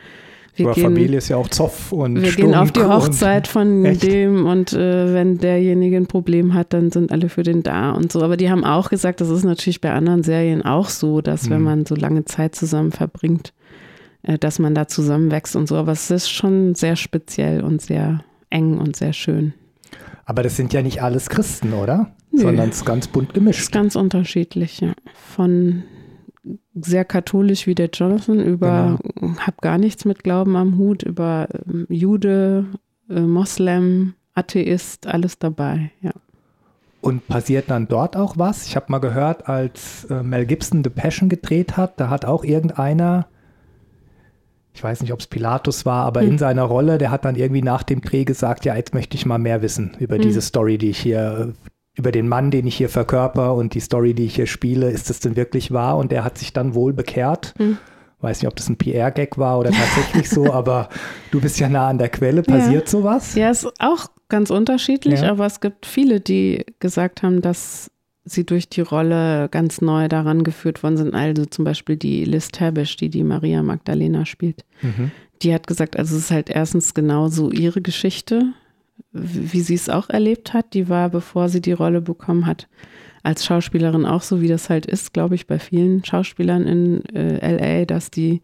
Wir 0.55 0.67
Aber 0.67 0.75
gehen, 0.75 0.85
Familie 0.85 1.19
ist 1.19 1.29
ja 1.29 1.37
auch 1.37 1.49
Zoff 1.49 1.93
und 1.93 2.23
Wir 2.23 2.31
Stunk 2.31 2.53
gehen 2.53 2.55
auf 2.55 2.73
die 2.73 2.83
Hochzeit 2.85 3.49
von 3.49 3.85
echt? 3.85 4.03
dem 4.03 4.47
und 4.47 4.73
äh, 4.73 5.13
wenn 5.13 5.37
derjenige 5.37 5.99
ein 5.99 6.07
Problem 6.07 6.55
hat, 6.55 6.73
dann 6.73 6.91
sind 6.91 7.13
alle 7.13 7.29
für 7.29 7.43
den 7.43 7.63
da 7.63 7.91
und 7.91 8.11
so. 8.11 8.23
Aber 8.23 8.39
die 8.39 8.51
haben 8.51 8.65
auch 8.65 8.89
gesagt, 8.89 9.21
das 9.21 9.29
ist 9.29 9.45
natürlich 9.45 9.83
bei 9.83 9.93
anderen 9.93 10.23
Serien 10.23 10.63
auch 10.63 10.89
so, 10.89 11.21
dass 11.21 11.45
mhm. 11.45 11.51
wenn 11.51 11.63
man 11.63 11.87
so 11.87 11.95
lange 11.95 12.25
Zeit 12.25 12.55
zusammen 12.55 12.93
verbringt, 12.93 13.53
dass 14.23 14.59
man 14.59 14.75
da 14.75 14.87
zusammenwächst 14.87 15.57
und 15.57 15.69
so. 15.69 15.77
Aber 15.77 15.93
es 15.93 16.11
ist 16.11 16.31
schon 16.31 16.75
sehr 16.75 16.97
speziell 16.97 17.63
und 17.63 17.83
sehr 17.83 18.23
eng 18.51 18.79
und 18.79 18.97
sehr 18.97 19.13
schön. 19.13 19.55
Aber 20.25 20.43
das 20.43 20.57
sind 20.57 20.73
ja 20.73 20.83
nicht 20.83 21.03
alles 21.03 21.29
Christen, 21.29 21.73
oder? 21.73 22.15
Nö. 22.31 22.43
Sondern 22.43 22.71
es 22.71 22.77
ist 22.77 22.85
ganz 22.85 23.09
bunt 23.09 23.35
gemischt. 23.35 23.59
Es 23.59 23.65
ist 23.67 23.73
ganz 23.73 23.97
unterschiedlich, 23.97 24.81
ja. 24.81 24.95
Von 25.15 25.83
sehr 26.75 27.05
katholisch 27.05 27.67
wie 27.67 27.75
der 27.75 27.91
Jonathan 27.93 28.41
über 28.41 28.99
genau. 29.15 29.37
hab 29.39 29.61
gar 29.61 29.79
nichts 29.79 30.05
mit 30.05 30.25
Glauben 30.25 30.57
am 30.57 30.79
Hut, 30.79 31.03
über 31.03 31.49
ähm, 31.67 31.87
Jude, 31.89 32.67
äh, 33.09 33.21
Moslem, 33.21 34.15
Atheist, 34.35 35.07
alles 35.07 35.39
dabei, 35.39 35.91
ja. 36.01 36.13
Und 37.01 37.27
passiert 37.27 37.69
dann 37.69 37.89
dort 37.89 38.17
auch 38.17 38.39
was? 38.39 38.67
Ich 38.67 38.77
habe 38.77 38.87
mal 38.89 39.01
gehört, 39.01 39.49
als 39.49 40.05
äh, 40.05 40.23
Mel 40.23 40.47
Gibson 40.47 40.85
The 40.85 40.91
Passion 40.91 41.29
gedreht 41.29 41.77
hat, 41.77 41.99
da 41.99 42.09
hat 42.09 42.25
auch 42.25 42.45
irgendeiner 42.45 43.27
ich 44.75 44.83
weiß 44.83 45.03
nicht, 45.03 45.13
ob 45.13 45.21
es 45.21 45.27
Pilatus 45.27 45.85
war, 45.85 46.05
aber 46.05 46.21
hm. 46.23 46.31
in 46.31 46.39
seiner 46.39 46.63
Rolle, 46.63 46.99
der 46.99 47.11
hat 47.11 47.25
dann 47.25 47.37
irgendwie 47.37 47.63
nach 47.63 47.83
dem 47.83 48.01
Dreh 48.01 48.25
gesagt, 48.25 48.65
ja, 48.65 48.75
jetzt 48.75 48.95
möchte 48.95 49.17
ich 49.17 49.27
mal 49.27 49.39
mehr 49.39 49.63
wissen 49.63 49.97
über 49.99 50.17
hm. 50.17 50.23
diese 50.23 50.41
Story, 50.41 50.79
die 50.79 50.91
ich 50.91 50.99
hier, 50.99 51.53
über 51.95 52.11
den 52.11 52.29
Mann, 52.29 52.51
den 52.51 52.67
ich 52.67 52.77
hier 52.77 52.89
verkörper 52.89 53.55
und 53.55 53.75
die 53.75 53.81
Story, 53.81 54.15
die 54.15 54.25
ich 54.25 54.37
hier 54.37 54.47
spiele, 54.47 54.91
ist 54.91 55.11
das 55.11 55.21
denn 55.21 55.37
wirklich 55.37 55.73
wahr? 55.73 55.99
Und 55.99 56.11
der 56.11 56.25
hat 56.25 56.39
sich 56.39 56.53
dann 56.53 56.75
wohl 56.75 56.93
bekehrt. 56.93 57.55
Hm. 57.59 57.77
Weiß 58.21 58.41
nicht, 58.41 58.49
ob 58.49 58.57
das 58.57 58.69
ein 58.69 58.77
PR-Gag 58.77 59.37
war 59.37 59.59
oder 59.59 59.73
tatsächlich 59.73 60.31
so, 60.31 60.51
aber 60.53 60.89
du 61.33 61.41
bist 61.41 61.59
ja 61.59 61.69
nah 61.69 61.89
an 61.89 61.99
der 61.99 62.09
Quelle. 62.09 62.43
Passiert 62.43 62.85
ja. 62.85 62.91
sowas? 62.91 63.35
Ja, 63.35 63.51
ist 63.51 63.67
auch 63.81 64.07
ganz 64.29 64.51
unterschiedlich, 64.51 65.21
ja. 65.21 65.33
aber 65.33 65.45
es 65.45 65.61
gibt 65.61 65.85
viele, 65.85 66.21
die 66.21 66.65
gesagt 66.79 67.23
haben, 67.23 67.43
dass 67.43 67.91
sie 68.25 68.47
durch 68.47 68.69
die 68.69 68.81
Rolle 68.81 69.49
ganz 69.51 69.81
neu 69.81 70.09
daran 70.09 70.45
geführt 70.45 70.83
worden 70.83 70.97
sind. 70.97 71.15
Also 71.15 71.45
zum 71.47 71.65
Beispiel 71.65 71.97
die 71.97 72.25
Liz 72.25 72.49
Tabish, 72.49 72.97
die 72.97 73.09
die 73.09 73.25
Maria 73.25 73.63
Magdalena 73.63 74.25
spielt. 74.27 74.65
Mhm. 74.81 75.11
Die 75.43 75.53
hat 75.53 75.67
gesagt, 75.67 75.97
also 75.97 76.17
es 76.17 76.25
ist 76.25 76.31
halt 76.31 76.51
erstens 76.51 76.95
genauso 76.95 77.51
ihre 77.51 77.83
Geschichte, 77.83 78.53
wie 79.13 79.61
sie 79.61 79.75
es 79.75 79.89
auch 79.89 80.09
erlebt 80.09 80.55
hat. 80.55 80.75
Die 80.75 80.89
war, 80.89 81.09
bevor 81.09 81.49
sie 81.49 81.61
die 81.61 81.73
Rolle 81.73 82.01
bekommen 82.01 82.47
hat, 82.47 82.69
als 83.25 83.45
Schauspielerin 83.45 84.07
auch 84.07 84.23
so, 84.23 84.41
wie 84.41 84.49
das 84.49 84.71
halt 84.71 84.87
ist, 84.87 85.13
glaube 85.13 85.35
ich, 85.35 85.47
bei 85.47 85.59
vielen 85.59 86.05
Schauspielern 86.05 86.67
in 86.67 87.05
äh, 87.15 87.81
LA, 87.81 87.85
dass 87.87 88.11
die 88.11 88.41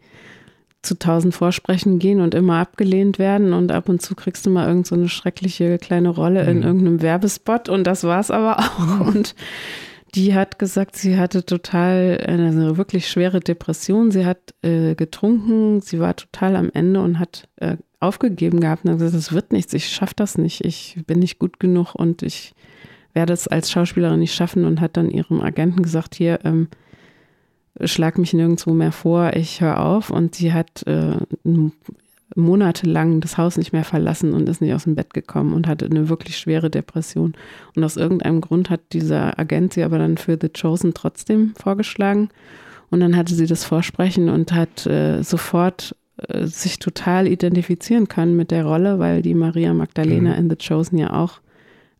zu 0.81 0.97
tausend 0.97 1.33
Vorsprechen 1.33 1.99
gehen 1.99 2.21
und 2.21 2.33
immer 2.33 2.57
abgelehnt 2.57 3.19
werden 3.19 3.53
und 3.53 3.71
ab 3.71 3.89
und 3.89 4.01
zu 4.01 4.15
kriegst 4.15 4.45
du 4.45 4.49
mal 4.49 4.67
irgend 4.67 4.87
so 4.87 4.95
eine 4.95 5.09
schreckliche 5.09 5.77
kleine 5.77 6.09
Rolle 6.09 6.43
mhm. 6.43 6.49
in 6.49 6.63
irgendeinem 6.63 7.01
Werbespot 7.01 7.67
und 7.69 7.85
das 7.85 8.03
war 8.03 8.19
es 8.19 8.31
aber 8.31 8.59
auch. 8.59 8.79
Mhm. 8.79 9.01
Und 9.01 9.35
die 10.15 10.33
hat 10.33 10.57
gesagt, 10.57 10.95
sie 10.95 11.17
hatte 11.17 11.45
total 11.45 12.23
eine 12.25 12.77
wirklich 12.77 13.07
schwere 13.07 13.41
Depression. 13.41 14.09
Sie 14.09 14.25
hat 14.25 14.55
äh, 14.63 14.95
getrunken, 14.95 15.81
sie 15.81 15.99
war 15.99 16.15
total 16.15 16.55
am 16.55 16.71
Ende 16.73 17.01
und 17.01 17.19
hat 17.19 17.47
äh, 17.57 17.77
aufgegeben 17.99 18.59
gehabt 18.59 18.85
und 18.85 18.93
gesagt, 18.93 19.13
das 19.13 19.33
wird 19.33 19.51
nichts, 19.51 19.73
ich 19.73 19.89
schaffe 19.89 20.13
das 20.15 20.37
nicht, 20.37 20.63
ich 20.63 20.97
bin 21.05 21.19
nicht 21.19 21.37
gut 21.37 21.59
genug 21.59 21.95
und 21.95 22.23
ich 22.23 22.53
werde 23.13 23.33
es 23.33 23.47
als 23.47 23.71
Schauspielerin 23.71 24.19
nicht 24.19 24.33
schaffen 24.33 24.65
und 24.65 24.79
hat 24.79 24.95
dann 24.95 25.09
ihrem 25.09 25.41
Agenten 25.41 25.83
gesagt, 25.83 26.15
hier, 26.15 26.39
ähm, 26.45 26.69
schlag 27.85 28.17
mich 28.17 28.33
nirgendwo 28.33 28.73
mehr 28.73 28.91
vor, 28.91 29.33
ich 29.35 29.61
höre 29.61 29.79
auf. 29.79 30.09
Und 30.09 30.35
sie 30.35 30.53
hat 30.53 30.85
äh, 30.87 31.17
monatelang 32.35 33.21
das 33.21 33.37
Haus 33.37 33.57
nicht 33.57 33.73
mehr 33.73 33.83
verlassen 33.83 34.33
und 34.33 34.47
ist 34.49 34.61
nicht 34.61 34.73
aus 34.73 34.83
dem 34.83 34.95
Bett 34.95 35.13
gekommen 35.13 35.53
und 35.53 35.67
hatte 35.67 35.85
eine 35.85 36.09
wirklich 36.09 36.37
schwere 36.37 36.69
Depression. 36.69 37.33
Und 37.75 37.83
aus 37.83 37.97
irgendeinem 37.97 38.41
Grund 38.41 38.69
hat 38.69 38.81
dieser 38.93 39.39
Agent 39.39 39.73
sie 39.73 39.83
aber 39.83 39.97
dann 39.97 40.17
für 40.17 40.37
The 40.39 40.49
Chosen 40.49 40.93
trotzdem 40.93 41.53
vorgeschlagen. 41.59 42.29
Und 42.89 43.01
dann 43.01 43.15
hatte 43.15 43.35
sie 43.35 43.45
das 43.45 43.63
Vorsprechen 43.63 44.29
und 44.29 44.51
hat 44.51 44.85
äh, 44.87 45.21
sofort 45.21 45.95
äh, 46.17 46.45
sich 46.45 46.79
total 46.79 47.27
identifizieren 47.27 48.07
können 48.07 48.35
mit 48.35 48.51
der 48.51 48.65
Rolle, 48.65 48.99
weil 48.99 49.21
die 49.21 49.35
Maria 49.35 49.73
Magdalena 49.73 50.31
mhm. 50.31 50.37
in 50.37 50.49
The 50.49 50.55
Chosen 50.55 50.97
ja 50.97 51.13
auch 51.13 51.39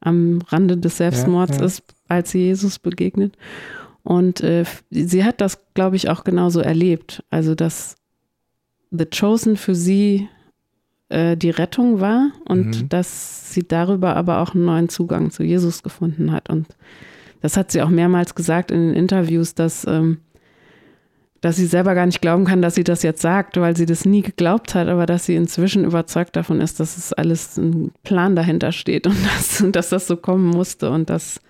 am 0.02 0.42
Rande 0.48 0.78
des 0.78 0.98
Selbstmords 0.98 1.56
ja, 1.56 1.60
ja. 1.60 1.66
ist, 1.66 1.84
als 2.08 2.32
sie 2.32 2.40
Jesus 2.40 2.80
begegnet. 2.80 3.36
Und 4.04 4.42
äh, 4.42 4.66
sie 4.90 5.24
hat 5.24 5.42
das, 5.42 5.60
glaube 5.74 5.96
ich, 5.96 6.10
auch 6.10 6.24
genauso 6.24 6.62
erlebt. 6.62 7.24
Also, 7.30 7.56
dass 7.56 7.96
The 8.92 9.06
Chosen 9.06 9.56
für 9.56 9.76
sie 9.76 10.28
äh, 11.10 11.36
die 11.36 11.50
Rettung 11.50 12.00
war 12.00 12.32
und 12.46 12.82
mhm. 12.84 12.90
dass 12.90 13.54
sie 13.54 13.68
darüber 13.68 14.16
aber 14.16 14.40
auch 14.40 14.54
einen 14.54 14.66
neuen 14.66 14.90
Zugang 14.90 15.32
zu 15.32 15.44
Jesus 15.44 15.84
gefunden 15.84 16.32
hat. 16.32 16.50
Und 16.50 16.68
das 17.42 17.58
hat 17.58 17.72
sie 17.72 17.82
auch 17.82 17.90
mehrmals 17.90 18.36
gesagt 18.36 18.72
in 18.72 18.80
den 18.80 18.94
Interviews, 18.94 19.56
dass, 19.56 19.86
ähm, 19.86 20.20
dass 21.42 21.56
sie 21.56 21.66
selber 21.66 21.96
gar 21.96 22.06
nicht 22.06 22.22
glauben 22.22 22.46
kann, 22.46 22.62
dass 22.62 22.76
sie 22.76 22.84
das 22.84 23.02
jetzt 23.02 23.22
sagt, 23.22 23.58
weil 23.58 23.76
sie 23.76 23.86
das 23.86 24.06
nie 24.06 24.22
geglaubt 24.22 24.76
hat, 24.76 24.88
aber 24.88 25.06
dass 25.06 25.26
sie 25.26 25.36
inzwischen 25.36 25.86
überzeugt 25.86 26.36
davon 26.36 26.62
ist, 26.62 26.80
dass 26.80 26.98
es 26.98 27.14
alles 27.14 27.58
ein 27.58 27.92
Plan 28.04 28.36
dahinter 28.36 28.72
steht 28.72 29.08
und 29.08 29.18
dass, 29.26 29.64
dass 29.72 29.90
das 29.90 30.08
so 30.08 30.18
kommen 30.18 30.48
musste 30.48 30.92
und 30.92 31.10
dass 31.10 31.42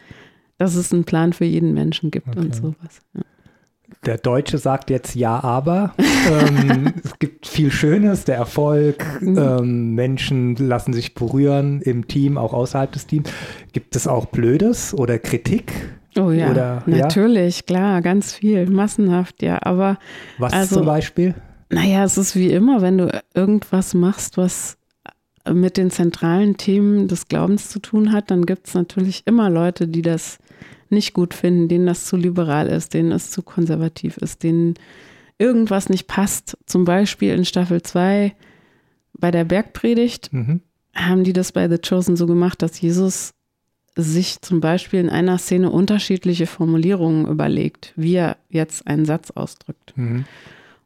dass 0.60 0.76
es 0.76 0.93
einen 0.93 1.05
Plan 1.05 1.34
für 1.34 1.45
jeden 1.45 1.74
Menschen 1.74 2.12
gibt 2.12 2.28
okay. 2.28 2.39
und 2.39 2.55
sowas. 2.55 3.01
Ja. 3.16 3.22
der 4.05 4.18
Deutsche 4.18 4.60
sagt 4.60 4.89
jetzt 4.91 5.16
ja, 5.16 5.41
aber. 5.43 5.95
ähm, 5.97 6.93
es 7.03 7.18
gibt 7.18 7.47
viel 7.47 7.72
Schönes, 7.72 8.26
der 8.26 8.36
Erfolg, 8.36 9.03
mhm. 9.22 9.38
ähm, 9.38 9.95
Menschen 9.95 10.55
lassen 10.57 10.93
sich 10.93 11.16
berühren 11.16 11.82
im 11.82 12.07
Team, 12.07 12.38
auch 12.38 12.53
außerhalb 12.53 12.91
des 12.91 13.07
Teams. 13.07 13.32
Gibt 13.72 13.95
es 13.95 14.07
auch 14.07 14.28
Blödes 14.28 14.93
oder 14.93 15.18
Kritik? 15.18 15.74
Oh 16.18 16.32
ja, 16.32 16.51
oder, 16.51 16.84
natürlich, 16.86 17.57
ja? 17.57 17.64
klar, 17.66 18.01
ganz 18.01 18.34
viel, 18.34 18.70
massenhaft, 18.70 19.41
ja. 19.41 19.60
Aber 19.62 19.97
was 20.38 20.53
also, 20.53 20.78
zum 20.78 20.86
Beispiel? 20.86 21.36
Naja, 21.70 22.03
es 22.03 22.18
ist 22.18 22.36
wie 22.36 22.51
immer, 22.51 22.82
wenn 22.82 22.97
du 22.97 23.22
irgendwas 23.34 23.93
machst, 23.93 24.38
was 24.38 24.78
mit 25.49 25.78
den 25.78 25.89
zentralen 25.89 26.57
Themen 26.57 27.07
des 27.07 27.28
Glaubens 27.28 27.70
zu 27.70 27.80
tun 27.80 28.12
hat, 28.12 28.30
dann 28.30 28.45
gibt 28.45 28.68
es 28.68 28.74
natürlich 28.74 29.24
immer 29.26 29.49
Leute, 29.49 29.88
die 29.88 30.01
das 30.01 30.39
nicht 30.92 31.14
gut 31.14 31.34
finden, 31.34 31.68
denen 31.68 31.86
das 31.86 32.06
zu 32.06 32.18
liberal 32.18 32.68
ist, 32.68 32.94
denen 32.94 33.12
es 33.12 33.32
zu 33.32 33.42
konservativ 33.42 34.18
ist, 34.18 34.44
denen 34.44 34.76
irgendwas 35.38 35.90
nicht 35.90 36.08
passt. 36.08 36.58
Zum 36.66 36.86
Beispiel 36.86 37.34
in 37.34 37.46
Staffel 37.46 37.82
2 37.82 38.36
bei 39.14 39.32
der 39.32 39.44
Bergpredigt 39.44 40.32
mhm. 40.32 40.62
haben 40.94 41.24
die 41.24 41.34
das 41.34 41.52
bei 41.52 41.68
The 41.68 41.78
Chosen 41.78 42.16
so 42.16 42.28
gemacht, 42.28 42.62
dass 42.62 42.80
Jesus 42.80 43.34
sich 43.96 44.42
zum 44.42 44.62
Beispiel 44.62 45.00
in 45.00 45.10
einer 45.10 45.38
Szene 45.38 45.72
unterschiedliche 45.72 46.48
Formulierungen 46.48 47.28
überlegt, 47.28 47.94
wie 47.96 48.16
er 48.16 48.38
jetzt 48.50 48.88
einen 48.88 49.06
Satz 49.06 49.32
ausdrückt. 49.32 49.94
Mhm. 49.96 50.26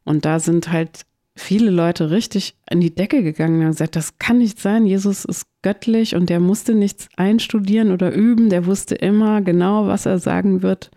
Und 0.04 0.24
da 0.24 0.40
sind 0.40 0.70
halt 0.72 1.02
viele 1.36 1.70
Leute 1.70 2.10
richtig 2.10 2.56
in 2.70 2.80
die 2.80 2.94
Decke 2.94 3.22
gegangen 3.22 3.60
und 3.62 3.72
gesagt, 3.72 3.96
das 3.96 4.18
kann 4.18 4.38
nicht 4.38 4.60
sein, 4.60 4.86
Jesus 4.86 5.24
ist 5.24 5.46
göttlich 5.62 6.14
und 6.14 6.30
der 6.30 6.40
musste 6.40 6.74
nichts 6.74 7.08
einstudieren 7.16 7.90
oder 7.90 8.12
üben, 8.12 8.50
der 8.50 8.66
wusste 8.66 8.94
immer 8.94 9.40
genau, 9.42 9.86
was 9.86 10.06
er 10.06 10.18
sagen 10.18 10.62
wird. 10.62 10.90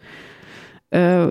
Äh, 0.92 1.28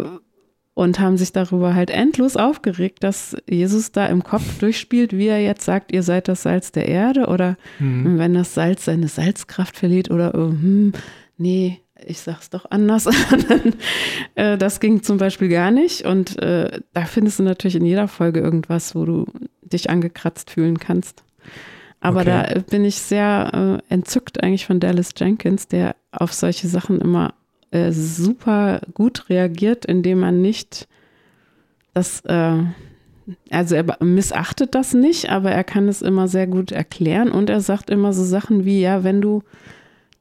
und 0.75 1.01
haben 1.01 1.17
sich 1.17 1.33
darüber 1.33 1.75
halt 1.75 1.89
endlos 1.89 2.37
aufgeregt, 2.37 3.03
dass 3.03 3.35
Jesus 3.49 3.93
da 3.93 4.05
im 4.07 4.23
Kopf 4.23 4.59
durchspielt, 4.59 5.17
wie 5.17 5.29
er 5.29 5.41
jetzt 5.41 5.65
sagt, 5.65 5.91
ihr 5.91 6.03
seid 6.03 6.29
das 6.29 6.43
Salz 6.43 6.71
der 6.71 6.87
Erde 6.87 7.29
oder 7.29 7.57
mhm. 7.79 8.19
wenn 8.19 8.35
das 8.35 8.53
Salz 8.53 8.85
seine 8.85 9.09
Salzkraft 9.09 9.75
verliert 9.75 10.11
oder 10.11 10.35
oh, 10.35 10.51
hm, 10.51 10.93
nee, 11.39 11.81
ich 12.05 12.21
sag's 12.21 12.51
doch 12.51 12.71
anders. 12.71 13.07
Äh, 14.35 14.59
das 14.59 14.81
ging 14.81 15.03
zum 15.03 15.17
Beispiel 15.17 15.49
gar 15.49 15.71
nicht. 15.71 16.05
Und 16.05 16.39
äh, 16.43 16.81
da 16.93 17.07
findest 17.07 17.39
du 17.39 17.43
natürlich 17.43 17.77
in 17.77 17.87
jeder 17.87 18.07
Folge 18.07 18.41
irgendwas, 18.41 18.95
wo 18.95 19.07
du 19.07 19.27
dich 19.63 19.89
angekratzt 19.89 20.51
fühlen 20.51 20.79
kannst. 20.79 21.25
Aber 22.01 22.21
okay. 22.21 22.55
da 22.55 22.61
bin 22.61 22.85
ich 22.85 22.97
sehr 22.97 23.81
äh, 23.89 23.93
entzückt 23.95 24.43
eigentlich 24.43 24.67
von 24.67 24.79
Dallas 24.79 25.15
Jenkins, 25.17 25.69
der 25.69 25.97
auf 26.13 26.35
solche 26.35 26.69
Sachen 26.69 27.01
immer 27.01 27.33
äh, 27.71 27.93
super 27.93 28.81
gut 28.95 29.29
reagiert, 29.31 29.87
indem 29.87 30.21
man 30.21 30.43
nicht 30.43 30.87
das, 31.95 32.21
äh, 32.27 32.63
also 33.51 33.75
er 33.75 34.05
missachtet 34.05 34.75
das 34.75 34.93
nicht, 34.93 35.31
aber 35.31 35.51
er 35.51 35.65
kann 35.65 35.89
es 35.89 36.03
immer 36.03 36.29
sehr 36.29 36.47
gut 36.47 36.73
erklären 36.73 37.31
und 37.33 37.49
er 37.49 37.61
sagt 37.61 37.91
immer 37.91 38.13
so 38.13 38.23
Sachen 38.23 38.65
wie, 38.65 38.81
ja, 38.81 39.03
wenn 39.03 39.21
du 39.21 39.43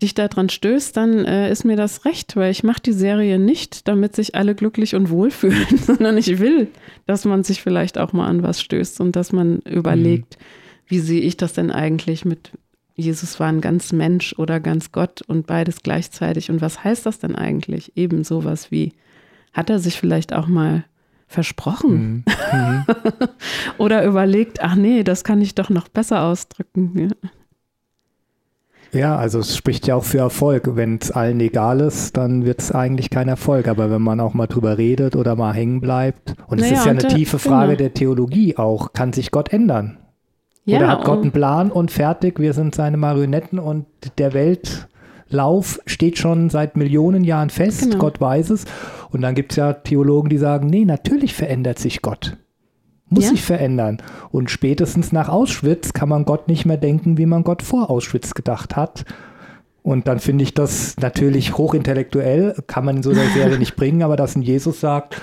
dich 0.02 0.14
daran 0.14 0.50
stößt, 0.50 0.96
dann 0.98 1.26
äh, 1.26 1.52
ist 1.52 1.64
mir 1.64 1.78
das 1.78 2.06
recht, 2.06 2.36
weil 2.36 2.52
ich 2.52 2.64
mache 2.64 2.82
die 2.82 2.93
Serie 2.93 3.39
nicht, 3.39 3.88
damit 3.88 4.16
sich 4.16 4.36
alle 4.36 4.56
glücklich 4.56 4.96
und 4.96 5.10
wohlfühlen, 5.10 5.78
sondern 5.78 6.18
ich 6.18 6.39
will, 6.39 6.68
dass 7.06 7.26
man 7.26 7.43
sich 7.43 7.62
vielleicht 7.62 7.98
auch 7.98 8.14
mal 8.14 8.28
an 8.28 8.43
was 8.43 8.62
stößt 8.62 9.00
und 9.02 9.16
dass 9.16 9.32
man 9.32 9.60
überlegt, 9.60 10.38
mhm. 10.38 10.43
wie 10.88 11.00
sehe 11.00 11.22
ich 11.22 11.38
das 11.38 11.54
denn 11.54 11.72
eigentlich 11.72 12.26
mit 12.26 12.52
Jesus 12.98 13.41
war 13.41 13.48
ein 13.48 13.60
ganz 13.60 13.91
Mensch 13.91 14.34
oder 14.38 14.62
ganz 14.62 14.93
Gott 14.93 15.22
und 15.22 15.48
beides 15.48 15.84
gleichzeitig. 15.84 16.50
Und 16.50 16.62
was 16.62 16.84
heißt 16.84 17.06
das 17.06 17.20
denn 17.20 17.36
eigentlich? 17.36 17.98
Eben 17.98 18.24
sowas 18.24 18.72
wie, 18.72 18.93
hat 19.52 19.70
er 19.70 19.80
sich 19.80 20.00
vielleicht 20.00 20.32
auch 20.32 20.48
mal 20.48 20.86
versprochen? 21.28 22.24
Mhm. 22.54 22.60
Mhm. 22.60 22.86
oder 23.78 24.06
überlegt, 24.06 24.62
ach 24.62 24.76
nee, 24.76 25.04
das 25.04 25.26
kann 25.26 25.41
ich 25.41 25.56
doch 25.56 25.70
noch 25.70 25.89
besser 25.89 26.24
ausdrücken. 26.24 27.10
Ja. 27.10 27.30
Ja, 28.92 29.18
also 29.18 29.40
es 29.40 29.56
spricht 29.56 29.88
ja 29.88 29.96
auch 29.96 30.04
für 30.04 30.20
Erfolg. 30.20 30.76
Wenn 30.76 31.00
es 31.02 31.12
allen 31.12 31.40
egal 31.40 31.82
ist, 31.82 32.18
dann 32.18 32.46
wird 32.46 32.62
es 32.62 32.72
eigentlich 32.72 33.10
kein 33.10 33.28
Erfolg. 33.28 33.68
Aber 33.68 33.90
wenn 33.92 34.02
man 34.02 34.20
auch 34.20 34.34
mal 34.34 34.48
drüber 34.48 34.78
redet 34.78 35.16
oder 35.16 35.36
mal 35.36 35.54
hängen 35.54 35.82
bleibt, 35.82 36.36
und 36.48 36.60
naja, 36.60 36.74
es 36.74 36.80
ist 36.80 36.86
ja 36.86 36.92
eine 36.92 37.02
der, 37.02 37.10
tiefe 37.10 37.40
Frage 37.40 37.72
genau. 37.72 37.78
der 37.78 37.94
Theologie 37.94 38.58
auch, 38.58 38.94
kann 38.94 39.14
sich 39.14 39.32
Gott 39.32 39.52
ändern? 39.52 39.98
Ja, 40.66 40.78
oder 40.78 40.88
hat 40.88 41.04
Gott 41.06 41.22
einen 41.22 41.32
Plan 41.32 41.72
und 41.72 41.92
fertig, 41.92 42.40
wir 42.40 42.54
sind 42.54 42.74
seine 42.74 42.98
Marionetten 42.98 43.60
und 43.60 43.86
der 44.18 44.34
Weltlauf 44.34 45.80
steht 45.86 46.18
schon 46.18 46.50
seit 46.50 46.76
Millionen 46.76 47.24
Jahren 47.24 47.52
fest, 47.52 47.82
genau. 47.82 47.98
Gott 47.98 48.20
weiß 48.20 48.50
es. 48.50 48.66
Und 49.12 49.22
dann 49.22 49.36
gibt 49.36 49.52
es 49.52 49.58
ja 49.58 49.74
Theologen, 49.74 50.30
die 50.30 50.40
sagen, 50.40 50.68
nee, 50.68 50.86
natürlich 50.86 51.36
verändert 51.36 51.78
sich 51.78 52.02
Gott 52.02 52.38
muss 53.10 53.26
ja. 53.26 53.30
sich 53.32 53.43
verändern. 53.43 54.01
Und 54.32 54.49
spätestens 54.49 55.12
nach 55.12 55.30
Auschwitz 55.30 55.93
kann 55.93 56.10
man 56.10 56.26
Gott 56.26 56.47
nicht 56.47 56.66
mehr 56.66 56.78
denken, 56.78 57.18
wie 57.18 57.26
man 57.26 57.43
Gott 57.43 57.62
vor 57.62 57.89
Auschwitz 57.89 58.34
gedacht 58.34 58.76
hat. 58.76 59.06
Und 59.84 60.08
dann 60.08 60.20
finde 60.20 60.43
ich 60.43 60.56
das 60.56 60.97
natürlich 60.97 61.58
hochintellektuell, 61.58 62.56
kann 62.66 62.86
man 62.86 62.97
in 62.97 63.03
so 63.03 63.12
einer 63.12 63.30
Serie 63.30 63.60
nicht 63.60 63.76
bringen, 63.76 64.01
aber 64.01 64.16
dass 64.16 64.36
ein 64.36 64.41
Jesus 64.41 64.80
sagt, 64.80 65.22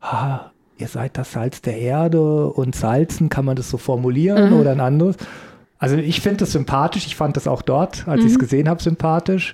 ah, 0.00 0.52
ihr 0.78 0.86
seid 0.86 1.18
das 1.18 1.32
Salz 1.32 1.62
der 1.62 1.78
Erde 1.78 2.46
und 2.46 2.76
Salzen, 2.76 3.28
kann 3.28 3.44
man 3.44 3.56
das 3.56 3.70
so 3.70 3.76
formulieren 3.76 4.50
mhm. 4.50 4.60
oder 4.60 4.70
ein 4.70 4.80
anderes. 4.80 5.16
Also 5.78 5.96
ich 5.96 6.20
finde 6.20 6.38
das 6.38 6.52
sympathisch, 6.52 7.06
ich 7.06 7.16
fand 7.16 7.36
das 7.36 7.48
auch 7.48 7.62
dort, 7.62 8.06
als 8.06 8.20
mhm. 8.20 8.26
ich 8.26 8.32
es 8.34 8.38
gesehen 8.38 8.68
habe, 8.68 8.82
sympathisch. 8.82 9.52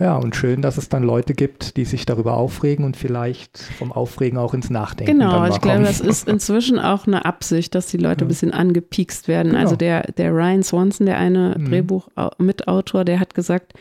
Ja, 0.00 0.16
und 0.16 0.34
schön, 0.34 0.62
dass 0.62 0.78
es 0.78 0.88
dann 0.88 1.02
Leute 1.02 1.34
gibt, 1.34 1.76
die 1.76 1.84
sich 1.84 2.06
darüber 2.06 2.38
aufregen 2.38 2.86
und 2.86 2.96
vielleicht 2.96 3.58
vom 3.58 3.92
Aufregen 3.92 4.38
auch 4.38 4.54
ins 4.54 4.70
Nachdenken. 4.70 5.18
Genau, 5.18 5.46
ich 5.46 5.60
glaube, 5.60 5.82
das 5.82 6.00
ist 6.00 6.26
inzwischen 6.26 6.78
auch 6.78 7.06
eine 7.06 7.26
Absicht, 7.26 7.74
dass 7.74 7.88
die 7.88 7.98
Leute 7.98 8.24
ein 8.24 8.28
bisschen 8.28 8.50
angepiekst 8.52 9.28
werden. 9.28 9.50
Genau. 9.52 9.60
Also 9.60 9.76
der, 9.76 10.10
der 10.12 10.32
Ryan 10.32 10.62
Swanson, 10.62 11.04
der 11.04 11.18
eine 11.18 11.54
mhm. 11.58 11.66
Drehbuch-Mitautor, 11.66 13.04
der 13.04 13.20
hat 13.20 13.34
gesagt, 13.34 13.74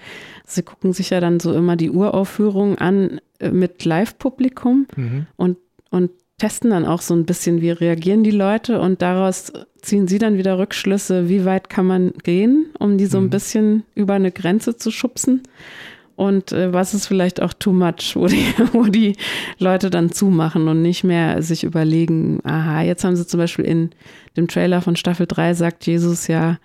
sie 0.45 0.61
gucken 0.61 0.91
sich 0.91 1.09
ja 1.09 1.21
dann 1.21 1.39
so 1.39 1.53
immer 1.53 1.77
die 1.77 1.89
Uraufführung 1.89 2.77
an 2.77 3.21
äh, 3.39 3.51
mit 3.51 3.85
Live-Publikum 3.85 4.87
mhm. 4.97 5.25
und, 5.37 5.57
und 5.89 6.11
testen 6.37 6.71
dann 6.71 6.85
auch 6.85 7.01
so 7.01 7.13
ein 7.13 7.25
bisschen, 7.25 7.61
wie 7.61 7.71
reagieren 7.71 8.25
die 8.25 8.31
Leute 8.31 8.81
und 8.81 9.01
daraus 9.01 9.53
ziehen 9.81 10.09
sie 10.09 10.17
dann 10.17 10.37
wieder 10.37 10.59
Rückschlüsse, 10.59 11.29
wie 11.29 11.45
weit 11.45 11.69
kann 11.69 11.85
man 11.85 12.11
gehen, 12.23 12.65
um 12.77 12.97
die 12.97 13.05
so 13.05 13.19
ein 13.19 13.25
mhm. 13.25 13.29
bisschen 13.29 13.83
über 13.95 14.15
eine 14.15 14.31
Grenze 14.31 14.75
zu 14.75 14.91
schubsen 14.91 15.43
und 16.19 16.51
äh, 16.51 16.73
was 16.73 16.93
ist 16.93 17.07
vielleicht 17.07 17.41
auch 17.41 17.53
too 17.53 17.71
much, 17.71 18.13
wo 18.15 18.27
die, 18.27 18.45
wo 18.73 18.83
die 18.83 19.15
Leute 19.57 19.89
dann 19.89 20.11
zumachen 20.11 20.67
und 20.67 20.81
nicht 20.81 21.05
mehr 21.05 21.41
sich 21.41 21.63
überlegen, 21.63 22.41
aha, 22.43 22.81
jetzt 22.81 23.05
haben 23.05 23.15
sie 23.15 23.25
zum 23.25 23.37
Beispiel 23.37 23.63
in 23.63 23.91
dem 24.35 24.49
Trailer 24.49 24.81
von 24.81 24.97
Staffel 24.97 25.27
3 25.27 25.53
sagt 25.53 25.87
Jesus 25.87 26.27
ja 26.27 26.57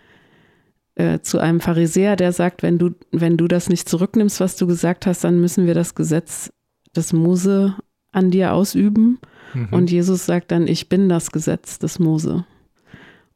äh, 0.96 1.20
zu 1.20 1.38
einem 1.38 1.60
Pharisäer, 1.60 2.16
der 2.16 2.32
sagt, 2.32 2.64
wenn 2.64 2.78
du, 2.78 2.96
wenn 3.12 3.36
du 3.36 3.46
das 3.46 3.68
nicht 3.68 3.88
zurücknimmst, 3.88 4.40
was 4.40 4.56
du 4.56 4.66
gesagt 4.66 5.06
hast, 5.06 5.22
dann 5.22 5.40
müssen 5.40 5.68
wir 5.68 5.74
das 5.74 5.94
Gesetz 5.94 6.52
des 6.96 7.12
Mose 7.12 7.76
an 8.10 8.32
dir 8.32 8.54
ausüben. 8.54 9.20
Mhm. 9.54 9.68
Und 9.70 9.88
Jesus 9.88 10.26
sagt 10.26 10.50
dann, 10.50 10.66
ich 10.66 10.88
bin 10.88 11.08
das 11.08 11.30
Gesetz 11.30 11.78
des 11.78 12.00
Mose. 12.00 12.44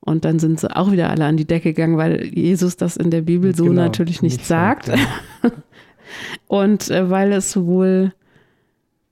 Und 0.00 0.24
dann 0.24 0.40
sind 0.40 0.58
sie 0.58 0.74
auch 0.74 0.90
wieder 0.90 1.10
alle 1.10 1.26
an 1.26 1.36
die 1.36 1.46
Decke 1.46 1.74
gegangen, 1.74 1.96
weil 1.96 2.24
Jesus 2.24 2.76
das 2.76 2.96
in 2.96 3.12
der 3.12 3.22
Bibel 3.22 3.54
so 3.54 3.66
genau, 3.66 3.82
natürlich 3.82 4.20
nicht, 4.20 4.38
nicht 4.38 4.46
sagt. 4.48 4.86
sagt 4.86 4.98
ja. 5.44 5.52
Und 6.46 6.90
äh, 6.90 7.10
weil 7.10 7.32
es 7.32 7.56
wohl, 7.56 8.12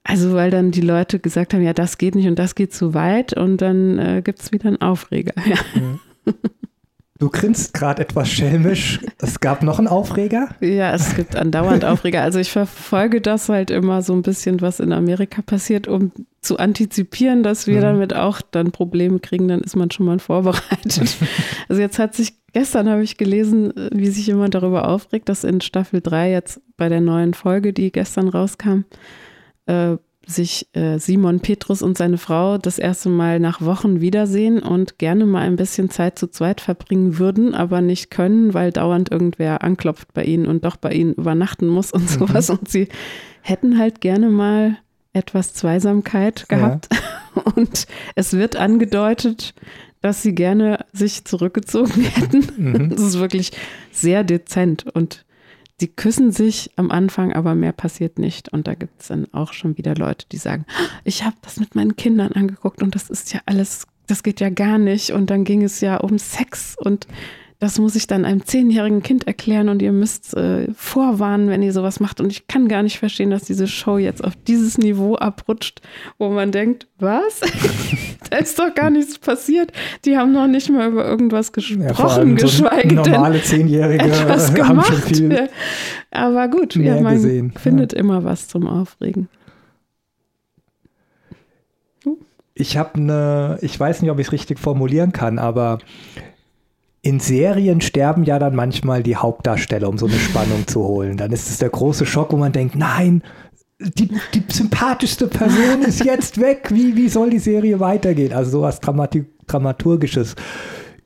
also 0.04 0.34
weil 0.34 0.50
dann 0.50 0.70
die 0.70 0.80
Leute 0.80 1.18
gesagt 1.18 1.54
haben, 1.54 1.62
ja, 1.62 1.72
das 1.72 1.98
geht 1.98 2.14
nicht 2.14 2.28
und 2.28 2.38
das 2.38 2.54
geht 2.54 2.72
zu 2.72 2.94
weit 2.94 3.32
und 3.32 3.58
dann 3.58 3.98
äh, 3.98 4.22
gibt 4.22 4.40
es 4.40 4.52
wieder 4.52 4.68
einen 4.68 4.80
Aufreger. 4.80 5.34
Ja. 5.46 5.56
Mhm. 5.74 6.00
Du 7.18 7.30
grinst 7.30 7.72
gerade 7.72 8.02
etwas 8.02 8.28
schelmisch. 8.28 9.00
Es 9.18 9.40
gab 9.40 9.62
noch 9.62 9.78
einen 9.78 9.88
Aufreger? 9.88 10.48
Ja, 10.60 10.94
es 10.94 11.16
gibt 11.16 11.34
andauernd 11.34 11.84
Aufreger. 11.84 12.20
Also 12.20 12.38
ich 12.38 12.50
verfolge 12.50 13.22
das 13.22 13.48
halt 13.48 13.70
immer 13.70 14.02
so 14.02 14.12
ein 14.12 14.20
bisschen, 14.20 14.60
was 14.60 14.80
in 14.80 14.92
Amerika 14.92 15.40
passiert, 15.40 15.88
um 15.88 16.12
zu 16.42 16.58
antizipieren, 16.58 17.42
dass 17.42 17.66
wir 17.66 17.78
mhm. 17.78 17.82
damit 17.82 18.14
auch 18.14 18.42
dann 18.42 18.70
Probleme 18.70 19.18
kriegen, 19.18 19.48
dann 19.48 19.60
ist 19.60 19.76
man 19.76 19.90
schon 19.90 20.04
mal 20.04 20.18
vorbereitet. 20.18 21.16
also 21.68 21.80
jetzt 21.80 21.98
hat 21.98 22.14
sich, 22.14 22.34
gestern 22.56 22.88
habe 22.88 23.02
ich 23.02 23.18
gelesen, 23.18 23.70
wie 23.92 24.06
sich 24.06 24.28
jemand 24.28 24.54
darüber 24.54 24.88
aufregt, 24.88 25.28
dass 25.28 25.44
in 25.44 25.60
Staffel 25.60 26.00
3 26.00 26.30
jetzt 26.30 26.58
bei 26.78 26.88
der 26.88 27.02
neuen 27.02 27.34
Folge, 27.34 27.74
die 27.74 27.92
gestern 27.92 28.30
rauskam, 28.30 28.84
äh, 29.66 29.98
sich 30.26 30.66
äh, 30.72 30.96
Simon 30.98 31.40
Petrus 31.40 31.82
und 31.82 31.98
seine 31.98 32.16
Frau 32.16 32.56
das 32.56 32.78
erste 32.78 33.10
Mal 33.10 33.40
nach 33.40 33.60
Wochen 33.60 34.00
wiedersehen 34.00 34.60
und 34.60 34.98
gerne 34.98 35.26
mal 35.26 35.42
ein 35.42 35.56
bisschen 35.56 35.90
Zeit 35.90 36.18
zu 36.18 36.28
zweit 36.28 36.62
verbringen 36.62 37.18
würden, 37.18 37.54
aber 37.54 37.82
nicht 37.82 38.10
können, 38.10 38.54
weil 38.54 38.72
dauernd 38.72 39.10
irgendwer 39.10 39.62
anklopft 39.62 40.14
bei 40.14 40.24
ihnen 40.24 40.46
und 40.46 40.64
doch 40.64 40.76
bei 40.76 40.92
ihnen 40.92 41.12
übernachten 41.12 41.66
muss 41.66 41.92
und 41.92 42.04
mhm. 42.04 42.08
sowas. 42.08 42.48
Mhm. 42.48 42.56
Und 42.56 42.68
sie 42.70 42.88
hätten 43.42 43.78
halt 43.78 44.00
gerne 44.00 44.30
mal 44.30 44.78
etwas 45.12 45.52
Zweisamkeit 45.52 46.48
gehabt. 46.48 46.88
Ja. 46.90 47.42
Und 47.54 47.86
es 48.14 48.32
wird 48.32 48.56
angedeutet, 48.56 49.54
dass 50.00 50.22
sie 50.22 50.34
gerne 50.34 50.84
sich 50.92 51.24
zurückgezogen 51.24 52.02
hätten. 52.14 52.46
Mhm. 52.56 52.90
Das 52.90 53.00
ist 53.00 53.18
wirklich 53.18 53.52
sehr 53.90 54.24
dezent 54.24 54.86
und 54.94 55.24
die 55.80 55.88
küssen 55.88 56.32
sich 56.32 56.70
am 56.76 56.90
Anfang, 56.90 57.34
aber 57.34 57.54
mehr 57.54 57.72
passiert 57.72 58.18
nicht. 58.18 58.48
Und 58.48 58.66
da 58.66 58.74
gibt 58.74 59.02
es 59.02 59.08
dann 59.08 59.26
auch 59.32 59.52
schon 59.52 59.76
wieder 59.76 59.94
Leute, 59.94 60.26
die 60.32 60.38
sagen, 60.38 60.64
ich 61.04 61.22
habe 61.22 61.36
das 61.42 61.60
mit 61.60 61.74
meinen 61.74 61.96
Kindern 61.96 62.32
angeguckt 62.32 62.82
und 62.82 62.94
das 62.94 63.10
ist 63.10 63.32
ja 63.34 63.40
alles, 63.44 63.86
das 64.06 64.22
geht 64.22 64.40
ja 64.40 64.48
gar 64.48 64.78
nicht. 64.78 65.10
Und 65.10 65.28
dann 65.28 65.44
ging 65.44 65.62
es 65.62 65.80
ja 65.82 65.98
um 65.98 66.18
Sex 66.18 66.76
und 66.78 67.06
das 67.58 67.78
muss 67.78 67.96
ich 67.96 68.06
dann 68.06 68.26
einem 68.26 68.44
zehnjährigen 68.44 69.02
Kind 69.02 69.26
erklären 69.26 69.70
und 69.70 69.80
ihr 69.80 69.92
müsst 69.92 70.36
äh, 70.36 70.68
vorwarnen, 70.74 71.48
wenn 71.48 71.62
ihr 71.62 71.72
sowas 71.72 72.00
macht. 72.00 72.20
Und 72.20 72.30
ich 72.30 72.48
kann 72.48 72.68
gar 72.68 72.82
nicht 72.82 72.98
verstehen, 72.98 73.30
dass 73.30 73.44
diese 73.44 73.66
Show 73.66 73.96
jetzt 73.96 74.22
auf 74.22 74.34
dieses 74.46 74.76
Niveau 74.76 75.14
abrutscht, 75.14 75.80
wo 76.18 76.28
man 76.28 76.52
denkt, 76.52 76.86
was? 76.98 77.40
da 78.30 78.36
ist 78.36 78.58
doch 78.58 78.74
gar 78.74 78.90
nichts 78.90 79.18
passiert. 79.18 79.72
Die 80.04 80.18
haben 80.18 80.32
noch 80.32 80.46
nicht 80.46 80.70
mal 80.70 80.90
über 80.90 81.06
irgendwas 81.06 81.52
gesprochen, 81.52 82.36
ja, 82.36 82.44
geschweige 82.44 82.96
so 82.96 83.10
normale 83.10 83.42
Zehnjährige 83.42 84.04
etwas 84.04 84.52
gemacht. 84.52 84.68
haben 84.68 84.82
schon 84.82 85.14
viel 85.14 85.48
Aber 86.10 86.48
gut, 86.48 86.76
ja, 86.76 87.00
man 87.00 87.14
gesehen. 87.14 87.52
findet 87.52 87.94
ja. 87.94 88.00
immer 88.00 88.22
was 88.24 88.48
zum 88.48 88.66
Aufregen. 88.66 89.28
Ich 92.52 92.76
habe 92.76 92.94
eine, 92.94 93.58
ich 93.60 93.78
weiß 93.78 94.02
nicht, 94.02 94.10
ob 94.10 94.18
ich 94.18 94.28
es 94.28 94.32
richtig 94.32 94.58
formulieren 94.58 95.12
kann, 95.12 95.38
aber 95.38 95.78
in 97.06 97.20
Serien 97.20 97.80
sterben 97.80 98.24
ja 98.24 98.40
dann 98.40 98.56
manchmal 98.56 99.04
die 99.04 99.14
Hauptdarsteller, 99.14 99.88
um 99.88 99.96
so 99.96 100.06
eine 100.06 100.16
Spannung 100.16 100.66
zu 100.66 100.82
holen. 100.82 101.16
Dann 101.16 101.30
ist 101.30 101.48
es 101.48 101.58
der 101.58 101.68
große 101.68 102.04
Schock, 102.04 102.32
wo 102.32 102.36
man 102.36 102.50
denkt, 102.50 102.74
nein, 102.74 103.22
die, 103.78 104.08
die 104.34 104.42
sympathischste 104.48 105.28
Person 105.28 105.82
ist 105.86 106.04
jetzt 106.04 106.40
weg. 106.40 106.70
Wie, 106.72 106.96
wie 106.96 107.08
soll 107.08 107.30
die 107.30 107.38
Serie 107.38 107.78
weitergehen? 107.78 108.32
Also 108.32 108.50
sowas 108.50 108.80
Dramatik, 108.80 109.26
Dramaturgisches. 109.46 110.34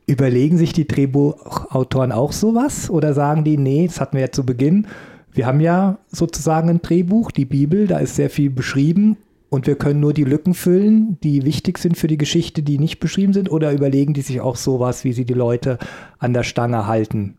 Überlegen 0.06 0.56
sich 0.56 0.72
die 0.72 0.88
Drehbuchautoren 0.88 2.12
auch 2.12 2.32
sowas? 2.32 2.88
Oder 2.88 3.12
sagen 3.12 3.44
die, 3.44 3.58
nee, 3.58 3.86
das 3.86 4.00
hatten 4.00 4.16
wir 4.16 4.22
ja 4.22 4.32
zu 4.32 4.46
Beginn. 4.46 4.86
Wir 5.32 5.46
haben 5.46 5.60
ja 5.60 5.98
sozusagen 6.08 6.70
ein 6.70 6.80
Drehbuch, 6.80 7.30
die 7.30 7.44
Bibel, 7.44 7.86
da 7.86 7.98
ist 7.98 8.16
sehr 8.16 8.30
viel 8.30 8.48
beschrieben 8.48 9.18
und 9.50 9.66
wir 9.66 9.74
können 9.74 10.00
nur 10.00 10.14
die 10.14 10.24
Lücken 10.24 10.54
füllen, 10.54 11.18
die 11.22 11.44
wichtig 11.44 11.78
sind 11.78 11.98
für 11.98 12.06
die 12.06 12.16
Geschichte, 12.16 12.62
die 12.62 12.78
nicht 12.78 13.00
beschrieben 13.00 13.32
sind, 13.32 13.50
oder 13.50 13.72
überlegen 13.72 14.14
die 14.14 14.22
sich 14.22 14.40
auch 14.40 14.56
sowas, 14.56 15.04
wie 15.04 15.12
sie 15.12 15.24
die 15.24 15.34
Leute 15.34 15.78
an 16.18 16.32
der 16.32 16.44
Stange 16.44 16.86
halten, 16.86 17.36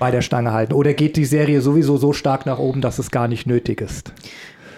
bei 0.00 0.10
der 0.10 0.22
Stange 0.22 0.52
halten? 0.52 0.72
Oder 0.72 0.92
geht 0.92 1.16
die 1.16 1.24
Serie 1.24 1.60
sowieso 1.60 1.96
so 1.96 2.12
stark 2.12 2.46
nach 2.46 2.58
oben, 2.58 2.80
dass 2.80 2.98
es 2.98 3.12
gar 3.12 3.28
nicht 3.28 3.46
nötig 3.46 3.80
ist? 3.80 4.12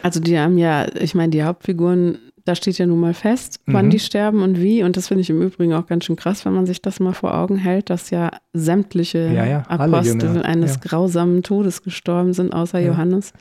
Also 0.03 0.21
die 0.21 0.39
haben 0.39 0.59
ja, 0.59 0.87
ich 0.95 1.15
meine, 1.15 1.31
die 1.31 1.43
Hauptfiguren, 1.43 2.19
da 2.45 2.55
steht 2.55 2.77
ja 2.77 2.87
nun 2.87 3.01
mal 3.01 3.15
fest, 3.15 3.61
wann 3.67 3.87
mhm. 3.87 3.91
die 3.91 3.99
sterben 4.01 4.43
und 4.43 4.61
wie. 4.61 4.83
Und 4.83 4.97
das 4.97 5.09
finde 5.09 5.23
ich 5.23 5.31
im 5.31 5.41
Übrigen 5.41 5.73
auch 5.73 5.87
ganz 5.87 6.05
schön 6.05 6.17
krass, 6.17 6.45
wenn 6.45 6.53
man 6.53 6.67
sich 6.67 6.83
das 6.83 7.01
mal 7.01 7.15
vor 7.15 7.35
Augen 7.35 7.57
hält, 7.57 7.89
dass 7.89 8.11
ja 8.11 8.31
sämtliche 8.53 9.33
ja, 9.33 9.47
ja, 9.47 9.63
Apostel 9.69 10.43
eines 10.43 10.75
ja. 10.75 10.81
grausamen 10.83 11.43
Todes 11.43 11.83
gestorben 11.83 12.35
sind, 12.35 12.53
außer 12.53 12.81
Johannes. 12.81 13.33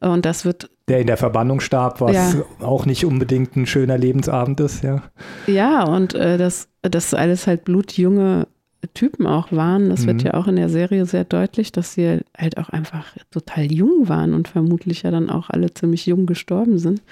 Und 0.00 0.24
das 0.24 0.44
wird. 0.46 0.70
Der 0.88 1.00
in 1.00 1.06
der 1.06 1.16
Verbannung 1.16 1.60
starb, 1.60 2.00
was 2.00 2.14
ja. 2.14 2.32
auch 2.60 2.86
nicht 2.86 3.04
unbedingt 3.04 3.56
ein 3.56 3.66
schöner 3.66 3.98
Lebensabend 3.98 4.60
ist, 4.60 4.82
ja. 4.82 5.02
Ja, 5.46 5.84
und 5.84 6.14
äh, 6.14 6.38
das, 6.38 6.68
das 6.82 7.14
alles 7.14 7.46
halt 7.46 7.64
blutjunge 7.64 8.46
Typen 8.94 9.26
auch 9.26 9.50
waren. 9.50 9.90
Das 9.90 10.02
mhm. 10.02 10.06
wird 10.06 10.22
ja 10.22 10.34
auch 10.34 10.46
in 10.46 10.56
der 10.56 10.68
Serie 10.68 11.04
sehr 11.06 11.24
deutlich, 11.24 11.72
dass 11.72 11.94
sie 11.94 12.20
halt 12.36 12.58
auch 12.58 12.68
einfach 12.68 13.16
total 13.30 13.72
jung 13.72 14.08
waren 14.08 14.34
und 14.34 14.48
vermutlich 14.48 15.02
ja 15.02 15.10
dann 15.10 15.30
auch 15.30 15.50
alle 15.50 15.74
ziemlich 15.74 16.06
jung 16.06 16.26
gestorben 16.26 16.78
sind. 16.78 17.02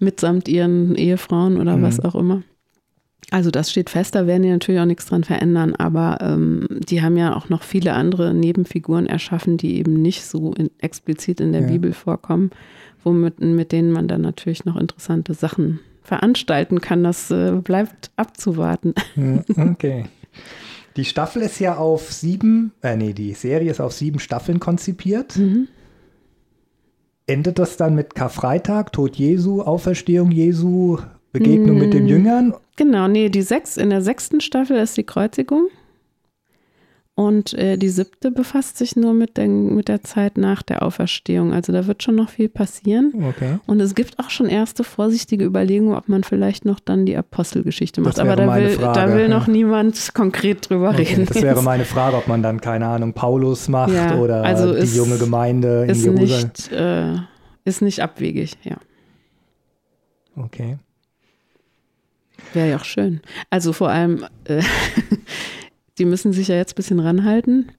Mitsamt 0.00 0.48
ihren 0.48 0.94
Ehefrauen 0.94 1.60
oder 1.60 1.76
mhm. 1.76 1.82
was 1.82 2.00
auch 2.00 2.14
immer. 2.14 2.42
Also 3.30 3.50
das 3.50 3.70
steht 3.70 3.90
fest, 3.90 4.14
da 4.14 4.26
werden 4.26 4.42
die 4.42 4.50
natürlich 4.50 4.80
auch 4.80 4.86
nichts 4.86 5.06
dran 5.06 5.24
verändern, 5.24 5.74
aber 5.74 6.18
ähm, 6.20 6.66
die 6.70 7.02
haben 7.02 7.16
ja 7.16 7.34
auch 7.34 7.48
noch 7.48 7.62
viele 7.62 7.94
andere 7.94 8.34
Nebenfiguren 8.34 9.06
erschaffen, 9.06 9.56
die 9.56 9.78
eben 9.78 9.94
nicht 9.94 10.24
so 10.24 10.52
in, 10.52 10.70
explizit 10.78 11.40
in 11.40 11.52
der 11.52 11.62
ja. 11.62 11.68
Bibel 11.68 11.92
vorkommen, 11.92 12.50
womit 13.04 13.40
mit 13.40 13.72
denen 13.72 13.92
man 13.92 14.08
dann 14.08 14.22
natürlich 14.22 14.64
noch 14.64 14.76
interessante 14.76 15.34
Sachen 15.34 15.80
veranstalten 16.02 16.80
kann. 16.80 17.04
Das 17.04 17.30
äh, 17.30 17.52
bleibt 17.52 18.10
abzuwarten. 18.16 18.94
Okay. 19.56 20.04
Die 20.96 21.04
Staffel 21.04 21.42
ist 21.42 21.58
ja 21.58 21.76
auf 21.76 22.12
sieben, 22.12 22.70
äh 22.80 22.96
nee, 22.96 23.12
die 23.12 23.32
Serie 23.32 23.68
ist 23.68 23.80
auf 23.80 23.92
sieben 23.92 24.20
Staffeln 24.20 24.60
konzipiert. 24.60 25.36
Mhm. 25.36 25.66
Endet 27.26 27.58
das 27.58 27.76
dann 27.76 27.96
mit 27.96 28.14
Karfreitag, 28.14 28.92
Tod 28.92 29.16
Jesu, 29.16 29.62
Auferstehung 29.62 30.30
Jesu, 30.30 30.98
Begegnung 31.32 31.76
mhm. 31.76 31.82
mit 31.82 31.94
den 31.94 32.06
Jüngern 32.06 32.54
Genau, 32.76 33.06
nee, 33.06 33.28
die 33.28 33.42
sechs, 33.42 33.76
in 33.76 33.90
der 33.90 34.02
sechsten 34.02 34.40
Staffel 34.40 34.76
ist 34.76 34.96
die 34.96 35.04
Kreuzigung. 35.04 35.68
Und 37.16 37.54
äh, 37.54 37.76
die 37.76 37.90
siebte 37.90 38.32
befasst 38.32 38.76
sich 38.76 38.96
nur 38.96 39.14
mit, 39.14 39.36
den, 39.36 39.76
mit 39.76 39.86
der 39.86 40.02
Zeit 40.02 40.36
nach 40.36 40.64
der 40.64 40.82
Auferstehung. 40.82 41.52
Also 41.52 41.72
da 41.72 41.86
wird 41.86 42.02
schon 42.02 42.16
noch 42.16 42.28
viel 42.28 42.48
passieren. 42.48 43.12
Okay. 43.28 43.58
Und 43.66 43.78
es 43.78 43.94
gibt 43.94 44.18
auch 44.18 44.30
schon 44.30 44.46
erste 44.46 44.82
vorsichtige 44.82 45.44
Überlegungen, 45.44 45.94
ob 45.94 46.08
man 46.08 46.24
vielleicht 46.24 46.64
noch 46.64 46.80
dann 46.80 47.06
die 47.06 47.16
Apostelgeschichte 47.16 48.00
macht. 48.00 48.18
Aber 48.18 48.34
da 48.34 48.52
will, 48.56 48.76
da 48.78 49.14
will 49.14 49.28
noch 49.28 49.46
niemand 49.46 50.12
konkret 50.12 50.68
drüber 50.68 50.90
okay, 50.90 51.02
reden. 51.02 51.26
Das 51.26 51.40
wäre 51.40 51.62
meine 51.62 51.84
Frage, 51.84 52.16
ob 52.16 52.26
man 52.26 52.42
dann, 52.42 52.60
keine 52.60 52.88
Ahnung, 52.88 53.12
Paulus 53.12 53.68
macht 53.68 53.92
ja, 53.92 54.16
oder 54.16 54.42
also 54.42 54.72
die 54.72 54.80
ist, 54.80 54.96
junge 54.96 55.16
Gemeinde 55.16 55.84
in 55.84 55.90
ist 55.90 56.04
Jerusalem. 56.04 56.48
Nicht, 56.48 56.72
äh, 56.72 57.12
ist 57.64 57.80
nicht 57.80 58.00
abwegig, 58.00 58.56
ja. 58.64 58.76
Okay. 60.34 60.78
Wäre 62.52 62.70
ja 62.70 62.76
auch 62.76 62.84
schön. 62.84 63.20
Also 63.50 63.72
vor 63.72 63.90
allem, 63.90 64.24
äh, 64.44 64.62
die 65.98 66.04
müssen 66.04 66.32
sich 66.32 66.48
ja 66.48 66.56
jetzt 66.56 66.72
ein 66.72 66.76
bisschen 66.76 67.00
ranhalten, 67.00 67.72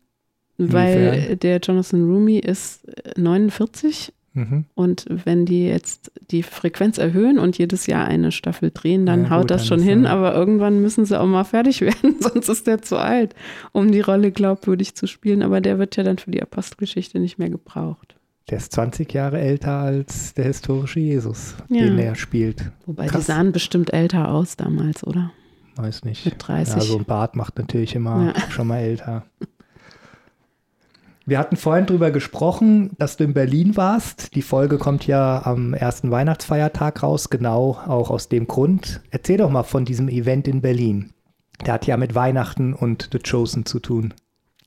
weil 0.58 0.98
Inwiefern? 0.98 1.40
der 1.40 1.60
Jonathan 1.60 2.06
Rumi 2.06 2.40
ist 2.40 2.86
49 3.18 4.14
äh, 4.36 4.40
mhm. 4.40 4.66
und 4.74 5.06
wenn 5.10 5.46
die 5.46 5.66
jetzt 5.68 6.12
die 6.32 6.44
Frequenz 6.44 6.98
erhöhen 6.98 7.40
und 7.40 7.58
jedes 7.58 7.88
Jahr 7.88 8.06
eine 8.06 8.32
Staffel 8.32 8.72
drehen, 8.74 9.06
dann 9.06 9.24
ja, 9.24 9.30
haut 9.32 9.42
gut, 9.42 9.52
das 9.52 9.68
schon 9.68 9.82
hin, 9.82 10.06
aber 10.06 10.34
irgendwann 10.34 10.82
müssen 10.82 11.06
sie 11.06 11.20
auch 11.20 11.28
mal 11.28 11.44
fertig 11.44 11.82
werden, 11.82 12.16
sonst 12.20 12.50
ist 12.50 12.68
der 12.68 12.82
zu 12.82 12.98
alt, 12.98 13.36
um 13.74 13.92
die 13.92 14.02
Rolle 14.02 14.32
glaubwürdig 14.32 14.96
zu 14.96 15.08
spielen, 15.08 15.44
aber 15.44 15.62
der 15.62 15.78
wird 15.80 15.98
ja 15.98 16.04
dann 16.04 16.18
für 16.18 16.32
die 16.32 16.42
Apostelgeschichte 16.42 17.20
nicht 17.20 17.38
mehr 17.38 17.50
gebraucht. 17.50 18.16
Der 18.50 18.60
ist 18.60 18.74
20 18.74 19.12
Jahre 19.12 19.40
älter 19.40 19.80
als 19.80 20.36
der 20.36 20.46
historische 20.46 21.00
Jesus, 21.00 21.56
ja. 21.68 21.84
den 21.84 21.98
er 21.98 22.14
spielt. 22.14 22.72
Wobei 22.86 23.08
Krass. 23.08 23.26
die 23.26 23.32
sahen 23.32 23.52
bestimmt 23.52 23.92
älter 23.92 24.30
aus 24.30 24.56
damals, 24.56 25.06
oder? 25.06 25.32
Weiß 25.76 26.04
nicht. 26.06 26.26
Mit 26.26 26.36
30. 26.38 26.76
Ja, 26.76 26.82
so 26.82 26.98
ein 26.98 27.06
Bart 27.06 27.36
macht 27.36 27.58
natürlich 27.58 27.96
immer 27.96 28.34
ja. 28.36 28.52
schon 28.52 28.68
mal 28.68 28.80
älter. 28.80 29.24
Wir 31.28 31.40
hatten 31.40 31.56
vorhin 31.56 31.88
drüber 31.88 32.12
gesprochen, 32.12 32.92
dass 33.00 33.18
du 33.18 33.24
in 33.24 33.34
Berlin 33.34 33.76
warst. 33.76 34.36
Die 34.36 34.44
Folge 34.44 34.78
kommt 34.78 35.08
ja 35.08 35.44
am 35.44 35.74
ersten 35.74 36.12
Weihnachtsfeiertag 36.12 37.02
raus, 37.02 37.32
genau 37.32 37.80
auch 37.88 38.12
aus 38.12 38.30
dem 38.30 38.48
Grund. 38.48 39.02
Erzähl 39.10 39.38
doch 39.38 39.50
mal 39.50 39.64
von 39.64 39.86
diesem 39.86 40.08
Event 40.08 40.48
in 40.48 40.62
Berlin. 40.62 41.14
Der 41.66 41.74
hat 41.74 41.88
ja 41.88 41.98
mit 41.98 42.14
Weihnachten 42.14 42.74
und 42.74 43.10
The 43.12 43.20
Chosen 43.20 43.66
zu 43.66 43.80
tun. 43.80 44.14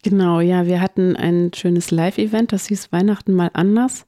Genau, 0.03 0.41
ja, 0.41 0.67
wir 0.67 0.81
hatten 0.81 1.15
ein 1.17 1.53
schönes 1.55 1.93
Live-Event, 1.93 2.53
das 2.53 2.67
hieß 2.67 2.93
Weihnachten 2.93 3.35
mal 3.35 3.51
anders, 3.53 4.07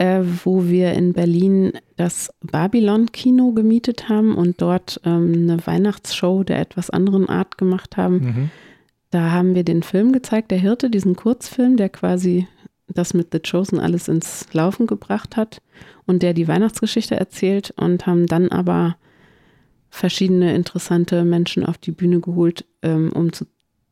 äh, 0.00 0.22
wo 0.44 0.66
wir 0.66 0.94
in 0.94 1.12
Berlin 1.12 1.72
das 1.98 2.32
Babylon-Kino 2.40 3.52
gemietet 3.52 4.08
haben 4.08 4.34
und 4.34 4.62
dort 4.62 4.98
ähm, 5.04 5.34
eine 5.34 5.66
Weihnachtsshow 5.66 6.42
der 6.42 6.58
etwas 6.58 6.88
anderen 6.88 7.28
Art 7.28 7.58
gemacht 7.58 7.98
haben. 7.98 8.14
Mhm. 8.14 8.50
Da 9.10 9.30
haben 9.30 9.54
wir 9.54 9.62
den 9.62 9.82
Film 9.82 10.12
gezeigt, 10.12 10.52
der 10.52 10.58
Hirte, 10.58 10.88
diesen 10.88 11.16
Kurzfilm, 11.16 11.76
der 11.76 11.90
quasi 11.90 12.48
das 12.88 13.12
mit 13.12 13.28
The 13.30 13.40
Chosen 13.40 13.78
alles 13.78 14.08
ins 14.08 14.46
Laufen 14.54 14.86
gebracht 14.86 15.36
hat 15.36 15.60
und 16.06 16.22
der 16.22 16.32
die 16.32 16.48
Weihnachtsgeschichte 16.48 17.16
erzählt 17.16 17.74
und 17.76 18.06
haben 18.06 18.26
dann 18.26 18.48
aber 18.48 18.96
verschiedene 19.90 20.54
interessante 20.54 21.24
Menschen 21.24 21.66
auf 21.66 21.76
die 21.76 21.92
Bühne 21.92 22.20
geholt, 22.20 22.64
ähm, 22.80 23.12
um 23.12 23.34
zu 23.34 23.44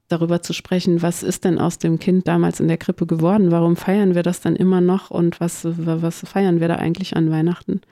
darüber 0.09 0.42
zu 0.42 0.52
sprechen, 0.52 1.02
was 1.02 1.22
ist 1.22 1.44
denn 1.44 1.59
aus 1.59 1.78
dem 1.78 1.98
Kind 1.98 2.26
damals 2.26 2.61
in 2.61 2.68
der 2.68 2.78
Krippe 2.78 3.06
geworden? 3.06 3.50
Warum 3.50 3.76
feiern 3.76 4.14
wir 4.14 4.22
das 4.22 4.40
dann 4.40 4.56
immer 4.56 4.80
noch 4.80 5.11
und 5.11 5.40
was, 5.40 5.64
was 5.64 6.20
feiern 6.20 6.61
wir 6.61 6.68
da 6.68 6.76
eigentlich 6.76 7.16
an 7.16 7.30
Weihnachten? 7.30 7.82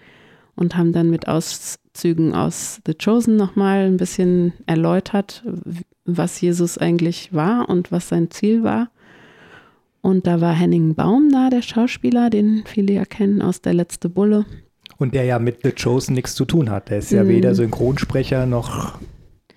Und 0.54 0.76
haben 0.76 0.92
dann 0.92 1.10
mit 1.10 1.28
Auszügen 1.28 2.34
aus 2.34 2.80
The 2.86 2.94
Chosen 2.94 3.36
nochmal 3.36 3.86
ein 3.86 3.98
bisschen 3.98 4.54
erläutert, 4.64 5.44
was 6.06 6.40
Jesus 6.40 6.78
eigentlich 6.78 7.34
war 7.34 7.68
und 7.68 7.92
was 7.92 8.08
sein 8.08 8.30
Ziel 8.30 8.62
war. 8.62 8.88
Und 10.00 10.26
da 10.26 10.40
war 10.40 10.54
Henning 10.54 10.94
Baum 10.94 11.30
da, 11.30 11.50
der 11.50 11.62
Schauspieler, 11.62 12.30
den 12.30 12.62
viele 12.64 12.94
ja 12.94 13.04
kennen 13.04 13.42
aus 13.42 13.60
Der 13.60 13.74
letzte 13.74 14.08
Bulle. 14.08 14.46
Und 14.98 15.14
der 15.14 15.24
ja 15.24 15.38
mit 15.38 15.58
The 15.62 15.72
Chosen 15.72 16.14
nichts 16.14 16.34
zu 16.34 16.46
tun 16.46 16.70
hat. 16.70 16.88
Der 16.88 16.98
ist 16.98 17.10
ja 17.10 17.24
mm. 17.24 17.28
weder 17.28 17.54
Synchronsprecher 17.54 18.46
noch 18.46 18.98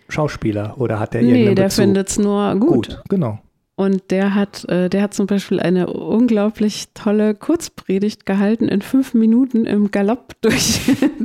Schauspieler 0.09 0.75
oder 0.77 0.99
hat 0.99 1.15
er 1.15 1.21
irgendeinen 1.21 1.49
Nee, 1.49 1.55
der 1.55 1.69
findet 1.69 2.09
es 2.09 2.19
nur 2.19 2.55
gut. 2.55 2.89
Gut, 2.89 3.01
genau. 3.09 3.39
Und 3.75 4.11
der 4.11 4.35
hat, 4.35 4.65
äh, 4.67 4.89
der 4.89 5.03
hat 5.03 5.13
zum 5.13 5.25
Beispiel 5.25 5.59
eine 5.61 5.87
unglaublich 5.87 6.89
tolle 6.93 7.33
Kurzpredigt 7.33 8.25
gehalten 8.25 8.67
in 8.67 8.81
fünf 8.81 9.13
Minuten 9.13 9.63
im 9.65 9.89
Galopp 9.91 10.33
durch 10.41 10.81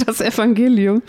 das 0.07 0.21
Evangelium. 0.21 1.03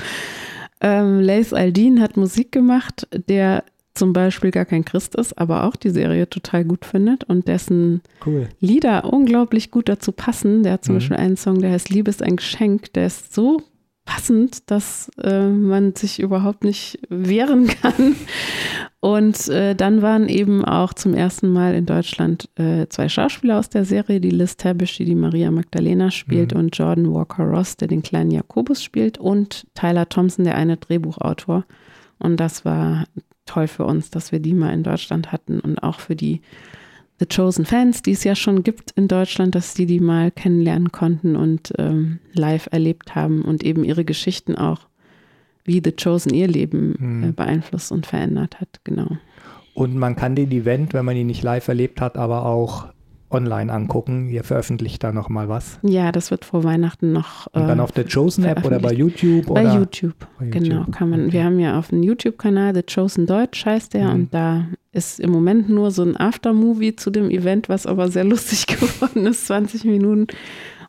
Ähm, 0.81 1.19
Lace 1.21 1.53
Aldin 1.53 2.01
hat 2.01 2.17
Musik 2.17 2.51
gemacht, 2.51 3.07
der 3.29 3.63
zum 3.93 4.11
Beispiel 4.11 4.51
gar 4.51 4.65
kein 4.65 4.83
Christ 4.83 5.15
ist, 5.15 5.37
aber 5.37 5.63
auch 5.63 5.75
die 5.77 5.89
Serie 5.89 6.29
total 6.29 6.65
gut 6.65 6.83
findet 6.83 7.23
und 7.25 7.47
dessen 7.47 8.01
Cool. 8.25 8.49
Lieder 8.59 9.05
unglaublich 9.13 9.71
gut 9.71 9.87
dazu 9.87 10.11
passen. 10.11 10.63
Der 10.63 10.73
hat 10.73 10.83
zum 10.83 10.95
Mhm. 10.95 10.99
Beispiel 10.99 11.17
einen 11.17 11.37
Song, 11.37 11.61
der 11.61 11.71
heißt 11.71 11.89
Liebe 11.91 12.09
ist 12.09 12.21
ein 12.23 12.35
Geschenk, 12.35 12.91
der 12.93 13.05
ist 13.05 13.33
so 13.33 13.61
passend, 14.05 14.69
dass 14.69 15.09
äh, 15.21 15.47
man 15.49 15.95
sich 15.95 16.19
überhaupt 16.19 16.63
nicht 16.63 16.99
wehren 17.09 17.67
kann. 17.81 18.15
Und 18.99 19.49
äh, 19.49 19.75
dann 19.75 20.01
waren 20.01 20.29
eben 20.29 20.63
auch 20.63 20.93
zum 20.93 21.13
ersten 21.13 21.51
Mal 21.51 21.75
in 21.75 21.85
Deutschland 21.85 22.49
äh, 22.55 22.87
zwei 22.89 23.09
Schauspieler 23.09 23.59
aus 23.59 23.69
der 23.69 23.85
Serie, 23.85 24.19
die 24.19 24.29
Liz 24.31 24.57
Tabish, 24.57 24.97
die 24.97 25.05
die 25.05 25.15
Maria 25.15 25.51
Magdalena 25.51 26.11
spielt, 26.11 26.53
Mhm. 26.53 26.59
und 26.59 26.77
Jordan 26.77 27.13
Walker 27.13 27.43
Ross, 27.43 27.77
der 27.77 27.87
den 27.87 28.03
kleinen 28.03 28.31
Jakobus 28.31 28.83
spielt, 28.83 29.17
und 29.17 29.67
Tyler 29.75 30.07
Thompson, 30.09 30.45
der 30.45 30.55
eine 30.55 30.77
Drehbuchautor. 30.77 31.65
Und 32.19 32.39
das 32.39 32.63
war 32.65 33.05
toll 33.45 33.67
für 33.67 33.85
uns, 33.85 34.09
dass 34.09 34.31
wir 34.31 34.39
die 34.39 34.53
mal 34.53 34.73
in 34.73 34.83
Deutschland 34.83 35.31
hatten 35.31 35.59
und 35.59 35.83
auch 35.83 35.99
für 35.99 36.15
die 36.15 36.41
The 37.19 37.25
Chosen 37.25 37.65
Fans, 37.65 38.01
die 38.01 38.11
es 38.11 38.23
ja 38.25 38.35
schon 38.35 38.63
gibt 38.63 38.91
in 38.91 39.07
Deutschland, 39.07 39.55
dass 39.55 39.73
die 39.73 39.85
die 39.85 39.99
mal 40.01 40.31
kennenlernen 40.31 40.91
konnten 40.91 41.35
und 41.35 41.71
ähm, 41.77 42.19
live 42.33 42.67
erlebt 42.71 43.15
haben 43.15 43.41
und 43.43 43.63
eben 43.63 43.83
ihre 43.85 44.03
Geschichten 44.03 44.55
auch, 44.55 44.81
wie 45.63 45.81
The 45.83 45.93
Chosen 45.93 46.33
ihr 46.33 46.47
Leben 46.47 46.95
Mhm. 46.99 47.23
äh, 47.23 47.31
beeinflusst 47.31 47.91
und 47.91 48.05
verändert 48.05 48.59
hat. 48.59 48.81
Genau. 48.83 49.17
Und 49.73 49.95
man 49.95 50.15
kann 50.15 50.35
den 50.35 50.51
Event, 50.51 50.93
wenn 50.93 51.05
man 51.05 51.15
ihn 51.17 51.27
nicht 51.27 51.43
live 51.43 51.67
erlebt 51.67 52.01
hat, 52.01 52.17
aber 52.17 52.45
auch 52.45 52.87
online 53.31 53.71
angucken. 53.73 54.29
Ihr 54.29 54.43
veröffentlicht 54.43 55.03
da 55.03 55.11
nochmal 55.11 55.49
was. 55.49 55.79
Ja, 55.81 56.11
das 56.11 56.31
wird 56.31 56.45
vor 56.45 56.63
Weihnachten 56.63 57.11
noch. 57.11 57.47
Und 57.47 57.67
dann 57.67 57.79
äh, 57.79 57.81
auf 57.81 57.91
der 57.91 58.05
Chosen-App 58.05 58.63
oder 58.65 58.79
bei 58.79 58.93
YouTube? 58.93 59.45
Bei 59.47 59.63
oder? 59.63 59.75
YouTube, 59.75 60.15
Bei 60.39 60.45
genau. 60.47 60.75
YouTube, 60.77 60.91
Kann 60.95 61.09
man, 61.09 61.21
okay. 61.25 61.33
Wir 61.33 61.43
haben 61.43 61.59
ja 61.59 61.77
auf 61.79 61.89
dem 61.89 62.03
YouTube-Kanal 62.03 62.75
The 62.75 62.83
Chosen 62.83 63.25
Deutsch 63.25 63.65
heißt 63.65 63.93
der 63.93 64.05
Mhm. 64.09 64.13
und 64.13 64.33
da 64.33 64.65
ist 64.91 65.19
im 65.19 65.31
Moment 65.31 65.69
nur 65.69 65.91
so 65.91 66.03
ein 66.03 66.15
Aftermovie 66.15 66.95
zu 66.95 67.09
dem 67.09 67.29
Event, 67.29 67.67
was 67.67 67.85
aber 67.85 68.09
sehr 68.09 68.23
lustig 68.25 68.67
geworden 68.67 69.25
ist, 69.25 69.47
20 69.47 69.83
Minuten. 69.85 70.27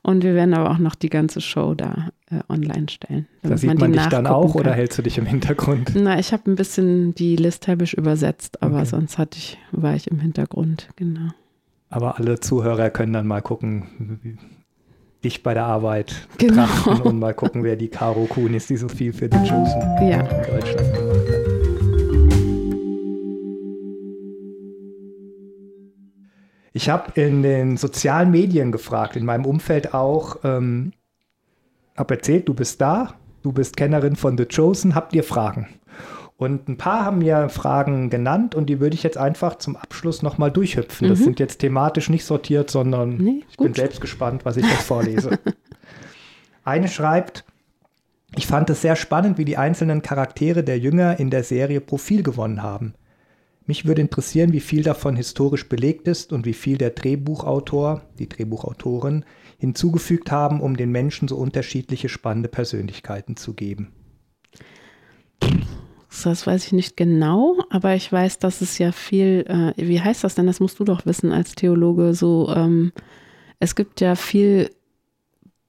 Und 0.02 0.22
wir 0.22 0.34
werden 0.34 0.54
aber 0.54 0.70
auch 0.70 0.78
noch 0.78 0.94
die 0.94 1.08
ganze 1.08 1.40
Show 1.40 1.74
da 1.74 2.10
äh, 2.30 2.36
online 2.48 2.88
stellen. 2.88 3.26
Da 3.42 3.56
sieht 3.56 3.76
man, 3.76 3.90
die 3.92 3.98
dich 3.98 4.06
dann 4.06 4.28
auch 4.28 4.54
oder 4.54 4.66
kann. 4.70 4.74
hältst 4.74 4.98
du 4.98 5.02
dich 5.02 5.18
im 5.18 5.26
Hintergrund? 5.26 5.94
Na, 5.96 6.16
ich 6.20 6.32
habe 6.32 6.48
ein 6.48 6.54
bisschen 6.54 7.12
die 7.16 7.34
List 7.34 7.64
Tabisch 7.64 7.94
übersetzt, 7.94 8.62
aber 8.62 8.76
Okay. 8.76 8.84
sonst 8.84 9.18
hatte 9.18 9.36
ich, 9.38 9.58
war 9.72 9.96
ich 9.96 10.06
im 10.08 10.20
Hintergrund, 10.20 10.88
genau. 10.94 11.30
Aber 11.88 12.18
alle 12.18 12.40
Zuhörer 12.40 12.90
können 12.90 13.12
dann 13.12 13.26
mal 13.26 13.42
gucken, 13.42 14.18
wie- 14.22 14.38
dich 15.24 15.42
bei 15.42 15.54
der 15.54 15.64
Arbeit 15.64 16.28
Genau. 16.38 16.62
betrachten 16.66 17.02
und 17.02 17.18
mal 17.18 17.34
gucken, 17.34 17.64
wer 17.64 17.74
die 17.76 17.88
Caro 17.88 18.26
Kuhn 18.26 18.52
ist, 18.54 18.70
die 18.70 18.76
so 18.76 18.88
viel 18.88 19.12
für 19.12 19.28
die 19.28 19.38
Chosen 19.38 19.80
Ja. 20.08 20.20
in 20.20 20.26
Deutschland 20.52 20.94
gemacht 20.94 21.28
hat. 21.28 21.46
Ich 26.72 26.88
habe 26.90 27.18
in 27.20 27.42
den 27.42 27.76
sozialen 27.76 28.30
Medien 28.30 28.70
gefragt, 28.70 29.16
in 29.16 29.24
meinem 29.24 29.46
Umfeld 29.46 29.94
auch, 29.94 30.36
ähm, 30.44 30.92
habe 31.96 32.14
erzählt, 32.14 32.48
du 32.48 32.54
bist 32.54 32.80
da, 32.82 33.14
du 33.42 33.52
bist 33.52 33.76
Kennerin 33.76 34.16
von 34.16 34.36
The 34.36 34.44
Chosen, 34.44 34.94
habt 34.94 35.14
ihr 35.14 35.24
Fragen? 35.24 35.68
Und 36.38 36.68
ein 36.68 36.76
paar 36.76 37.04
haben 37.04 37.18
mir 37.18 37.48
Fragen 37.48 38.10
genannt 38.10 38.54
und 38.54 38.66
die 38.66 38.78
würde 38.78 38.94
ich 38.94 39.02
jetzt 39.02 39.16
einfach 39.16 39.56
zum 39.56 39.74
Abschluss 39.74 40.22
nochmal 40.22 40.50
durchhüpfen. 40.50 41.08
Das 41.08 41.20
Mhm. 41.20 41.24
sind 41.24 41.40
jetzt 41.40 41.58
thematisch 41.58 42.10
nicht 42.10 42.24
sortiert, 42.26 42.70
sondern 42.70 43.16
Nee, 43.16 43.44
ich 43.48 43.56
bin 43.56 43.72
selbst 43.72 44.00
gespannt, 44.02 44.44
was 44.44 44.58
ich 44.58 44.64
jetzt 44.64 44.82
vorlese. 44.82 45.38
Eine 46.64 46.88
schreibt, 46.88 47.44
ich 48.36 48.46
fand 48.46 48.68
es 48.68 48.82
sehr 48.82 48.96
spannend, 48.96 49.38
wie 49.38 49.46
die 49.46 49.56
einzelnen 49.56 50.02
Charaktere 50.02 50.62
der 50.62 50.78
Jünger 50.78 51.18
in 51.18 51.30
der 51.30 51.42
Serie 51.42 51.80
Profil 51.80 52.22
gewonnen 52.22 52.62
haben. 52.62 52.94
Mich 53.64 53.86
würde 53.86 54.02
interessieren, 54.02 54.52
wie 54.52 54.60
viel 54.60 54.82
davon 54.82 55.16
historisch 55.16 55.68
belegt 55.68 56.06
ist 56.06 56.32
und 56.32 56.44
wie 56.44 56.52
viel 56.52 56.76
der 56.76 56.90
Drehbuchautor, 56.90 58.02
die 58.18 58.28
Drehbuchautorin, 58.28 59.24
hinzugefügt 59.58 60.30
haben, 60.30 60.60
um 60.60 60.76
den 60.76 60.90
Menschen 60.92 61.28
so 61.28 61.36
unterschiedliche 61.36 62.08
spannende 62.10 62.48
Persönlichkeiten 62.50 63.36
zu 63.36 63.54
geben. 63.54 63.92
Das 66.22 66.46
weiß 66.46 66.66
ich 66.66 66.72
nicht 66.72 66.96
genau, 66.96 67.56
aber 67.70 67.94
ich 67.94 68.10
weiß, 68.10 68.38
dass 68.38 68.60
es 68.60 68.78
ja 68.78 68.92
viel, 68.92 69.44
äh, 69.48 69.72
wie 69.76 70.00
heißt 70.00 70.24
das 70.24 70.34
denn? 70.34 70.46
Das 70.46 70.60
musst 70.60 70.78
du 70.80 70.84
doch 70.84 71.06
wissen 71.06 71.32
als 71.32 71.54
Theologe. 71.54 72.14
So, 72.14 72.52
ähm, 72.54 72.92
es 73.60 73.74
gibt 73.74 74.00
ja 74.00 74.14
viel 74.14 74.70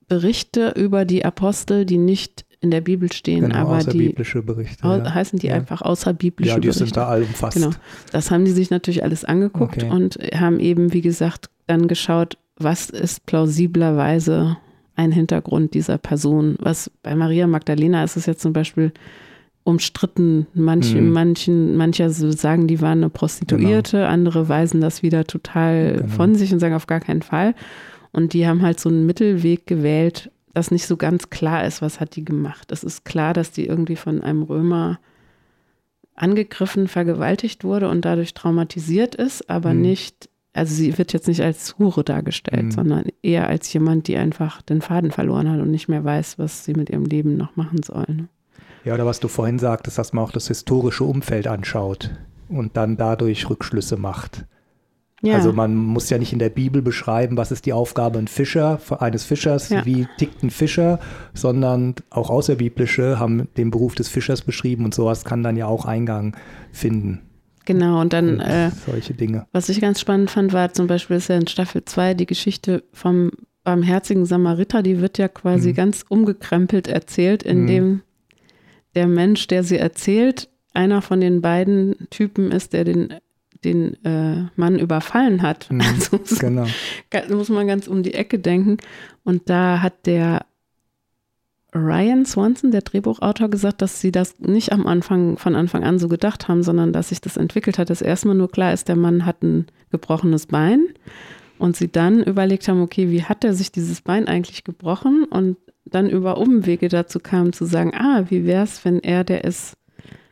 Berichte 0.07 0.73
über 0.75 1.05
die 1.05 1.25
Apostel, 1.25 1.85
die 1.85 1.97
nicht 1.97 2.45
in 2.59 2.71
der 2.71 2.81
Bibel 2.81 3.11
stehen, 3.11 3.41
Genau, 3.41 3.55
aber 3.57 3.77
die 3.79 3.87
außerbiblische 3.89 4.41
Berichte. 4.41 4.83
au- 4.83 4.97
ja. 4.97 5.13
heißen 5.13 5.37
die 5.37 5.47
Ja. 5.47 5.55
einfach 5.55 5.81
außerbiblische 5.81 6.49
ja, 6.53 6.55
die 6.55 6.67
Berichte. 6.67 6.85
sind 6.85 6.97
da 6.97 7.07
allumfassend. 7.07 7.65
Genau. 7.65 7.75
Das 8.11 8.31
haben 8.31 8.45
die 8.45 8.51
sich 8.51 8.69
natürlich 8.71 9.03
alles 9.03 9.25
angeguckt 9.25 9.83
Okay. 9.83 9.89
und 9.91 10.15
haben 10.33 10.59
eben, 10.59 10.91
wie 10.93 11.01
gesagt, 11.01 11.49
dann 11.67 11.87
geschaut, 11.87 12.37
was 12.57 12.89
ist 12.89 13.25
plausiblerweise 13.27 14.57
ein 14.95 15.11
Hintergrund 15.11 15.75
dieser 15.75 15.99
Person. 15.99 16.55
Was 16.59 16.89
bei 17.03 17.13
Maria 17.13 17.45
Magdalena 17.45 18.03
ist 18.03 18.17
es 18.17 18.25
jetzt 18.25 18.41
zum 18.41 18.53
Beispiel 18.53 18.91
umstritten. 19.67 20.47
Manche, 20.53 21.01
Mhm. 21.01 21.11
manchen, 21.11 21.75
mancher 21.75 22.09
sagen, 22.09 22.67
die 22.67 22.79
waren 22.81 22.99
eine 22.99 23.09
Prostituierte, 23.09 24.07
andere 24.07 24.47
weisen 24.47 24.79
das 24.79 25.03
wieder 25.03 25.25
total 25.25 25.97
Genau. 25.97 26.07
von 26.07 26.35
sich 26.35 26.53
und 26.53 26.59
sagen 26.59 26.73
auf 26.75 26.87
gar 26.87 27.01
keinen 27.01 27.21
Fall. 27.21 27.53
Und 28.13 28.31
die 28.33 28.47
haben 28.47 28.61
halt 28.61 28.79
so 28.79 28.87
einen 28.89 29.05
Mittelweg 29.05 29.67
gewählt, 29.67 30.31
dass 30.53 30.71
nicht 30.71 30.87
so 30.87 30.95
ganz 30.95 31.29
klar 31.29 31.65
ist, 31.65 31.81
was 31.81 31.99
hat 31.99 32.15
die 32.15 32.23
gemacht. 32.23 32.71
Es 32.71 32.83
ist 32.83 33.03
klar, 33.03 33.33
dass 33.33 33.51
die 33.51 33.65
irgendwie 33.67 33.97
von 33.97 34.21
einem 34.23 34.41
Römer 34.43 34.99
angegriffen, 36.15 36.87
vergewaltigt 36.87 37.63
wurde 37.63 37.89
und 37.89 38.05
dadurch 38.05 38.33
traumatisiert 38.33 39.15
ist, 39.15 39.49
aber 39.49 39.73
Mhm. 39.73 39.81
nicht, 39.81 40.29
also 40.53 40.73
sie 40.73 40.97
wird 40.97 41.13
jetzt 41.13 41.27
nicht 41.27 41.41
als 41.41 41.77
Hure 41.77 42.03
dargestellt, 42.03 42.65
Mhm. 42.67 42.71
sondern 42.71 43.03
eher 43.21 43.47
als 43.47 43.71
jemand, 43.73 44.07
die 44.07 44.17
einfach 44.17 44.61
den 44.63 44.81
Faden 44.81 45.11
verloren 45.11 45.49
hat 45.51 45.59
und 45.59 45.69
nicht 45.69 45.89
mehr 45.89 46.03
weiß, 46.03 46.39
was 46.39 46.65
sie 46.65 46.73
mit 46.73 46.89
ihrem 46.89 47.05
Leben 47.05 47.37
noch 47.37 47.55
machen 47.55 47.83
soll. 47.83 48.05
Ne? 48.07 48.27
Ja, 48.87 48.93
oder 48.93 49.05
was 49.05 49.19
du 49.19 49.27
vorhin 49.27 49.59
sagtest, 49.59 49.97
dass 49.97 50.13
man 50.13 50.23
auch 50.23 50.31
das 50.31 50.47
historische 50.47 51.03
Umfeld 51.03 51.45
anschaut 51.47 52.11
und 52.49 52.77
dann 52.77 52.95
dadurch 52.97 53.49
Rückschlüsse 53.49 53.97
macht. 53.97 54.45
Ja, 55.23 55.33
Also 55.35 55.51
man 55.51 55.75
muss 55.75 56.09
ja 56.11 56.19
nicht 56.19 56.31
in 56.31 56.37
der 56.39 56.49
Bibel 56.49 56.81
beschreiben, 56.83 57.37
was 57.37 57.51
ist 57.51 57.65
die 57.65 57.73
Aufgabe 57.73 58.19
ein 58.19 58.27
Fischer, 58.27 58.79
eines 58.99 59.23
Fischers, 59.25 59.69
Ja. 59.69 59.83
wie 59.83 60.07
tickt 60.17 60.43
ein 60.43 60.51
Fischer, 60.51 60.99
sondern 61.33 61.95
auch 62.11 62.29
außerbiblische 62.29 63.17
haben 63.19 63.47
den 63.57 63.71
Beruf 63.71 63.95
des 63.95 64.09
Fischers 64.09 64.41
beschrieben 64.43 64.85
und 64.85 64.93
sowas 64.93 65.25
kann 65.25 65.41
dann 65.43 65.57
ja 65.57 65.65
auch 65.65 65.85
Eingang 65.85 66.35
finden. 66.71 67.21
genau. 67.65 67.99
Und 67.99 68.13
dann, 68.13 68.35
Und 68.35 68.39
äh, 68.41 68.69
solche 68.85 69.13
Dinge. 69.15 69.45
was 69.51 69.69
ich 69.69 69.81
ganz 69.81 69.99
spannend 69.99 70.29
fand, 70.31 70.53
war 70.53 70.71
zum 70.71 70.87
Beispiel 70.87 71.17
ist 71.17 71.27
ja 71.29 71.35
in 71.35 71.47
Staffel 71.47 71.83
2 71.83 72.13
die 72.13 72.25
Geschichte 72.27 72.83
vom 72.93 73.31
barmherzigen 73.65 74.25
Samariter, 74.25 74.81
die 74.83 75.01
wird 75.01 75.17
ja 75.17 75.27
quasi 75.27 75.71
Mhm. 75.71 75.75
ganz 75.75 76.05
umgekrempelt 76.07 76.87
erzählt, 76.87 77.43
indem 77.43 77.83
Mhm. 77.89 78.01
Der 78.97 79.07
Mensch, 79.07 79.45
der 79.45 79.63
sie 79.63 79.77
erzählt, 79.77 80.49
einer 80.73 81.03
von 81.03 81.21
den 81.21 81.39
beiden 81.39 82.07
Typen 82.09 82.51
ist, 82.51 82.73
der 82.73 82.83
den, 82.83 83.13
den 83.63 84.03
äh, 84.03 84.45
Mann 84.55 84.79
überfallen 84.79 85.43
hat. 85.43 85.69
Mhm. 85.69 85.81
Also 86.09 86.19
Genau. 86.39 86.65
da 87.11 87.35
muss 87.35 87.49
man 87.49 87.67
ganz 87.67 87.87
um 87.87 88.01
die 88.01 88.15
Ecke 88.15 88.39
denken. 88.39 88.77
Und 89.23 89.51
da 89.51 89.83
hat 89.83 90.07
der 90.07 90.47
Ryan 91.75 92.25
Swanson, 92.25 92.71
der 92.71 92.81
Drehbuchautor, 92.81 93.49
gesagt, 93.49 93.83
dass 93.83 94.01
sie 94.01 94.11
das 94.11 94.39
nicht 94.39 94.71
am 94.71 94.87
Anfang, 94.87 95.37
von 95.37 95.55
Anfang 95.55 95.83
an 95.83 95.99
so 95.99 96.07
gedacht 96.07 96.47
haben, 96.47 96.63
sondern 96.63 96.91
dass 96.91 97.09
sich 97.09 97.21
das 97.21 97.37
entwickelt 97.37 97.77
hat, 97.77 97.91
dass 97.91 98.01
erstmal 98.01 98.33
nur 98.33 98.49
klar 98.49 98.73
ist, 98.73 98.87
der 98.87 98.95
Mann 98.95 99.27
hat 99.27 99.43
ein 99.43 99.67
gebrochenes 99.91 100.47
Bein. 100.47 100.87
Und 101.59 101.75
sie 101.75 101.91
dann 101.91 102.23
überlegt 102.23 102.67
haben, 102.67 102.81
okay, 102.81 103.11
wie 103.11 103.23
hat 103.23 103.43
er 103.43 103.53
sich 103.53 103.71
dieses 103.71 104.01
Bein 104.01 104.27
eigentlich 104.27 104.63
gebrochen? 104.63 105.25
Und 105.25 105.57
dann 105.91 106.09
über 106.09 106.37
Umwege 106.37 106.87
dazu 106.89 107.19
kam 107.19 107.53
zu 107.53 107.65
sagen, 107.65 107.93
ah, 107.95 108.25
wie 108.29 108.45
wäre 108.45 108.63
es, 108.63 108.83
wenn 108.85 108.99
er 108.99 109.23
der 109.23 109.43
ist, 109.43 109.73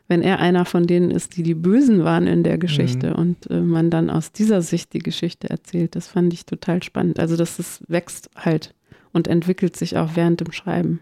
wenn 0.08 0.22
er 0.22 0.38
einer 0.38 0.64
von 0.64 0.86
denen 0.86 1.10
ist, 1.10 1.36
die 1.36 1.42
die 1.42 1.54
Bösen 1.54 2.04
waren 2.04 2.26
in 2.26 2.42
der 2.44 2.58
Geschichte 2.58 3.14
und 3.14 3.50
äh, 3.50 3.60
man 3.60 3.90
dann 3.90 4.08
aus 4.10 4.32
dieser 4.32 4.62
Sicht 4.62 4.92
die 4.92 5.00
Geschichte 5.00 5.50
erzählt. 5.50 5.96
Das 5.96 6.06
fand 6.06 6.32
ich 6.32 6.46
total 6.46 6.82
spannend. 6.82 7.18
Also, 7.18 7.36
dass 7.36 7.58
es 7.58 7.82
wächst 7.88 8.30
halt 8.36 8.74
und 9.12 9.26
entwickelt 9.28 9.76
sich 9.76 9.96
auch 9.96 10.10
während 10.14 10.40
dem 10.40 10.52
Schreiben. 10.52 11.00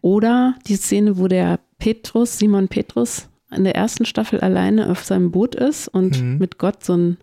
Oder 0.00 0.54
die 0.66 0.76
Szene, 0.76 1.18
wo 1.18 1.28
der 1.28 1.60
Petrus, 1.78 2.38
Simon 2.38 2.68
Petrus, 2.68 3.28
in 3.54 3.64
der 3.64 3.74
ersten 3.74 4.06
Staffel 4.06 4.40
alleine 4.40 4.90
auf 4.90 5.04
seinem 5.04 5.30
Boot 5.30 5.54
ist 5.54 5.88
und 5.88 6.20
Mhm. 6.22 6.38
mit 6.38 6.58
Gott 6.58 6.82
so 6.84 6.96
ein 6.96 7.16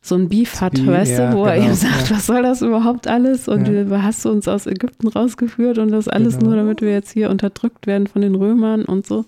so 0.00 0.14
ein 0.14 0.28
Beef 0.28 0.60
hat, 0.60 0.78
Wie- 0.78 0.86
weißt 0.86 1.18
ja, 1.18 1.30
du, 1.32 1.36
wo 1.38 1.44
er 1.44 1.56
genau, 1.56 1.68
ihm 1.68 1.74
sagt, 1.74 2.08
ja. 2.10 2.16
was 2.16 2.26
soll 2.26 2.42
das 2.42 2.62
überhaupt 2.62 3.06
alles? 3.08 3.48
Und 3.48 3.66
Ja. 3.68 3.84
du 3.84 4.02
hast 4.02 4.24
du 4.24 4.30
uns 4.30 4.46
aus 4.48 4.66
Ägypten 4.66 5.08
rausgeführt 5.08 5.78
und 5.78 5.90
das 5.90 6.08
alles 6.08 6.34
Genau. 6.38 6.50
nur, 6.50 6.56
damit 6.56 6.80
wir 6.80 6.92
jetzt 6.92 7.10
hier 7.12 7.30
unterdrückt 7.30 7.86
werden 7.86 8.06
von 8.06 8.22
den 8.22 8.34
Römern 8.34 8.84
und 8.84 9.06
so. 9.06 9.24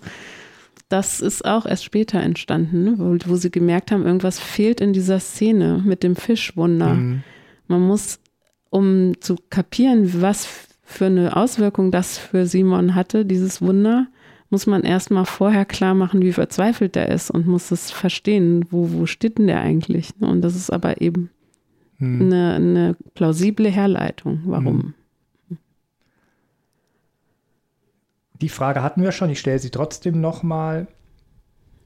Das 0.89 1.21
ist 1.21 1.45
auch 1.45 1.65
erst 1.65 1.83
später 1.85 2.19
entstanden, 2.21 2.83
ne? 2.83 2.93
wo, 2.97 3.15
wo 3.31 3.35
sie 3.35 3.51
gemerkt 3.51 3.91
haben, 3.91 4.05
irgendwas 4.05 4.39
fehlt 4.39 4.81
in 4.81 4.91
dieser 4.93 5.19
Szene 5.19 5.81
mit 5.85 6.03
dem 6.03 6.15
Fischwunder. 6.15 6.95
Mhm. 6.95 7.23
Man 7.67 7.81
muss, 7.81 8.19
um 8.69 9.13
zu 9.21 9.35
kapieren, 9.49 10.21
was 10.21 10.47
für 10.83 11.05
eine 11.05 11.37
Auswirkung 11.37 11.91
das 11.91 12.17
für 12.17 12.45
Simon 12.45 12.95
hatte, 12.95 13.25
dieses 13.25 13.61
Wunder, 13.61 14.07
muss 14.51 14.67
man 14.67 14.83
erstmal 14.83 15.25
vorher 15.25 15.65
klar 15.65 15.95
machen, 15.95 16.21
wie 16.21 16.33
verzweifelt 16.33 16.95
er 16.95 17.09
ist 17.09 17.31
und 17.31 17.47
muss 17.47 17.71
es 17.71 17.89
verstehen, 17.89 18.65
wo, 18.69 18.91
wo 18.91 19.05
steht 19.05 19.37
denn 19.37 19.47
der 19.47 19.61
eigentlich? 19.61 20.11
Und 20.19 20.41
das 20.41 20.55
ist 20.55 20.71
aber 20.71 21.01
eben 21.01 21.29
hm. 21.97 22.21
eine, 22.21 22.53
eine, 22.53 22.95
plausible 23.15 23.69
Herleitung, 23.69 24.41
warum. 24.45 24.93
Hm. 25.47 25.57
Die 28.41 28.49
Frage 28.49 28.83
hatten 28.83 29.03
wir 29.03 29.11
schon, 29.11 29.29
ich 29.29 29.39
stelle 29.39 29.59
sie 29.59 29.69
trotzdem 29.69 30.19
nochmal. 30.19 30.87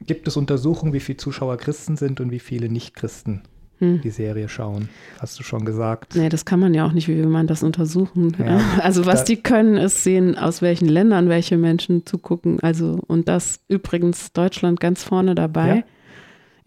Gibt 0.01 0.27
es 0.27 0.35
Untersuchungen, 0.35 0.93
wie 0.93 0.99
viele 0.99 1.17
Zuschauer 1.17 1.57
Christen 1.57 1.97
sind 1.97 2.19
und 2.19 2.31
wie 2.31 2.39
viele 2.39 2.69
Nicht-Christen? 2.69 3.43
Hm. 3.79 4.01
die 4.01 4.09
Serie 4.09 4.47
schauen. 4.49 4.89
Hast 5.19 5.37
du 5.39 5.43
schon 5.43 5.65
gesagt. 5.65 6.15
Nee, 6.15 6.29
das 6.29 6.45
kann 6.45 6.59
man 6.59 6.73
ja 6.73 6.85
auch 6.85 6.91
nicht, 6.91 7.07
wie 7.07 7.17
will 7.17 7.27
man 7.27 7.47
das 7.47 7.63
untersuchen. 7.63 8.35
Ja, 8.39 8.59
also 8.81 9.05
was 9.05 9.23
die 9.23 9.37
können, 9.37 9.75
ist 9.75 10.03
sehen, 10.03 10.37
aus 10.37 10.61
welchen 10.61 10.87
Ländern 10.87 11.29
welche 11.29 11.57
Menschen 11.57 12.05
zugucken. 12.05 12.59
Also 12.61 12.99
und 13.07 13.27
das 13.27 13.59
übrigens 13.67 14.31
Deutschland 14.33 14.79
ganz 14.79 15.03
vorne 15.03 15.35
dabei. 15.35 15.77
Ja. 15.77 15.83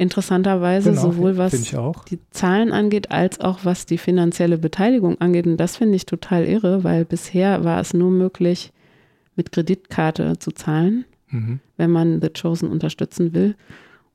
Interessanterweise, 0.01 0.91
genau, 0.91 1.03
sowohl 1.03 1.39
was 1.39 1.51
die 2.09 2.21
Zahlen 2.31 2.73
angeht, 2.73 3.11
als 3.11 3.41
auch 3.41 3.65
was 3.65 3.85
die 3.85 3.99
finanzielle 3.99 4.57
Beteiligung 4.57 5.21
angeht. 5.21 5.47
Und 5.47 5.57
das 5.57 5.77
finde 5.77 5.97
ich 5.97 6.07
total 6.07 6.45
irre, 6.45 6.85
weil 6.85 7.05
bisher 7.05 7.65
war 7.65 7.81
es 7.81 7.95
nur 7.95 8.13
möglich, 8.13 8.73
mit 9.35 9.51
Kreditkarte 9.51 10.39
zu 10.39 10.53
zahlen, 10.53 11.05
mhm. 11.31 11.59
wenn 11.77 11.91
man 11.91 12.21
The 12.21 12.29
Chosen 12.29 12.69
unterstützen 12.69 13.35
will. 13.35 13.57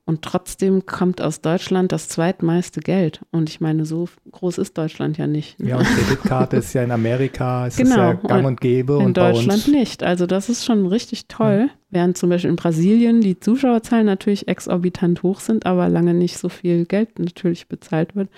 Und 0.06 0.20
trotzdem 0.20 0.84
kommt 0.84 1.22
aus 1.22 1.40
Deutschland 1.40 1.90
das 1.90 2.08
zweitmeiste 2.08 2.80
Geld. 2.80 3.22
Und 3.30 3.48
ich 3.48 3.62
meine, 3.62 3.86
so 3.86 4.06
groß 4.32 4.58
ist 4.58 4.76
Deutschland 4.76 5.16
ja 5.16 5.26
nicht. 5.26 5.58
Ne? 5.58 5.70
Ja, 5.70 5.78
und 5.78 5.86
Kreditkarte 5.86 6.56
ist 6.58 6.74
ja 6.74 6.82
in 6.82 6.90
Amerika, 6.90 7.66
ist 7.66 7.78
genau, 7.78 7.96
ja 7.96 8.12
gang 8.12 8.44
und 8.44 8.60
gäbe. 8.60 8.98
In 8.98 9.06
und 9.06 9.16
Deutschland 9.16 9.66
nicht. 9.68 10.02
Also 10.02 10.26
das 10.26 10.50
ist 10.50 10.66
schon 10.66 10.86
richtig 10.86 11.26
toll. 11.28 11.68
Ja. 11.70 11.74
Während 11.90 12.18
zum 12.18 12.28
Beispiel 12.28 12.50
in 12.50 12.56
Brasilien 12.56 13.20
die 13.20 13.38
Zuschauerzahlen 13.38 14.06
natürlich 14.06 14.48
exorbitant 14.48 15.22
hoch 15.22 15.38
sind, 15.38 15.64
aber 15.64 15.88
lange 15.88 16.12
nicht 16.12 16.38
so 16.38 16.48
viel 16.48 16.86
Geld 16.86 17.20
natürlich 17.20 17.68
bezahlt 17.68 18.16
wird. 18.16 18.28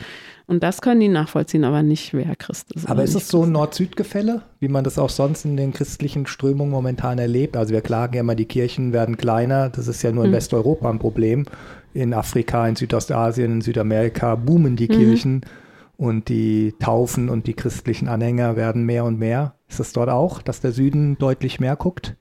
Und 0.46 0.62
das 0.62 0.82
können 0.82 1.00
die 1.00 1.08
nachvollziehen, 1.08 1.64
aber 1.64 1.82
nicht, 1.82 2.12
wer 2.12 2.36
Christ 2.36 2.72
ist. 2.72 2.88
Aber 2.88 3.02
ist 3.02 3.14
es 3.14 3.28
so 3.28 3.44
ein 3.44 3.52
Nord-Süd-Gefälle, 3.52 4.42
wie 4.60 4.68
man 4.68 4.84
das 4.84 4.98
auch 4.98 5.08
sonst 5.08 5.46
in 5.46 5.56
den 5.56 5.72
christlichen 5.72 6.26
Strömungen 6.26 6.70
momentan 6.70 7.18
erlebt? 7.18 7.56
Also 7.56 7.72
wir 7.72 7.80
klagen 7.80 8.14
ja 8.14 8.20
immer, 8.20 8.34
die 8.34 8.44
Kirchen 8.44 8.92
werden 8.92 9.16
kleiner. 9.16 9.70
Das 9.70 9.88
ist 9.88 10.02
ja 10.02 10.12
nur 10.12 10.24
in 10.24 10.30
mhm. 10.30 10.34
Westeuropa 10.34 10.90
ein 10.90 10.98
Problem. 10.98 11.46
In 11.94 12.12
Afrika, 12.12 12.68
in 12.68 12.76
Südostasien, 12.76 13.52
in 13.52 13.60
Südamerika 13.62 14.34
boomen 14.34 14.76
die 14.76 14.88
mhm. 14.88 14.92
Kirchen 14.92 15.40
und 15.96 16.28
die 16.28 16.74
Taufen 16.78 17.30
und 17.30 17.46
die 17.46 17.54
christlichen 17.54 18.08
Anhänger 18.08 18.56
werden 18.56 18.84
mehr 18.84 19.04
und 19.04 19.18
mehr. 19.18 19.54
Ist 19.68 19.80
es 19.80 19.92
dort 19.92 20.10
auch, 20.10 20.42
dass 20.42 20.60
der 20.60 20.72
Süden 20.72 21.16
deutlich 21.18 21.58
mehr 21.58 21.76
guckt? 21.76 22.16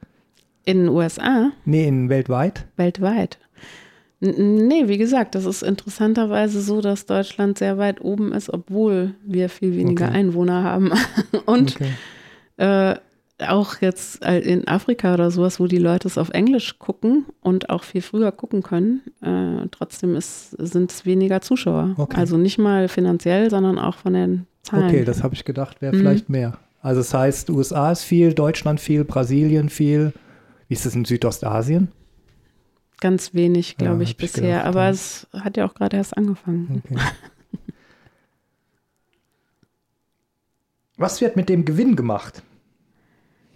In 0.66 0.80
den 0.80 0.90
USA? 0.90 1.52
Nee, 1.64 1.88
in 1.88 2.10
weltweit. 2.10 2.66
Weltweit. 2.76 3.38
Nee, 4.20 4.88
wie 4.88 4.98
gesagt, 4.98 5.36
das 5.36 5.46
ist 5.46 5.62
interessanterweise 5.62 6.62
so, 6.62 6.82
dass 6.82 7.06
Deutschland 7.06 7.58
sehr 7.58 7.78
weit 7.78 8.02
oben 8.02 8.32
ist, 8.32 8.52
obwohl 8.52 9.14
wir 9.24 9.50
viel 9.50 9.76
weniger 9.76 10.06
okay. 10.06 10.16
Einwohner 10.16 10.64
haben. 10.64 10.92
Und 11.46 11.76
okay. 11.76 11.92
äh, 12.58 12.96
auch 13.46 13.82
jetzt 13.82 14.24
in 14.24 14.68
Afrika 14.68 15.14
oder 15.14 15.30
sowas, 15.30 15.60
wo 15.60 15.68
die 15.68 15.78
Leute 15.78 16.08
es 16.08 16.18
auf 16.18 16.30
Englisch 16.30 16.80
gucken 16.80 17.26
und 17.42 17.70
auch 17.70 17.84
viel 17.84 18.02
früher 18.02 18.32
gucken 18.32 18.64
können, 18.64 19.02
äh, 19.22 19.68
trotzdem 19.72 20.16
sind 20.20 20.90
es 20.90 21.06
weniger 21.06 21.42
Zuschauer. 21.42 21.96
Okay. 21.98 22.18
Also 22.18 22.38
nicht 22.38 22.58
mal 22.58 22.88
finanziell, 22.88 23.50
sondern 23.50 23.78
auch 23.78 23.96
von 23.96 24.14
den 24.14 24.48
Zahlen. 24.64 24.86
Okay, 24.86 25.04
das 25.04 25.22
habe 25.22 25.36
ich 25.36 25.44
gedacht, 25.44 25.82
wäre 25.82 25.94
mhm. 25.94 26.00
vielleicht 26.00 26.30
mehr. 26.30 26.58
Also 26.82 27.02
das 27.02 27.14
heißt, 27.14 27.50
USA 27.50 27.92
ist 27.92 28.04
viel, 28.04 28.34
Deutschland 28.34 28.80
viel, 28.80 29.04
Brasilien 29.04 29.68
viel. 29.68 30.14
Wie 30.68 30.74
ist 30.74 30.86
es 30.86 30.96
in 30.96 31.06
Südostasien? 31.06 31.90
Ganz 33.00 33.34
wenig, 33.34 33.78
glaube 33.78 33.98
ja, 33.98 34.02
ich, 34.02 34.18
bisher. 34.18 34.42
Gedacht, 34.42 34.66
Aber 34.66 34.90
es 34.90 35.28
hat 35.34 35.58
ja 35.58 35.68
auch 35.68 35.74
gerade 35.74 35.98
erst 35.98 36.16
angefangen. 36.18 36.82
Okay. 36.86 37.00
Was 40.98 41.20
wird 41.20 41.36
mit 41.36 41.50
dem 41.50 41.66
Gewinn 41.66 41.96
gemacht? 41.96 42.42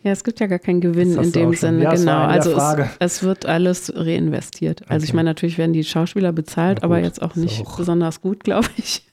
Ja, 0.04 0.12
es 0.12 0.24
gibt 0.24 0.40
ja 0.40 0.48
gar 0.48 0.60
keinen 0.60 0.80
Gewinn 0.80 1.14
in 1.18 1.32
dem 1.34 1.54
Sinne, 1.54 1.84
ja, 1.84 1.94
genau. 1.94 2.22
Also 2.22 2.58
es, 2.58 2.90
es, 3.00 3.24
wird 3.24 3.46
alles 3.46 3.92
reinvestiert. 3.94 4.84
Also 4.84 5.04
okay. 5.04 5.06
ich 5.06 5.14
meine, 5.14 5.30
natürlich 5.30 5.58
werden 5.58 5.74
die 5.74 5.84
Schauspieler 5.84 6.32
bezahlt, 6.32 6.84
aber 6.84 7.00
jetzt 7.00 7.22
auch 7.22 7.36
nicht 7.36 7.66
auch. 7.66 7.78
besonders 7.78 8.22
gut, 8.22 8.44
glaube 8.46 8.70
ich. 8.78 9.04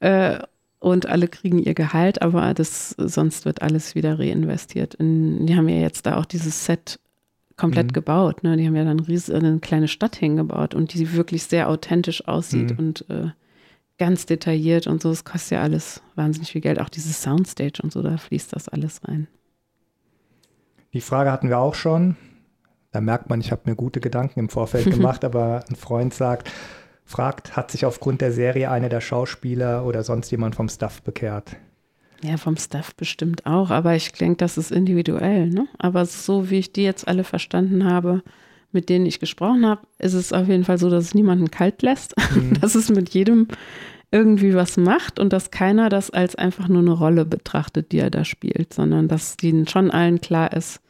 Ja. 0.00 0.34
äh, 0.34 0.42
und 0.86 1.06
alle 1.06 1.26
kriegen 1.26 1.58
ihr 1.58 1.74
Gehalt, 1.74 2.22
aber 2.22 2.54
das, 2.54 2.90
sonst 2.90 3.44
wird 3.44 3.60
alles 3.60 3.96
wieder 3.96 4.20
reinvestiert. 4.20 4.94
In, 4.94 5.44
die 5.44 5.56
haben 5.56 5.68
ja 5.68 5.80
jetzt 5.80 6.06
da 6.06 6.16
auch 6.16 6.24
dieses 6.24 6.64
Set 6.64 7.00
komplett 7.56 7.88
mhm. 7.88 7.92
gebaut. 7.92 8.44
Ne? 8.44 8.56
Die 8.56 8.64
haben 8.64 8.76
ja 8.76 8.84
dann 8.84 9.00
ries 9.00 9.28
eine 9.28 9.58
kleine 9.58 9.88
Stadt 9.88 10.14
hingebaut 10.14 10.76
und 10.76 10.94
die 10.94 11.12
wirklich 11.14 11.42
sehr 11.42 11.68
authentisch 11.68 12.28
aussieht 12.28 12.70
mhm. 12.70 12.78
und 12.78 13.10
äh, 13.10 13.30
ganz 13.98 14.26
detailliert 14.26 14.86
und 14.86 15.02
so. 15.02 15.10
Es 15.10 15.24
kostet 15.24 15.52
ja 15.52 15.62
alles 15.62 16.02
wahnsinnig 16.14 16.52
viel 16.52 16.60
Geld. 16.60 16.80
Auch 16.80 16.88
dieses 16.88 17.20
Soundstage 17.20 17.82
und 17.82 17.92
so, 17.92 18.00
da 18.00 18.16
fließt 18.16 18.52
das 18.54 18.68
alles 18.68 19.00
rein. 19.08 19.26
Die 20.92 21.00
Frage 21.00 21.32
hatten 21.32 21.48
wir 21.48 21.58
auch 21.58 21.74
schon. 21.74 22.16
Da 22.92 23.00
merkt 23.00 23.28
man, 23.28 23.40
ich 23.40 23.50
habe 23.50 23.62
mir 23.64 23.74
gute 23.74 23.98
Gedanken 23.98 24.38
im 24.38 24.48
Vorfeld 24.50 24.84
gemacht, 24.92 25.24
aber 25.24 25.64
ein 25.68 25.74
Freund 25.74 26.14
sagt, 26.14 26.48
fragt, 27.06 27.56
hat 27.56 27.70
sich 27.70 27.86
aufgrund 27.86 28.20
der 28.20 28.32
Serie 28.32 28.70
einer 28.70 28.88
der 28.88 29.00
Schauspieler 29.00 29.86
oder 29.86 30.02
sonst 30.02 30.30
jemand 30.30 30.56
vom 30.56 30.68
Staff 30.68 31.00
bekehrt? 31.02 31.56
Ja, 32.22 32.36
vom 32.36 32.56
Staff 32.56 32.94
bestimmt 32.94 33.46
auch, 33.46 33.70
aber 33.70 33.94
ich 33.94 34.12
denke, 34.12 34.38
das 34.38 34.58
ist 34.58 34.72
individuell. 34.72 35.48
Ne? 35.48 35.68
Aber 35.78 36.04
so 36.04 36.50
wie 36.50 36.58
ich 36.58 36.72
die 36.72 36.82
jetzt 36.82 37.06
alle 37.06 37.24
verstanden 37.24 37.84
habe, 37.84 38.22
mit 38.72 38.88
denen 38.88 39.06
ich 39.06 39.20
gesprochen 39.20 39.64
habe, 39.64 39.82
ist 39.98 40.14
es 40.14 40.32
auf 40.32 40.48
jeden 40.48 40.64
Fall 40.64 40.78
so, 40.78 40.90
dass 40.90 41.04
es 41.04 41.14
niemanden 41.14 41.50
kalt 41.50 41.82
lässt, 41.82 42.14
mhm. 42.34 42.58
dass 42.60 42.74
es 42.74 42.90
mit 42.90 43.10
jedem 43.10 43.48
irgendwie 44.10 44.54
was 44.54 44.76
macht 44.76 45.18
und 45.18 45.32
dass 45.32 45.50
keiner 45.50 45.88
das 45.88 46.10
als 46.10 46.34
einfach 46.36 46.68
nur 46.68 46.80
eine 46.80 46.92
Rolle 46.92 47.24
betrachtet, 47.24 47.92
die 47.92 47.98
er 47.98 48.10
da 48.10 48.24
spielt, 48.24 48.72
sondern 48.72 49.08
dass 49.08 49.36
ihnen 49.42 49.68
schon 49.68 49.90
allen 49.90 50.20
klar 50.20 50.52
ist, 50.52 50.80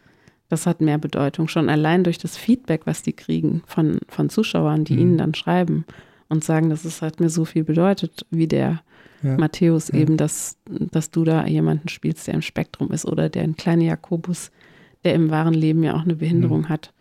das 0.49 0.67
hat 0.67 0.81
mehr 0.81 0.99
Bedeutung. 0.99 1.49
Schon 1.49 1.69
allein 1.69 2.05
durch 2.05 2.19
das 2.19 2.37
Feedback, 2.37 2.83
was 2.85 3.03
die 3.03 3.15
kriegen 3.15 3.63
von, 3.67 3.99
von 4.09 4.31
Zuschauern, 4.31 4.85
die 4.85 4.95
mhm. 4.95 5.01
ihnen 5.01 5.19
dann 5.19 5.35
schreiben 5.35 5.85
und 6.29 6.45
sagen, 6.45 6.71
dass 6.71 6.85
es 6.85 7.03
hat 7.03 7.21
mir 7.21 7.31
so 7.31 7.45
viel 7.45 7.65
bedeutet, 7.65 8.27
wie 8.31 8.47
der 8.47 8.83
ja. 9.23 9.37
Matthäus 9.37 9.89
ja. 9.89 9.99
eben, 9.99 10.17
dass, 10.17 10.59
dass 10.69 11.11
du 11.11 11.25
da 11.25 11.47
jemanden 11.47 11.89
spielst, 11.89 12.27
der 12.27 12.35
im 12.35 12.43
Spektrum 12.43 12.91
ist 12.93 13.05
oder 13.05 13.29
der 13.29 13.43
ein 13.43 13.57
kleiner 13.57 13.85
Jakobus, 13.85 14.51
der 15.05 15.15
im 15.15 15.31
wahren 15.31 15.55
Leben 15.55 15.83
ja 15.83 15.95
auch 15.95 16.03
eine 16.03 16.17
Behinderung 16.17 16.63
mhm. 16.63 16.69
hat, 16.69 16.93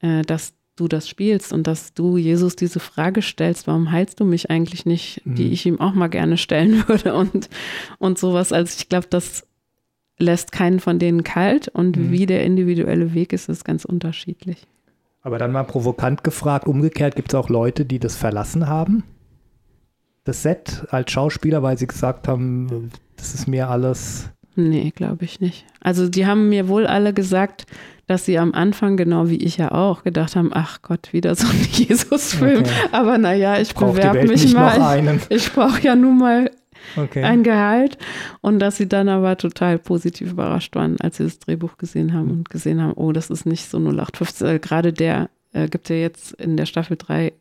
äh, 0.00 0.22
dass 0.22 0.54
du 0.76 0.88
das 0.88 1.08
spielst 1.08 1.52
und 1.52 1.66
dass 1.66 1.92
du 1.92 2.16
Jesus 2.16 2.56
diese 2.56 2.80
Frage 2.80 3.22
stellst, 3.22 3.66
warum 3.66 3.92
heilst 3.92 4.18
du 4.20 4.24
mich 4.24 4.50
eigentlich 4.50 4.86
nicht, 4.86 5.24
mhm. 5.24 5.34
die 5.34 5.52
ich 5.52 5.66
ihm 5.66 5.80
auch 5.80 5.92
mal 5.92 6.08
gerne 6.08 6.36
stellen 6.36 6.84
würde 6.88 7.14
und, 7.14 7.48
und 7.98 8.18
sowas. 8.18 8.52
Also 8.52 8.74
ich 8.78 8.88
glaube, 8.88 9.06
das 9.10 9.46
lässt 10.18 10.52
keinen 10.52 10.80
von 10.80 10.98
denen 10.98 11.24
kalt 11.24 11.68
und 11.68 11.96
mhm. 11.96 12.12
wie 12.12 12.26
der 12.26 12.44
individuelle 12.44 13.14
Weg 13.14 13.32
ist, 13.32 13.48
ist 13.48 13.64
ganz 13.64 13.84
unterschiedlich. 13.84 14.66
Aber 15.22 15.38
dann 15.38 15.52
mal 15.52 15.64
provokant 15.64 16.24
gefragt, 16.24 16.66
umgekehrt 16.66 17.14
gibt 17.14 17.32
es 17.32 17.34
auch 17.34 17.48
Leute, 17.48 17.84
die 17.84 17.98
das 17.98 18.16
verlassen 18.16 18.68
haben? 18.68 19.04
Das 20.24 20.42
Set 20.42 20.86
als 20.90 21.10
Schauspieler, 21.10 21.62
weil 21.62 21.78
sie 21.78 21.86
gesagt 21.86 22.28
haben, 22.28 22.90
das 23.16 23.34
ist 23.34 23.46
mir 23.46 23.68
alles. 23.68 24.30
Nee, 24.56 24.92
glaube 24.94 25.24
ich 25.24 25.40
nicht. 25.40 25.66
Also 25.80 26.08
die 26.08 26.26
haben 26.26 26.48
mir 26.48 26.68
wohl 26.68 26.86
alle 26.86 27.12
gesagt, 27.12 27.66
dass 28.06 28.24
sie 28.24 28.38
am 28.38 28.54
Anfang, 28.54 28.96
genau 28.96 29.28
wie 29.28 29.36
ich 29.36 29.56
ja 29.56 29.72
auch, 29.72 30.02
gedacht 30.02 30.36
haben, 30.36 30.50
ach 30.52 30.82
Gott, 30.82 31.12
wieder 31.12 31.34
so 31.34 31.46
ein 31.46 31.68
Jesus-Film. 31.72 32.60
Okay. 32.60 32.70
Aber 32.92 33.18
naja, 33.18 33.60
ich 33.60 33.74
bewerbe 33.74 34.26
mich 34.26 34.52
mal. 34.52 35.20
Ich, 35.28 35.36
ich 35.36 35.52
brauche 35.52 35.80
ja 35.82 35.94
nun 35.94 36.18
mal 36.18 36.50
okay. 36.96 37.22
ein 37.22 37.42
Gehalt. 37.42 37.98
Und 38.40 38.58
dass 38.58 38.76
sie 38.76 38.88
dann 38.88 39.08
aber 39.08 39.36
total 39.36 39.78
positiv 39.78 40.32
überrascht 40.32 40.74
waren, 40.74 41.00
als 41.00 41.16
sie 41.16 41.24
das 41.24 41.38
Drehbuch 41.38 41.76
gesehen 41.78 42.12
haben 42.12 42.30
und 42.30 42.50
gesehen 42.50 42.82
haben, 42.82 42.92
oh, 42.94 43.12
das 43.12 43.30
ist 43.30 43.46
nicht 43.46 43.68
so 43.68 43.78
0815. 43.78 44.46
Äh, 44.46 44.58
gerade 44.58 44.92
der 44.92 45.30
äh, 45.52 45.68
gibt 45.68 45.88
ja 45.88 45.96
jetzt 45.96 46.32
in 46.32 46.56
der 46.56 46.66
Staffel 46.66 46.96
3 46.96 47.32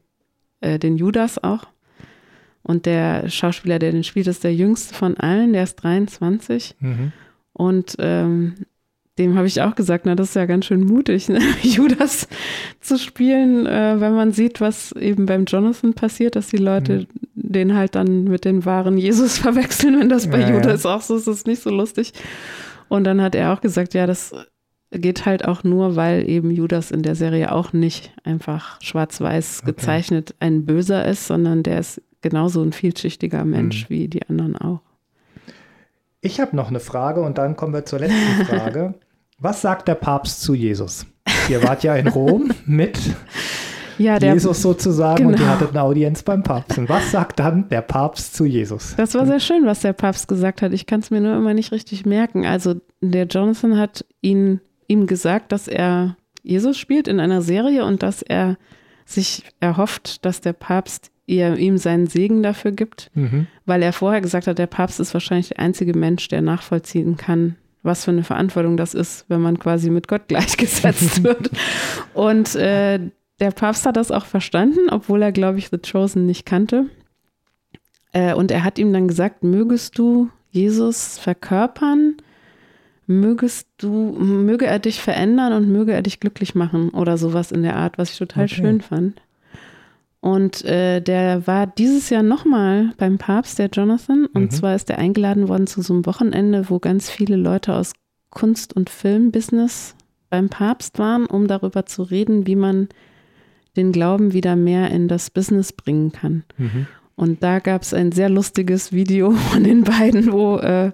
äh, 0.62 0.80
den 0.80 0.98
Judas 0.98 1.44
auch. 1.44 1.68
Und 2.64 2.86
der 2.86 3.30
Schauspieler, 3.30 3.80
der 3.80 3.92
den 3.92 4.04
spielt, 4.04 4.28
ist 4.28 4.44
der 4.44 4.54
jüngste 4.54 4.94
von 4.94 5.18
allen, 5.18 5.54
der 5.54 5.64
ist 5.64 5.76
23. 5.76 6.76
Mhm. 6.80 7.12
Und 7.54 7.96
ähm, 8.00 8.56
dem 9.20 9.36
habe 9.38 9.48
ich 9.48 9.62
auch 9.62 9.76
gesagt, 9.76 10.06
na, 10.06 10.16
das 10.16 10.30
ist 10.30 10.36
ja 10.36 10.46
ganz 10.46 10.66
schön 10.66 10.86
mutig, 10.86 11.30
ne? 11.30 11.40
Judas 11.62 12.28
zu 12.80 12.98
spielen, 12.98 13.68
äh, 13.68 14.00
wenn 14.00 14.16
man 14.16 14.32
sieht, 14.32 14.62
was 14.62 14.94
eben 14.94 15.26
beim 15.26 15.46
Jonathan 15.46 15.94
passiert, 15.94 16.36
dass 16.36 16.48
die 16.48 16.58
Leute 16.58 17.00
mhm. 17.00 17.08
den 17.36 17.76
halt 17.76 17.96
dann 17.96 18.24
mit 18.24 18.46
den 18.46 18.66
wahren 18.66 18.98
Jesus 18.98 19.38
verwechseln. 19.40 20.00
Wenn 20.00 20.10
das 20.10 20.28
bei 20.28 20.40
ja, 20.40 20.52
Judas 20.52 20.84
ja. 20.84 20.96
auch 20.96 21.02
so 21.02 21.16
ist, 21.18 21.28
ist 21.28 21.40
es 21.40 21.46
nicht 21.46 21.62
so 21.62 21.70
lustig. 21.70 22.14
Und 22.88 23.04
dann 23.04 23.22
hat 23.22 23.36
er 23.36 23.54
auch 23.54 23.62
gesagt, 23.62 23.94
ja, 23.94 24.08
das 24.08 24.34
geht 24.92 25.26
halt 25.26 25.46
auch 25.46 25.64
nur, 25.64 25.96
weil 25.96 26.28
eben 26.28 26.50
Judas 26.50 26.90
in 26.90 27.04
der 27.04 27.16
Serie 27.16 27.52
auch 27.52 27.74
nicht 27.74 28.12
einfach 28.24 28.82
schwarz-weiß 28.82 29.60
okay. 29.62 29.74
gezeichnet 29.74 30.34
ein 30.40 30.66
Böser 30.66 31.06
ist, 31.06 31.28
sondern 31.28 31.62
der 31.62 31.80
ist 31.80 32.02
genauso 32.22 32.64
ein 32.64 32.74
vielschichtiger 32.74 33.46
Mensch 33.46 33.90
mhm. 33.90 33.94
wie 33.94 34.08
die 34.08 34.28
anderen 34.28 34.56
auch. 34.56 34.82
Ich 36.22 36.40
habe 36.40 36.56
noch 36.56 36.70
eine 36.70 36.80
Frage 36.80 37.22
und 37.22 37.38
dann 37.38 37.56
kommen 37.56 37.74
wir 37.74 37.86
zur 37.86 38.00
letzten 38.00 38.46
Frage. 38.46 38.96
Was 39.40 39.62
sagt 39.62 39.88
der 39.88 39.96
Papst 39.96 40.42
zu 40.42 40.54
Jesus? 40.54 41.06
ihr 41.50 41.64
wart 41.64 41.84
ja 41.84 41.96
in 41.96 42.08
Rom 42.08 42.52
mit 42.66 43.00
ja, 43.98 44.20
der, 44.20 44.34
Jesus 44.34 44.62
sozusagen 44.62 45.24
genau. 45.24 45.30
und 45.30 45.40
ihr 45.40 45.48
hattet 45.48 45.70
eine 45.70 45.82
Audienz 45.82 46.24
beim 46.24 46.44
Papst. 46.44 46.78
Und 46.78 46.90
was 46.90 47.12
sagt 47.12 47.40
dann 47.40 47.70
der 47.70 47.82
Papst 47.82 48.36
zu 48.36 48.46
Jesus? 48.46 48.96
Das 48.98 49.16
war 49.16 49.26
sehr 49.26 49.40
schön, 49.40 49.66
was 49.66 49.82
der 49.82 49.94
Papst 49.94 50.28
gesagt 50.28 50.62
hat. 50.62 50.74
Ich 50.74 50.86
kann 50.86 51.00
es 51.00 51.12
mir 51.12 51.22
nur 51.22 51.36
immer 51.36 51.54
nicht 51.54 51.72
richtig 51.72 52.06
merken. 52.06 52.46
Also 52.46 52.76
der 53.02 53.26
Jonathan 53.26 53.78
hat 53.78 54.06
ihn, 54.22 54.62
ihm 54.88 55.08
gesagt, 55.08 55.52
dass 55.52 55.68
er 55.68 56.16
Jesus 56.44 56.78
spielt 56.78 57.08
in 57.08 57.20
einer 57.20 57.42
Serie 57.42 57.86
und 57.86 58.04
dass 58.04 58.22
er 58.22 58.58
sich 59.06 59.44
erhofft, 59.60 60.26
dass 60.26 60.42
der 60.42 60.54
Papst 60.54 61.12
ihr, 61.26 61.58
ihm 61.58 61.78
seinen 61.78 62.08
Segen 62.08 62.44
dafür 62.44 62.72
gibt, 62.72 63.12
mhm. 63.14 63.48
weil 63.66 63.84
er 63.84 63.94
vorher 63.94 64.22
gesagt 64.22 64.48
hat, 64.48 64.58
der 64.58 64.68
Papst 64.68 65.00
ist 65.00 65.14
wahrscheinlich 65.14 65.50
der 65.50 65.60
einzige 65.60 65.98
Mensch, 65.98 66.28
der 66.28 66.42
nachvollziehen 66.42 67.18
kann, 67.18 67.56
was 67.84 68.06
für 68.06 68.12
eine 68.12 68.24
Verantwortung 68.24 68.78
das 68.78 68.94
ist, 68.94 69.26
wenn 69.30 69.42
man 69.42 69.60
quasi 69.60 69.90
mit 69.90 70.08
Gott 70.08 70.24
gleichgesetzt 70.28 71.24
wird. 71.24 71.50
Und 72.14 72.56
äh, 72.56 73.00
der 73.40 73.52
Papst 73.52 73.86
hat 73.86 73.96
das 73.96 74.12
auch 74.12 74.26
verstanden, 74.26 74.90
obwohl 74.90 75.22
er, 75.22 75.32
glaube 75.32 75.60
ich, 75.60 75.70
The 75.70 75.78
Chosen 75.78 76.26
nicht 76.26 76.46
kannte. 76.46 76.88
Äh, 78.12 78.34
und 78.34 78.52
er 78.52 78.64
hat 78.64 78.80
ihm 78.80 78.92
dann 78.92 79.08
gesagt, 79.08 79.44
mögest 79.44 79.98
du 79.98 80.30
Jesus 80.52 81.18
verkörpern, 81.18 82.18
mögest 83.06 83.68
du, 83.78 83.88
möge 83.90 84.66
er 84.66 84.80
dich 84.80 85.02
verändern 85.02 85.54
und 85.54 85.70
möge 85.70 85.94
er 85.94 86.02
dich 86.02 86.20
glücklich 86.20 86.56
machen 86.56 86.90
oder 86.90 87.18
sowas 87.18 87.52
in 87.52 87.64
der 87.64 87.76
Art, 87.76 87.98
was 87.98 88.12
ich 88.12 88.18
total 88.18 88.46
okay. 88.46 88.56
schön 88.56 88.82
fand. 88.82 89.22
Und 90.22 90.66
äh, 90.66 91.02
der 91.02 91.48
war 91.48 91.66
dieses 91.66 92.10
Jahr 92.10 92.24
nochmal 92.24 92.94
beim 92.98 93.18
Papst, 93.18 93.58
der 93.58 93.68
Jonathan. 93.68 94.26
Und 94.26 94.44
mhm. 94.44 94.52
zwar 94.52 94.76
ist 94.76 94.90
er 94.90 94.98
eingeladen 94.98 95.48
worden 95.48 95.68
zu 95.68 95.82
so 95.82 95.94
einem 95.94 96.06
Wochenende, 96.06 96.70
wo 96.70 96.80
ganz 96.80 97.10
viele 97.10 97.38
Leute 97.38 97.74
aus 97.74 97.94
Kunst- 98.30 98.74
und 98.76 98.90
Filmbusiness 98.90 99.96
beim 100.30 100.50
Papst 100.50 101.00
waren, 101.00 101.26
um 101.26 101.48
darüber 101.48 101.86
zu 101.86 102.04
reden, 102.04 102.46
wie 102.48 102.56
man 102.56 102.90
den 103.78 103.92
Glauben 103.92 104.34
wieder 104.34 104.56
mehr 104.56 104.92
in 104.92 105.08
das 105.08 105.30
Business 105.30 105.72
bringen 105.72 106.12
kann. 106.12 106.44
Mhm. 106.58 106.88
Und 107.16 107.44
da 107.44 107.60
gab 107.60 107.82
es 107.82 107.94
ein 107.94 108.12
sehr 108.12 108.30
lustiges 108.30 108.92
Video 108.92 109.32
von 109.52 109.64
den 109.64 109.84
beiden, 109.84 110.32
wo 110.32 110.58
äh, 110.58 110.92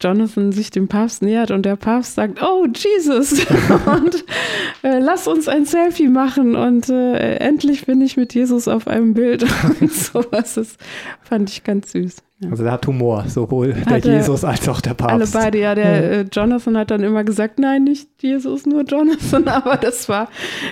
Jonathan 0.00 0.52
sich 0.52 0.70
dem 0.70 0.88
Papst 0.88 1.22
nähert 1.22 1.50
und 1.50 1.64
der 1.64 1.76
Papst 1.76 2.16
sagt, 2.16 2.42
oh 2.42 2.66
Jesus, 2.66 3.32
und 3.86 4.24
äh, 4.82 4.98
lass 4.98 5.26
uns 5.26 5.48
ein 5.48 5.64
Selfie 5.64 6.08
machen 6.08 6.56
und 6.56 6.88
äh, 6.88 7.36
endlich 7.36 7.86
bin 7.86 8.00
ich 8.00 8.16
mit 8.16 8.34
Jesus 8.34 8.68
auf 8.68 8.88
einem 8.88 9.14
Bild 9.14 9.44
und 9.80 9.92
sowas. 9.92 10.54
Das 10.54 10.76
fand 11.22 11.50
ich 11.50 11.64
ganz 11.64 11.92
süß. 11.92 12.16
Also 12.50 12.64
der 12.64 12.72
hat 12.72 12.86
Humor, 12.86 13.24
sowohl 13.28 13.74
hat 13.86 14.04
der 14.04 14.16
Jesus 14.16 14.44
als 14.44 14.68
auch 14.68 14.80
der 14.80 14.94
Papst. 14.94 15.34
Alle 15.34 15.44
beide, 15.44 15.60
ja. 15.60 15.74
Der. 15.74 16.10
Äh, 16.10 16.26
Jonathan 16.32 16.76
hat 16.76 16.90
dann 16.90 17.02
immer 17.02 17.22
gesagt, 17.22 17.58
nein, 17.58 17.84
nicht 17.84 18.08
Jesus, 18.20 18.66
nur 18.66 18.82
Jonathan. 18.82 19.46
Aber 19.48 19.76
das 19.76 20.08
war 20.08 20.28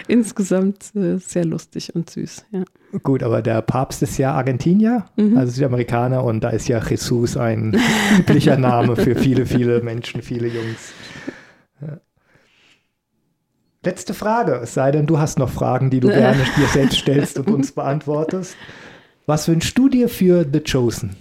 insgesamt 0.08 0.94
äh, 0.96 1.18
sehr 1.18 1.44
lustig 1.44 1.94
und 1.94 2.10
süß. 2.10 2.44
Ja. 2.50 2.64
Gut, 3.02 3.22
aber 3.22 3.40
der 3.40 3.62
Papst 3.62 4.02
ist 4.02 4.18
ja 4.18 4.34
Argentinier, 4.34 5.06
mhm. 5.16 5.38
also 5.38 5.52
Südamerikaner, 5.52 6.22
und 6.24 6.44
da 6.44 6.50
ist 6.50 6.68
ja 6.68 6.78
Jesus 6.78 7.38
ein 7.38 7.74
üblicher 8.18 8.58
Name 8.58 8.96
für 8.96 9.14
viele, 9.14 9.46
viele 9.46 9.80
Menschen, 9.80 10.20
viele 10.20 10.48
Jungs. 10.48 10.92
Ja. 11.80 12.00
Letzte 13.82 14.12
Frage, 14.12 14.60
es 14.62 14.74
sei 14.74 14.90
denn, 14.90 15.06
du 15.06 15.18
hast 15.18 15.38
noch 15.38 15.48
Fragen, 15.48 15.88
die 15.88 16.00
du 16.00 16.08
gerne 16.08 16.44
dir 16.56 16.66
selbst 16.66 16.98
stellst 16.98 17.38
und 17.38 17.48
uns 17.48 17.72
beantwortest. 17.72 18.56
Was 19.24 19.48
wünschst 19.48 19.78
du 19.78 19.88
dir 19.88 20.10
für 20.10 20.44
The 20.52 20.60
Chosen? 20.60 21.16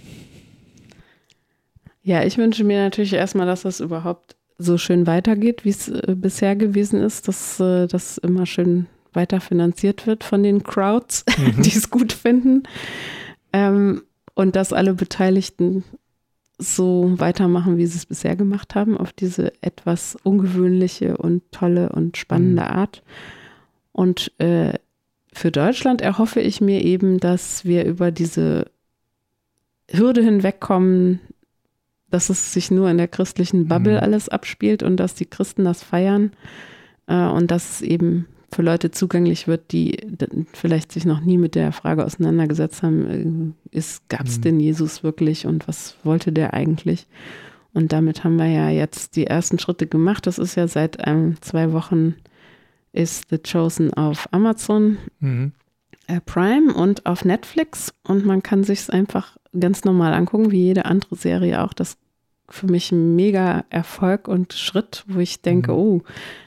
Ja, 2.02 2.24
ich 2.24 2.36
wünsche 2.36 2.64
mir 2.64 2.82
natürlich 2.82 3.12
erstmal, 3.12 3.46
dass 3.46 3.62
das 3.62 3.80
überhaupt 3.80 4.36
so 4.58 4.78
schön 4.78 5.06
weitergeht, 5.06 5.64
wie 5.64 5.70
es 5.70 5.88
äh, 5.88 6.14
bisher 6.16 6.56
gewesen 6.56 7.00
ist, 7.00 7.28
dass 7.28 7.60
äh, 7.60 7.86
das 7.86 8.18
immer 8.18 8.46
schön 8.46 8.86
weiter 9.12 9.40
finanziert 9.40 10.06
wird 10.06 10.24
von 10.24 10.42
den 10.42 10.62
Crowds, 10.62 11.24
mhm. 11.38 11.62
die 11.62 11.76
es 11.76 11.90
gut 11.90 12.12
finden. 12.12 12.64
Ähm, 13.52 14.02
und 14.34 14.56
dass 14.56 14.72
alle 14.72 14.94
Beteiligten 14.94 15.84
so 16.58 17.12
weitermachen, 17.16 17.76
wie 17.76 17.86
sie 17.86 17.98
es 17.98 18.06
bisher 18.06 18.36
gemacht 18.36 18.74
haben, 18.74 18.96
auf 18.96 19.12
diese 19.12 19.52
etwas 19.62 20.16
ungewöhnliche 20.22 21.16
und 21.16 21.42
tolle 21.50 21.90
und 21.90 22.16
spannende 22.16 22.62
mhm. 22.62 22.68
Art. 22.68 23.02
Und 23.92 24.32
äh, 24.38 24.74
für 25.32 25.50
Deutschland 25.50 26.00
erhoffe 26.00 26.40
ich 26.40 26.60
mir 26.60 26.82
eben, 26.82 27.18
dass 27.18 27.64
wir 27.64 27.84
über 27.84 28.10
diese 28.10 28.70
Hürde 29.90 30.22
hinwegkommen, 30.22 31.20
dass 32.12 32.28
es 32.28 32.52
sich 32.52 32.70
nur 32.70 32.90
in 32.90 32.98
der 32.98 33.08
christlichen 33.08 33.68
Bubble 33.68 33.94
mhm. 33.94 34.00
alles 34.00 34.28
abspielt 34.28 34.82
und 34.82 34.98
dass 34.98 35.14
die 35.14 35.24
Christen 35.24 35.64
das 35.64 35.82
feiern 35.82 36.32
äh, 37.06 37.16
und 37.26 37.50
dass 37.50 37.70
es 37.70 37.82
eben 37.82 38.26
für 38.52 38.60
Leute 38.60 38.90
zugänglich 38.90 39.48
wird, 39.48 39.72
die 39.72 39.96
vielleicht 40.52 40.92
sich 40.92 41.06
noch 41.06 41.20
nie 41.20 41.38
mit 41.38 41.54
der 41.54 41.72
Frage 41.72 42.04
auseinandergesetzt 42.04 42.82
haben, 42.82 43.54
äh, 43.72 43.80
gab 44.10 44.26
es 44.26 44.38
mhm. 44.38 44.42
denn 44.42 44.60
Jesus 44.60 45.02
wirklich 45.02 45.46
und 45.46 45.66
was 45.66 45.96
wollte 46.04 46.32
der 46.32 46.52
eigentlich? 46.52 47.06
Und 47.72 47.94
damit 47.94 48.24
haben 48.24 48.36
wir 48.36 48.48
ja 48.48 48.68
jetzt 48.68 49.16
die 49.16 49.26
ersten 49.26 49.58
Schritte 49.58 49.86
gemacht. 49.86 50.26
Das 50.26 50.38
ist 50.38 50.56
ja 50.56 50.68
seit 50.68 50.98
ähm, 51.06 51.36
zwei 51.40 51.72
Wochen 51.72 52.14
ist 52.92 53.30
The 53.30 53.38
Chosen 53.38 53.94
auf 53.94 54.28
Amazon 54.32 54.98
mhm. 55.20 55.52
äh, 56.08 56.20
Prime 56.20 56.74
und 56.74 57.06
auf 57.06 57.24
Netflix 57.24 57.94
und 58.06 58.26
man 58.26 58.42
kann 58.42 58.64
sich 58.64 58.80
es 58.80 58.90
einfach 58.90 59.38
ganz 59.58 59.84
normal 59.84 60.12
angucken, 60.12 60.50
wie 60.50 60.64
jede 60.64 60.84
andere 60.84 61.16
Serie 61.16 61.62
auch. 61.62 61.72
Das 61.72 61.96
für 62.48 62.66
mich 62.66 62.92
ein 62.92 63.16
mega 63.16 63.64
Erfolg 63.70 64.28
und 64.28 64.52
Schritt, 64.52 65.04
wo 65.06 65.20
ich 65.20 65.42
denke, 65.42 65.72
mhm. 65.72 65.78
oh, 65.78 66.02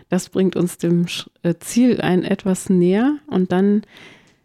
das 0.09 0.29
bringt 0.29 0.55
uns 0.55 0.77
dem 0.77 1.05
äh, 1.43 1.55
Ziel 1.59 2.01
ein 2.01 2.23
etwas 2.23 2.69
näher. 2.69 3.17
Und 3.27 3.51
dann 3.51 3.81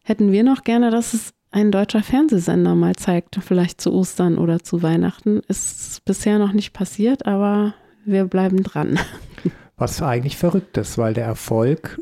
hätten 0.02 0.32
wir 0.32 0.42
noch 0.42 0.64
gerne, 0.64 0.90
dass 0.90 1.14
es 1.14 1.34
ein 1.50 1.70
deutscher 1.72 2.02
Fernsehsender 2.02 2.74
mal 2.74 2.96
zeigt, 2.96 3.38
vielleicht 3.42 3.80
zu 3.80 3.92
Ostern 3.92 4.38
oder 4.38 4.62
zu 4.62 4.82
Weihnachten. 4.82 5.40
Ist 5.48 6.04
bisher 6.04 6.38
noch 6.38 6.52
nicht 6.52 6.72
passiert, 6.72 7.26
aber 7.26 7.74
wir 8.04 8.24
bleiben 8.24 8.62
dran. 8.62 8.98
Was 9.76 10.02
eigentlich 10.02 10.36
verrückt 10.36 10.76
ist, 10.76 10.98
weil 10.98 11.14
der 11.14 11.24
Erfolg 11.24 12.00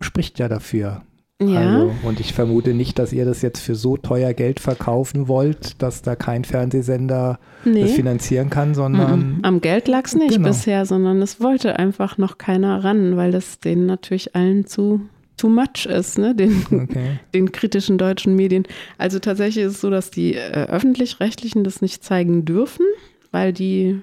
spricht 0.00 0.38
ja 0.38 0.48
dafür. 0.48 1.02
Ja. 1.48 1.60
Also, 1.60 1.92
und 2.02 2.20
ich 2.20 2.32
vermute 2.32 2.74
nicht, 2.74 2.98
dass 2.98 3.12
ihr 3.12 3.24
das 3.24 3.42
jetzt 3.42 3.60
für 3.60 3.74
so 3.74 3.96
teuer 3.96 4.32
Geld 4.34 4.60
verkaufen 4.60 5.28
wollt, 5.28 5.82
dass 5.82 6.02
da 6.02 6.16
kein 6.16 6.44
Fernsehsender 6.44 7.38
nee. 7.64 7.82
das 7.82 7.92
finanzieren 7.92 8.50
kann, 8.50 8.74
sondern. 8.74 9.40
Am 9.42 9.60
Geld 9.60 9.88
lag 9.88 10.06
es 10.06 10.14
nicht 10.14 10.36
genau. 10.36 10.48
bisher, 10.48 10.86
sondern 10.86 11.22
es 11.22 11.40
wollte 11.40 11.78
einfach 11.78 12.18
noch 12.18 12.38
keiner 12.38 12.84
ran, 12.84 13.16
weil 13.16 13.32
das 13.32 13.58
denen 13.58 13.86
natürlich 13.86 14.34
allen 14.34 14.66
zu 14.66 15.00
too 15.36 15.48
much 15.48 15.86
ist, 15.86 16.18
ne? 16.18 16.34
den, 16.34 16.64
okay. 16.70 17.18
den 17.34 17.52
kritischen 17.52 17.98
deutschen 17.98 18.36
Medien. 18.36 18.64
Also 18.98 19.18
tatsächlich 19.18 19.64
ist 19.64 19.72
es 19.72 19.80
so, 19.80 19.90
dass 19.90 20.10
die 20.10 20.34
äh, 20.34 20.66
öffentlich-rechtlichen 20.68 21.64
das 21.64 21.82
nicht 21.82 22.04
zeigen 22.04 22.44
dürfen, 22.44 22.86
weil 23.30 23.52
die 23.52 24.02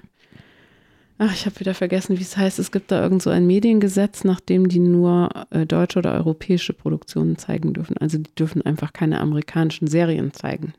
Ach, 1.22 1.34
ich 1.34 1.44
habe 1.44 1.60
wieder 1.60 1.74
vergessen, 1.74 2.18
wie 2.18 2.22
es 2.22 2.38
heißt. 2.38 2.58
Es 2.58 2.72
gibt 2.72 2.90
da 2.90 3.02
irgend 3.02 3.20
so 3.20 3.28
ein 3.28 3.46
Mediengesetz, 3.46 4.24
nach 4.24 4.40
dem 4.40 4.70
die 4.70 4.78
nur 4.78 5.28
äh, 5.50 5.66
deutsche 5.66 5.98
oder 5.98 6.14
europäische 6.14 6.72
Produktionen 6.72 7.36
zeigen 7.36 7.74
dürfen. 7.74 7.98
Also 7.98 8.16
die 8.16 8.34
dürfen 8.38 8.62
einfach 8.62 8.94
keine 8.94 9.20
amerikanischen 9.20 9.86
Serien 9.86 10.32
zeigen. 10.32 10.72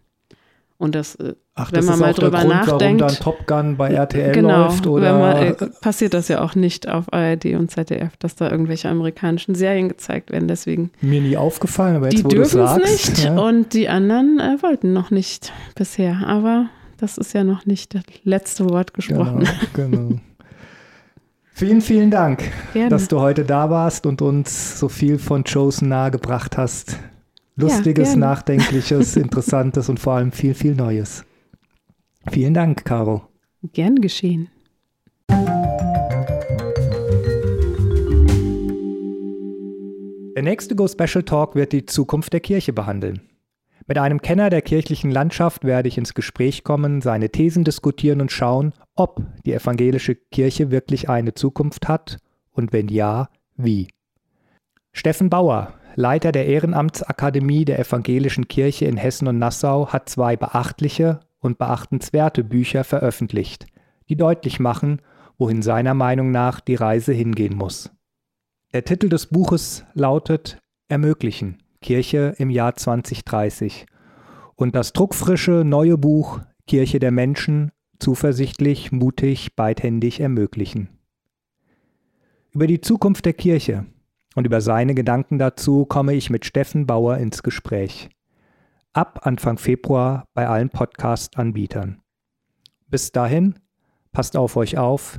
Und 0.80 0.96
das, 0.96 1.14
äh, 1.14 1.36
Ach, 1.54 1.72
wenn 1.72 1.82
das 1.82 1.86
man 1.86 2.00
mal 2.00 2.14
drüber 2.14 2.40
Grund, 2.40 2.50
nachdenkt, 2.50 3.02
warum 3.02 3.14
dann 3.14 3.24
Top 3.24 3.46
Gun 3.46 3.78
bei 3.78 3.94
RTL 3.94 4.32
genau, 4.32 4.64
läuft 4.64 4.88
oder 4.88 5.20
man, 5.20 5.38
äh, 5.38 5.54
passiert 5.80 6.16
das 6.16 6.28
ja 6.28 6.42
auch 6.42 6.56
nicht 6.56 6.90
auf 6.90 7.14
ARD 7.14 7.54
und 7.54 7.70
ZDF, 7.70 8.18
dass 8.18 8.34
da 8.34 8.50
irgendwelche 8.50 8.90
amerikanischen 8.90 9.54
Serien 9.54 9.90
gezeigt 9.90 10.32
werden. 10.32 10.48
Deswegen 10.48 10.90
mir 11.02 11.22
nie 11.22 11.38
aufgefallen, 11.38 11.98
aber 11.98 12.08
jetzt 12.08 12.18
die 12.18 12.26
wo 12.26 12.30
dürfen 12.30 12.62
es 12.62 12.78
nicht 12.78 13.26
ja. 13.26 13.38
und 13.38 13.76
die 13.76 13.90
anderen 13.90 14.40
äh, 14.40 14.58
wollten 14.64 14.92
noch 14.92 15.12
nicht 15.12 15.54
bisher. 15.76 16.24
Aber 16.26 16.66
das 16.98 17.20
ist 17.20 17.34
ja 17.34 17.44
noch 17.44 17.68
nicht 17.68 17.94
das 17.94 18.04
letzte 18.24 18.68
Wort 18.68 18.96
gesprochen. 18.96 19.48
Genau, 19.74 19.98
genau. 19.98 20.20
Vielen, 21.54 21.82
vielen 21.82 22.10
Dank, 22.10 22.44
Gerne. 22.74 22.90
dass 22.90 23.08
du 23.08 23.20
heute 23.20 23.44
da 23.46 23.70
warst 23.70 24.06
und 24.06 24.22
uns 24.22 24.80
so 24.80 24.90
viel 24.90 25.20
von 25.20 25.44
Chosen 25.44 25.90
nahegebracht 25.90 26.58
hast. 26.58 26.98
Lustiges, 27.56 28.14
ja, 28.14 28.16
nachdenkliches, 28.16 29.16
interessantes 29.18 29.90
und 29.90 30.00
vor 30.00 30.14
allem 30.14 30.32
viel, 30.32 30.54
viel 30.54 30.74
Neues. 30.74 31.24
Vielen 32.30 32.54
Dank, 32.54 32.86
Caro. 32.86 33.24
Gern 33.74 33.96
geschehen. 33.98 34.50
Der 40.36 40.44
nächste 40.44 40.76
Go 40.76 40.88
Special 40.88 41.24
Talk 41.24 41.56
wird 41.56 41.74
die 41.74 41.86
Zukunft 41.86 42.34
der 42.34 42.40
Kirche 42.40 42.74
behandeln. 42.74 43.22
Mit 43.88 43.98
einem 43.98 44.22
Kenner 44.22 44.50
der 44.50 44.62
kirchlichen 44.62 45.12
Landschaft 45.12 45.64
werde 45.64 45.88
ich 45.88 45.98
ins 45.98 46.14
Gespräch 46.14 46.64
kommen, 46.64 47.02
seine 47.02 47.30
Thesen 47.30 47.64
diskutieren 47.64 48.22
und 48.22 48.32
schauen, 48.32 48.74
ob 48.96 49.22
die 49.46 49.54
evangelische 49.54 50.16
Kirche 50.16 50.72
wirklich 50.72 51.10
eine 51.10 51.34
Zukunft 51.34 51.88
hat 51.88 52.18
und 52.52 52.74
wenn 52.74 52.88
ja, 52.88 53.30
wie. 53.56 53.88
Steffen 54.94 55.30
Bauer, 55.30 55.74
Leiter 55.96 56.32
der 56.32 56.46
Ehrenamtsakademie 56.46 57.66
der 57.66 57.80
Evangelischen 57.80 58.48
Kirche 58.48 58.86
in 58.86 58.98
Hessen 58.98 59.28
und 59.28 59.40
Nassau, 59.40 59.88
hat 59.88 60.10
zwei 60.10 60.36
beachtliche 60.36 61.22
und 61.40 61.58
beachtenswerte 61.58 62.44
Bücher 62.44 62.84
veröffentlicht, 62.84 63.66
die 64.10 64.16
deutlich 64.16 64.60
machen, 64.60 65.02
wohin 65.38 65.62
seiner 65.62 65.94
Meinung 65.94 66.32
nach 66.32 66.60
die 66.60 66.76
Reise 66.76 67.14
hingehen 67.14 67.56
muss. 67.56 67.92
Der 68.74 68.86
Titel 68.86 69.10
des 69.10 69.28
Buches 69.28 69.86
lautet 69.94 70.60
Ermöglichen, 70.88 71.58
Kirche 71.82 72.36
im 72.38 72.50
Jahr 72.50 72.76
2030 72.76 73.86
und 74.56 74.76
das 74.76 74.94
druckfrische 74.94 75.64
neue 75.66 75.98
Buch 75.98 76.40
Kirche 76.68 77.00
der 77.00 77.12
Menschen 77.12 77.72
zuversichtlich, 78.00 78.92
mutig, 78.92 79.56
beidhändig 79.56 80.20
ermöglichen. 80.20 80.90
Über 82.52 82.68
die 82.68 82.82
Zukunft 82.82 83.26
der 83.26 83.34
Kirche 83.34 83.86
und 84.36 84.46
über 84.46 84.62
seine 84.62 84.94
Gedanken 84.94 85.38
dazu 85.38 85.86
komme 85.86 86.14
ich 86.14 86.30
mit 86.30 86.46
Steffen 86.46 86.86
Bauer 86.86 87.18
ins 87.18 87.44
Gespräch. 87.44 88.10
Ab 88.94 89.22
Anfang 89.24 89.58
Februar 89.58 90.28
bei 90.34 90.48
allen 90.48 90.70
Podcast-Anbietern. 90.70 92.02
Bis 92.88 93.12
dahin, 93.12 93.60
passt 94.12 94.36
auf 94.36 94.58
euch 94.58 94.78
auf. 94.78 95.18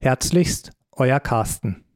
Herzlichst, 0.00 0.72
euer 0.92 1.20
Carsten. 1.20 1.87